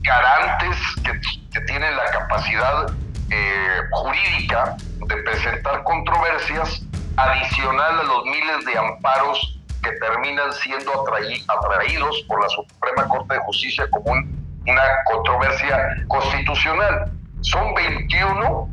garantes 0.01 0.77
que, 1.03 1.11
tienen 1.67 1.95
la 1.95 2.05
capacidad 2.05 2.87
eh, 3.29 3.81
jurídica 3.91 4.77
de 4.79 5.15
presentar 5.17 5.83
controversias 5.83 6.81
adicional 7.17 7.99
a 7.99 8.03
los 8.03 8.23
miles 8.25 8.65
de 8.65 8.77
amparos 8.77 9.59
que 9.83 9.91
terminan 9.93 10.51
siendo 10.53 10.91
atraídos 11.01 12.23
por 12.27 12.41
la 12.41 12.49
Suprema 12.49 13.07
Corte 13.09 13.33
de 13.35 13.39
Justicia 13.41 13.87
como 13.91 14.13
una 14.13 14.83
controversia 15.05 16.03
constitucional. 16.07 17.11
Son 17.41 17.73
21 17.73 18.69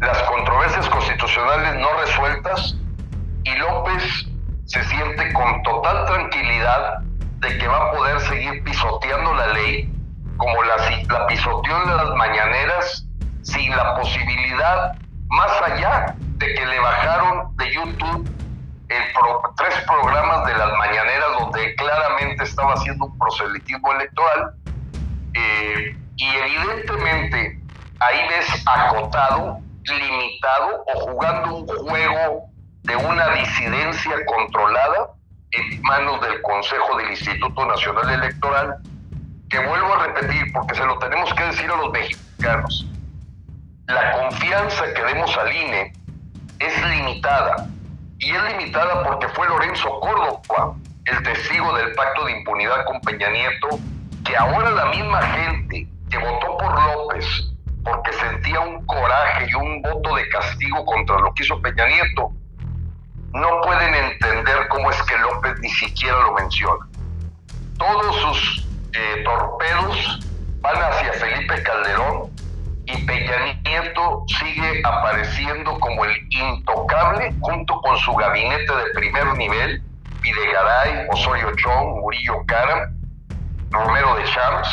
las 0.00 0.22
controversias 0.24 0.88
constitucionales 0.88 1.80
no 1.80 1.88
resueltas 2.00 2.76
y 3.44 3.54
López 3.56 4.26
se 4.66 4.82
siente 4.84 5.32
con 5.32 5.62
total 5.62 6.06
tranquilidad 6.06 6.98
de 7.40 7.58
que 7.58 7.68
va 7.68 7.88
a 7.88 7.92
poder 7.92 8.20
seguir 8.20 8.62
pisoteando 8.64 9.34
la 9.34 9.46
ley 9.48 9.90
como 10.36 10.62
la, 10.64 10.76
la 11.10 11.26
pisoteó 11.26 11.82
en 11.82 11.96
las 11.96 12.14
mañaneras 12.16 13.06
sin 13.42 13.70
la 13.70 13.94
posibilidad 13.96 14.94
más 15.28 15.62
allá 15.62 16.14
de 16.18 16.54
que 16.54 16.66
le 16.66 16.80
bajaron 16.80 17.56
de 17.56 17.72
YouTube 17.72 18.34
tres 19.56 19.74
programas 19.86 20.46
de 20.46 20.54
las 20.54 20.72
mañaneras 20.78 21.26
donde 21.38 21.74
claramente 21.76 22.44
estaba 22.44 22.74
haciendo 22.74 23.06
un 23.06 23.18
proselitismo 23.18 23.92
electoral, 23.92 24.54
eh, 25.34 25.96
y 26.16 26.26
evidentemente 26.26 27.60
ahí 28.00 28.28
ves 28.28 28.66
acotado, 28.66 29.58
limitado 29.84 30.84
o 30.94 31.00
jugando 31.00 31.56
un 31.56 31.66
juego 31.66 32.44
de 32.82 32.96
una 32.96 33.28
disidencia 33.30 34.12
controlada 34.26 35.10
en 35.52 35.82
manos 35.82 36.20
del 36.20 36.40
Consejo 36.42 36.96
del 36.98 37.10
Instituto 37.10 37.64
Nacional 37.66 38.10
Electoral, 38.10 38.76
que 39.48 39.58
vuelvo 39.58 39.94
a 39.94 40.06
repetir 40.06 40.52
porque 40.52 40.74
se 40.74 40.84
lo 40.84 40.98
tenemos 40.98 41.32
que 41.34 41.44
decir 41.44 41.70
a 41.70 41.76
los 41.76 41.92
mexicanos 41.92 42.86
la 43.86 44.12
confianza 44.12 44.84
que 44.94 45.02
demos 45.02 45.36
al 45.36 45.54
INE 45.54 45.92
es 46.58 46.88
limitada. 46.88 47.68
Y 48.18 48.30
es 48.30 48.42
limitada 48.44 49.02
porque 49.04 49.28
fue 49.28 49.46
Lorenzo 49.48 50.00
Córdoba 50.00 50.74
el 51.04 51.22
testigo 51.22 51.74
del 51.76 51.92
pacto 51.94 52.24
de 52.24 52.38
impunidad 52.38 52.86
con 52.86 53.00
Peña 53.02 53.28
Nieto, 53.28 53.68
que 54.24 54.34
ahora 54.36 54.70
la 54.70 54.86
misma 54.86 55.20
gente 55.20 55.86
que 56.10 56.18
votó 56.18 56.56
por 56.56 56.82
López 56.82 57.26
porque 57.84 58.12
sentía 58.14 58.60
un 58.60 58.84
coraje 58.86 59.46
y 59.50 59.54
un 59.54 59.82
voto 59.82 60.16
de 60.16 60.28
castigo 60.30 60.84
contra 60.84 61.18
lo 61.18 61.32
que 61.34 61.44
hizo 61.44 61.60
Peña 61.60 61.86
Nieto, 61.86 62.32
no 63.32 63.60
pueden 63.62 63.94
entender 63.94 64.68
cómo 64.68 64.90
es 64.90 65.02
que 65.02 65.18
López 65.18 65.58
ni 65.60 65.68
siquiera 65.68 66.18
lo 66.20 66.32
menciona. 66.32 66.86
Todos 67.78 68.16
sus 68.16 68.68
eh, 68.92 69.22
torpedos 69.24 70.20
van 70.60 70.76
hacia 70.76 71.12
Felipe 71.12 71.62
Calderón 71.62 72.30
y 72.86 72.96
Peña 73.04 73.60
Nieto 73.64 74.24
sigue 74.28 74.82
apareciendo 74.84 75.78
como 75.80 76.04
el 76.04 76.16
intocable 76.30 77.34
junto 77.40 77.80
con 77.80 77.96
su 77.98 78.14
gabinete 78.14 78.74
de 78.74 78.90
primer 78.94 79.36
nivel, 79.36 79.82
Videgaray, 80.20 81.06
Osorio 81.10 81.54
Chong, 81.56 82.00
Murillo 82.00 82.44
Caram, 82.46 82.94
Romero 83.70 84.14
de 84.16 84.24
Charles, 84.24 84.68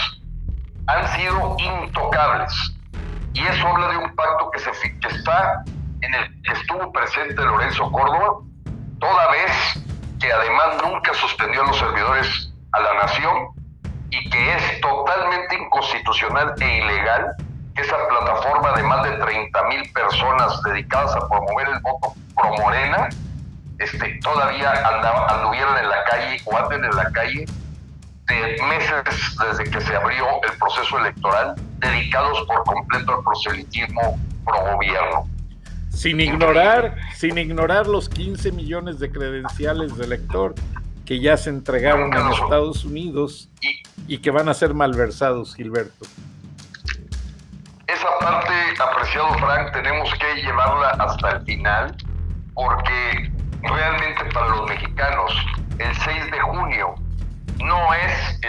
han 0.87 1.07
sido 1.17 1.57
intocables. 1.59 2.80
Y 3.33 3.45
eso 3.45 3.67
habla 3.67 3.89
de 3.89 3.97
un 3.97 4.15
pacto 4.15 4.51
que, 4.51 4.59
se, 4.59 4.71
que 4.99 5.07
está 5.07 5.63
en 6.01 6.13
el 6.13 6.41
que 6.43 6.53
estuvo 6.53 6.91
presente 6.91 7.35
Lorenzo 7.35 7.91
Córdoba, 7.91 8.39
toda 8.99 9.31
vez 9.31 9.51
que 10.19 10.31
además 10.31 10.77
nunca 10.83 11.13
suspendió 11.13 11.63
a 11.63 11.67
los 11.67 11.77
servidores 11.77 12.53
a 12.73 12.79
la 12.79 12.93
nación 13.05 13.47
y 14.09 14.29
que 14.29 14.55
es 14.55 14.81
totalmente 14.81 15.55
inconstitucional 15.55 16.53
e 16.59 16.77
ilegal 16.77 17.35
que 17.75 17.81
esa 17.81 17.95
plataforma 18.07 18.73
de 18.73 18.83
más 18.83 19.03
de 19.03 19.11
30 19.17 19.63
mil 19.67 19.93
personas 19.93 20.61
dedicadas 20.63 21.15
a 21.15 21.27
promover 21.27 21.69
el 21.69 21.79
voto 21.79 22.13
pro 22.35 22.51
Morena 22.57 23.09
este, 23.79 24.19
todavía 24.21 24.71
anduvieran 25.29 25.77
en 25.79 25.89
la 25.89 26.03
calle 26.03 26.37
o 26.45 26.57
anden 26.57 26.85
en 26.85 26.95
la 26.95 27.11
calle 27.11 27.45
de 28.31 28.63
meses 28.63 29.35
desde 29.39 29.71
que 29.71 29.81
se 29.81 29.95
abrió 29.95 30.25
el 30.49 30.57
proceso 30.57 30.99
electoral 30.99 31.55
dedicados 31.79 32.45
por 32.47 32.63
completo 32.63 33.15
al 33.15 33.23
proselitismo 33.23 34.19
pro 34.45 34.73
gobierno. 34.73 35.27
Sin 35.89 36.19
ignorar, 36.19 36.95
sin 37.15 37.37
ignorar 37.37 37.87
los 37.87 38.09
15 38.09 38.51
millones 38.53 38.99
de 38.99 39.11
credenciales 39.11 39.97
de 39.97 40.05
elector 40.05 40.55
que 41.05 41.19
ya 41.19 41.35
se 41.35 41.49
entregaron 41.49 42.13
en 42.13 42.31
Estados 42.31 42.85
Unidos 42.85 43.49
y 44.07 44.19
que 44.19 44.31
van 44.31 44.47
a 44.47 44.53
ser 44.53 44.73
malversados, 44.73 45.55
Gilberto. 45.55 46.05
Esa 47.87 48.07
parte, 48.21 48.53
apreciado 48.81 49.33
Frank, 49.39 49.73
tenemos 49.73 50.09
que 50.13 50.41
llevarla 50.41 50.89
hasta 50.91 51.31
el 51.31 51.41
final 51.43 51.95
porque 52.53 53.31
realmente 53.61 54.20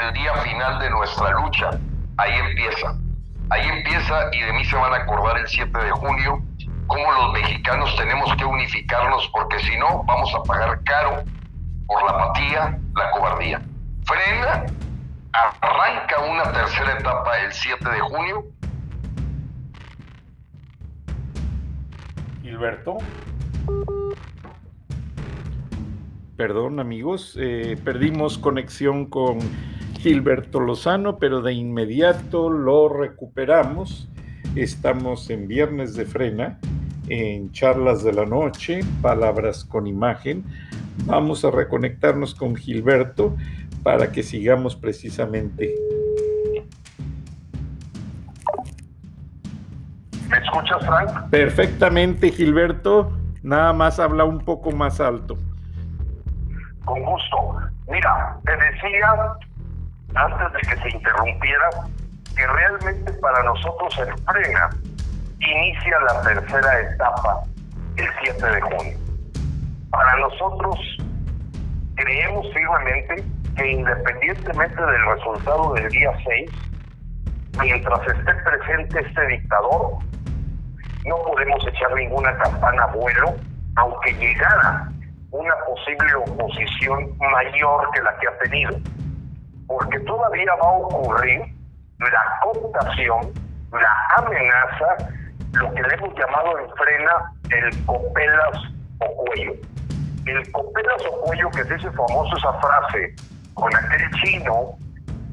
el 0.09 0.13
día 0.15 0.35
final 0.35 0.79
de 0.81 0.91
nuestra 0.91 1.31
lucha, 1.31 1.71
ahí 2.17 2.33
empieza. 2.49 2.97
Ahí 3.51 3.69
empieza 3.69 4.15
y 4.33 4.41
de 4.41 4.53
mí 4.53 4.65
se 4.65 4.77
van 4.77 4.93
a 4.93 4.97
acordar 4.97 5.39
el 5.39 5.47
7 5.47 5.79
de 5.79 5.91
junio 5.93 6.43
cómo 6.87 7.13
los 7.13 7.33
mexicanos 7.33 7.95
tenemos 7.97 8.35
que 8.37 8.45
unificarnos 8.45 9.29
porque 9.33 9.59
si 9.61 9.77
no 9.79 10.03
vamos 10.05 10.35
a 10.35 10.43
pagar 10.43 10.83
caro 10.85 11.23
por 11.87 12.03
la 12.05 12.11
apatía, 12.11 12.79
la 12.97 13.11
cobardía. 13.13 13.63
Frena, 14.05 14.67
arranca 15.33 16.21
una 16.21 16.53
tercera 16.53 16.99
etapa 16.99 17.39
el 17.39 17.53
7 17.53 17.89
de 17.89 18.01
junio. 18.01 18.45
Gilberto. 22.43 22.99
Perdón 26.37 26.81
amigos, 26.81 27.37
eh, 27.39 27.79
perdimos 27.85 28.39
conexión 28.39 29.07
con 29.07 29.39
Gilberto 30.03 30.59
Lozano, 30.59 31.21
pero 31.21 31.43
de 31.43 31.53
inmediato 31.53 32.51
lo 32.51 32.89
recuperamos. 32.89 34.09
Estamos 34.57 35.31
en 35.31 35.47
Viernes 35.47 35.95
de 35.95 36.07
Frena 36.07 36.59
en 37.07 37.53
charlas 37.53 38.03
de 38.03 38.13
la 38.13 38.27
noche, 38.27 38.81
palabras 39.01 39.65
con 39.65 39.87
imagen. 39.87 40.45
Vamos 41.05 41.45
a 41.45 41.53
reconectarnos 41.53 42.35
con 42.35 42.57
Gilberto 42.57 43.37
para 43.85 44.11
que 44.11 44.25
sigamos 44.25 44.75
precisamente. 44.75 45.73
¿Me 50.29 50.37
escuchas, 50.37 50.85
Frank? 50.85 51.31
Perfectamente, 51.31 52.33
Gilberto. 52.33 53.13
Nada 53.45 53.73
más 53.73 54.01
habla 54.01 54.25
un 54.25 54.41
poco 54.41 54.73
más 54.73 55.01
alto. 55.01 55.39
Con 56.85 57.05
gusto. 57.05 57.37
Mira, 57.89 58.37
te 58.45 58.51
decía 58.51 59.37
antes 60.15 60.53
de 60.53 60.61
que 60.61 60.83
se 60.83 60.97
interrumpiera 60.97 61.69
que 62.37 62.47
realmente 62.47 63.13
para 63.15 63.43
nosotros 63.43 63.99
el 63.99 64.15
frena 64.25 64.71
inicia 65.39 66.01
la 66.01 66.23
tercera 66.23 66.81
etapa 66.81 67.43
el 67.97 68.09
7 68.23 68.47
de 68.47 68.61
junio. 68.61 68.99
Para 69.91 70.17
nosotros 70.17 70.79
creemos 71.97 72.47
firmemente 72.55 73.25
que 73.57 73.71
independientemente 73.71 74.81
del 74.81 75.07
resultado 75.07 75.75
del 75.75 75.89
día 75.91 76.13
6, 76.25 76.51
mientras 77.61 78.01
esté 78.07 78.35
presente 78.35 79.01
este 79.01 79.27
dictador, 79.27 79.99
no 81.05 81.17
podemos 81.27 81.67
echar 81.67 81.93
ninguna 81.95 82.37
campana 82.39 82.85
a 82.85 82.93
vuelo, 82.93 83.35
aunque 83.77 84.13
llegara 84.15 84.89
una 85.31 85.55
posible 85.67 86.15
oposición 86.15 87.17
mayor 87.19 87.91
que 87.93 88.03
la 88.03 88.17
que 88.19 88.29
ha 88.29 88.39
tenido. 88.39 88.77
Porque 89.73 89.99
todavía 90.01 90.55
va 90.57 90.69
a 90.69 90.73
ocurrir 90.73 91.41
la 91.99 92.41
cooptación, 92.43 93.33
la 93.73 93.97
amenaza 94.19 95.09
lo 95.53 95.73
que 95.73 95.83
le 95.83 95.95
hemos 95.95 96.15
llamado 96.15 96.59
en 96.59 96.69
frena 96.77 97.33
el 97.51 97.87
copelas 97.87 98.59
o 98.99 99.25
cuello. 99.25 99.53
El 100.27 100.53
copelas 100.53 101.03
o 101.11 101.21
cuello, 101.23 101.51
que 101.51 101.61
ese 101.61 101.91
famoso 101.91 102.37
esa 102.37 102.53
frase 102.55 103.15
con 103.55 103.75
aquel 103.75 104.11
chino 104.23 104.77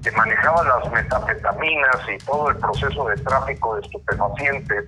que 0.04 0.12
manejaba 0.12 0.64
las 0.64 0.92
metafetaminas 0.92 1.98
y 2.08 2.18
todo 2.26 2.50
el 2.50 2.58
proceso 2.58 3.06
de 3.08 3.16
tráfico 3.18 3.76
de 3.76 3.82
estupefacientes, 3.82 4.86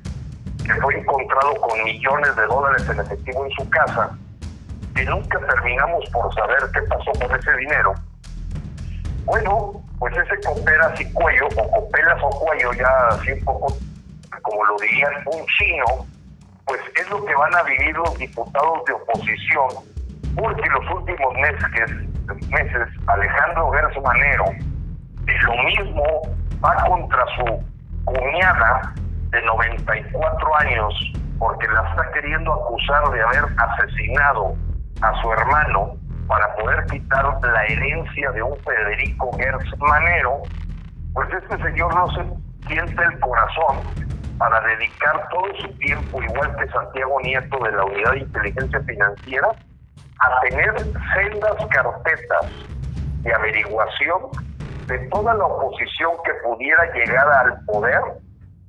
que 0.66 0.76
fue 0.76 0.98
encontrado 0.98 1.56
con 1.56 1.84
millones 1.84 2.36
de 2.38 2.46
dólares 2.46 2.90
en 2.90 3.00
efectivo 3.00 3.46
en 3.46 3.52
su 3.52 3.70
casa, 3.70 4.18
que 4.96 5.04
nunca 5.06 5.40
terminamos 5.40 6.10
por 6.12 6.34
saber 6.36 6.60
qué 6.74 6.82
pasó 6.84 7.12
con 7.20 7.38
ese 7.38 7.58
dinero. 7.58 7.94
Bueno, 9.32 9.72
pues 9.98 10.14
ese 10.18 10.46
copelas 10.46 11.00
y 11.00 11.10
cuello, 11.14 11.48
o 11.56 11.72
copelas 11.72 12.22
o 12.22 12.30
cuello, 12.32 12.74
ya 12.74 13.08
así 13.12 13.32
un 13.32 13.46
poco 13.46 13.68
como 14.42 14.66
lo 14.66 14.76
diría 14.80 15.08
un 15.26 15.46
chino, 15.46 16.06
pues 16.66 16.82
es 16.98 17.10
lo 17.10 17.24
que 17.24 17.34
van 17.36 17.56
a 17.56 17.64
vivir 17.64 17.96
los 17.96 18.18
diputados 18.18 18.84
de 18.88 18.92
oposición, 18.92 19.70
porque 20.36 20.70
los 20.70 20.96
últimos 20.98 21.34
meses, 21.36 22.10
meses 22.50 22.90
Alejandro 23.08 23.72
Gertz 23.72 24.04
Manero, 24.04 24.46
lo 25.26 25.64
mismo 25.64 26.04
va 26.62 26.76
contra 26.84 27.26
su 27.38 27.64
cuñada 28.04 28.94
de 29.30 29.42
94 29.44 30.56
años, 30.58 30.94
porque 31.40 31.70
la 31.70 31.90
está 31.90 32.12
queriendo 32.12 32.52
acusar 32.52 33.10
de 33.12 33.22
haber 33.22 33.46
asesinado 33.58 34.56
a 35.02 35.22
su 35.22 35.32
hermano 35.32 36.01
para 36.32 36.56
poder 36.56 36.86
quitar 36.86 37.26
la 37.44 37.66
herencia 37.66 38.32
de 38.32 38.42
un 38.42 38.58
Federico 38.60 39.32
Gertz 39.38 39.78
Manero, 39.80 40.44
pues 41.14 41.28
este 41.34 41.58
señor 41.62 41.94
no 41.94 42.10
se 42.12 42.24
siente 42.70 43.04
el 43.04 43.20
corazón 43.20 43.80
para 44.38 44.62
dedicar 44.62 45.28
todo 45.30 45.44
su 45.60 45.68
tiempo, 45.80 46.24
igual 46.24 46.56
que 46.56 46.72
Santiago 46.72 47.20
Nieto 47.20 47.60
de 47.66 47.72
la 47.74 47.84
Unidad 47.84 48.12
de 48.12 48.20
Inteligencia 48.20 48.80
Financiera, 48.80 49.50
a 50.20 50.40
tener 50.48 50.74
sendas 50.78 51.68
carpetas 51.70 52.46
de 53.24 53.34
averiguación 53.34 54.22
de 54.88 55.00
toda 55.10 55.34
la 55.34 55.44
oposición 55.44 56.12
que 56.24 56.32
pudiera 56.46 56.94
llegar 56.94 57.30
al 57.30 57.60
poder 57.66 58.00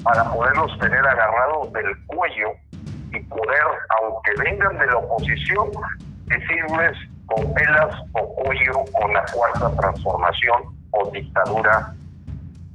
para 0.02 0.24
poderlos 0.32 0.76
tener 0.80 1.06
agarrados 1.06 1.72
del 1.72 2.06
cuello 2.06 2.54
y 3.12 3.20
poder, 3.20 3.62
aunque 4.00 4.32
vengan 4.42 4.76
de 4.78 4.86
la 4.86 4.96
oposición, 4.96 5.70
decirles 6.26 7.11
con 7.32 7.54
pelas 7.54 7.96
o 8.12 8.34
cuello 8.34 8.84
con 8.92 9.12
la 9.12 9.24
cuarta 9.32 9.74
transformación 9.80 10.62
o 10.90 11.10
dictadura 11.10 11.94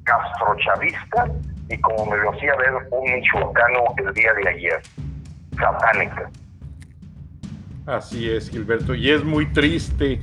castrochavista 0.03 1.27
y 1.69 1.77
como 1.81 2.05
me 2.05 2.17
lo 2.17 2.31
hacía 2.31 2.55
ver 2.55 2.73
un 2.91 3.13
michoacano 3.13 3.79
el 3.97 4.13
día 4.13 4.33
de 4.33 4.49
ayer, 4.49 4.81
satánica. 5.57 6.29
Así 7.85 8.29
es, 8.29 8.49
Gilberto, 8.49 8.95
y 8.95 9.11
es 9.11 9.23
muy 9.23 9.45
triste 9.51 10.21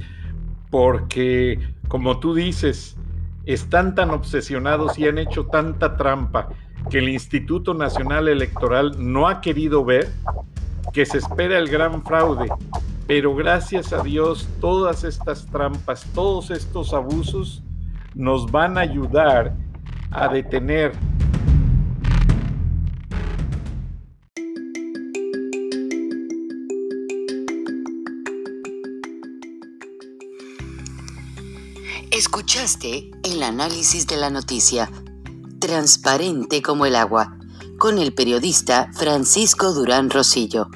porque, 0.70 1.58
como 1.88 2.18
tú 2.18 2.34
dices, 2.34 2.96
están 3.46 3.94
tan 3.94 4.10
obsesionados 4.10 4.98
y 4.98 5.06
han 5.06 5.18
hecho 5.18 5.46
tanta 5.46 5.96
trampa 5.96 6.48
que 6.90 6.98
el 6.98 7.08
Instituto 7.08 7.74
Nacional 7.74 8.28
Electoral 8.28 8.94
no 8.98 9.28
ha 9.28 9.40
querido 9.40 9.84
ver 9.84 10.08
que 10.92 11.06
se 11.06 11.18
espera 11.18 11.58
el 11.58 11.68
gran 11.68 12.02
fraude. 12.02 12.48
Pero 13.06 13.34
gracias 13.34 13.92
a 13.92 14.02
Dios, 14.02 14.48
todas 14.60 15.04
estas 15.04 15.46
trampas, 15.46 16.06
todos 16.14 16.50
estos 16.50 16.94
abusos 16.94 17.62
nos 18.14 18.50
van 18.50 18.78
a 18.78 18.80
ayudar 18.80 19.54
a 20.10 20.28
detener. 20.28 20.92
Escuchaste 32.10 33.10
el 33.22 33.42
análisis 33.42 34.06
de 34.06 34.16
la 34.16 34.30
noticia, 34.30 34.88
transparente 35.58 36.62
como 36.62 36.86
el 36.86 36.96
agua, 36.96 37.36
con 37.78 37.98
el 37.98 38.14
periodista 38.14 38.90
Francisco 38.94 39.74
Durán 39.74 40.08
Rosillo 40.08 40.68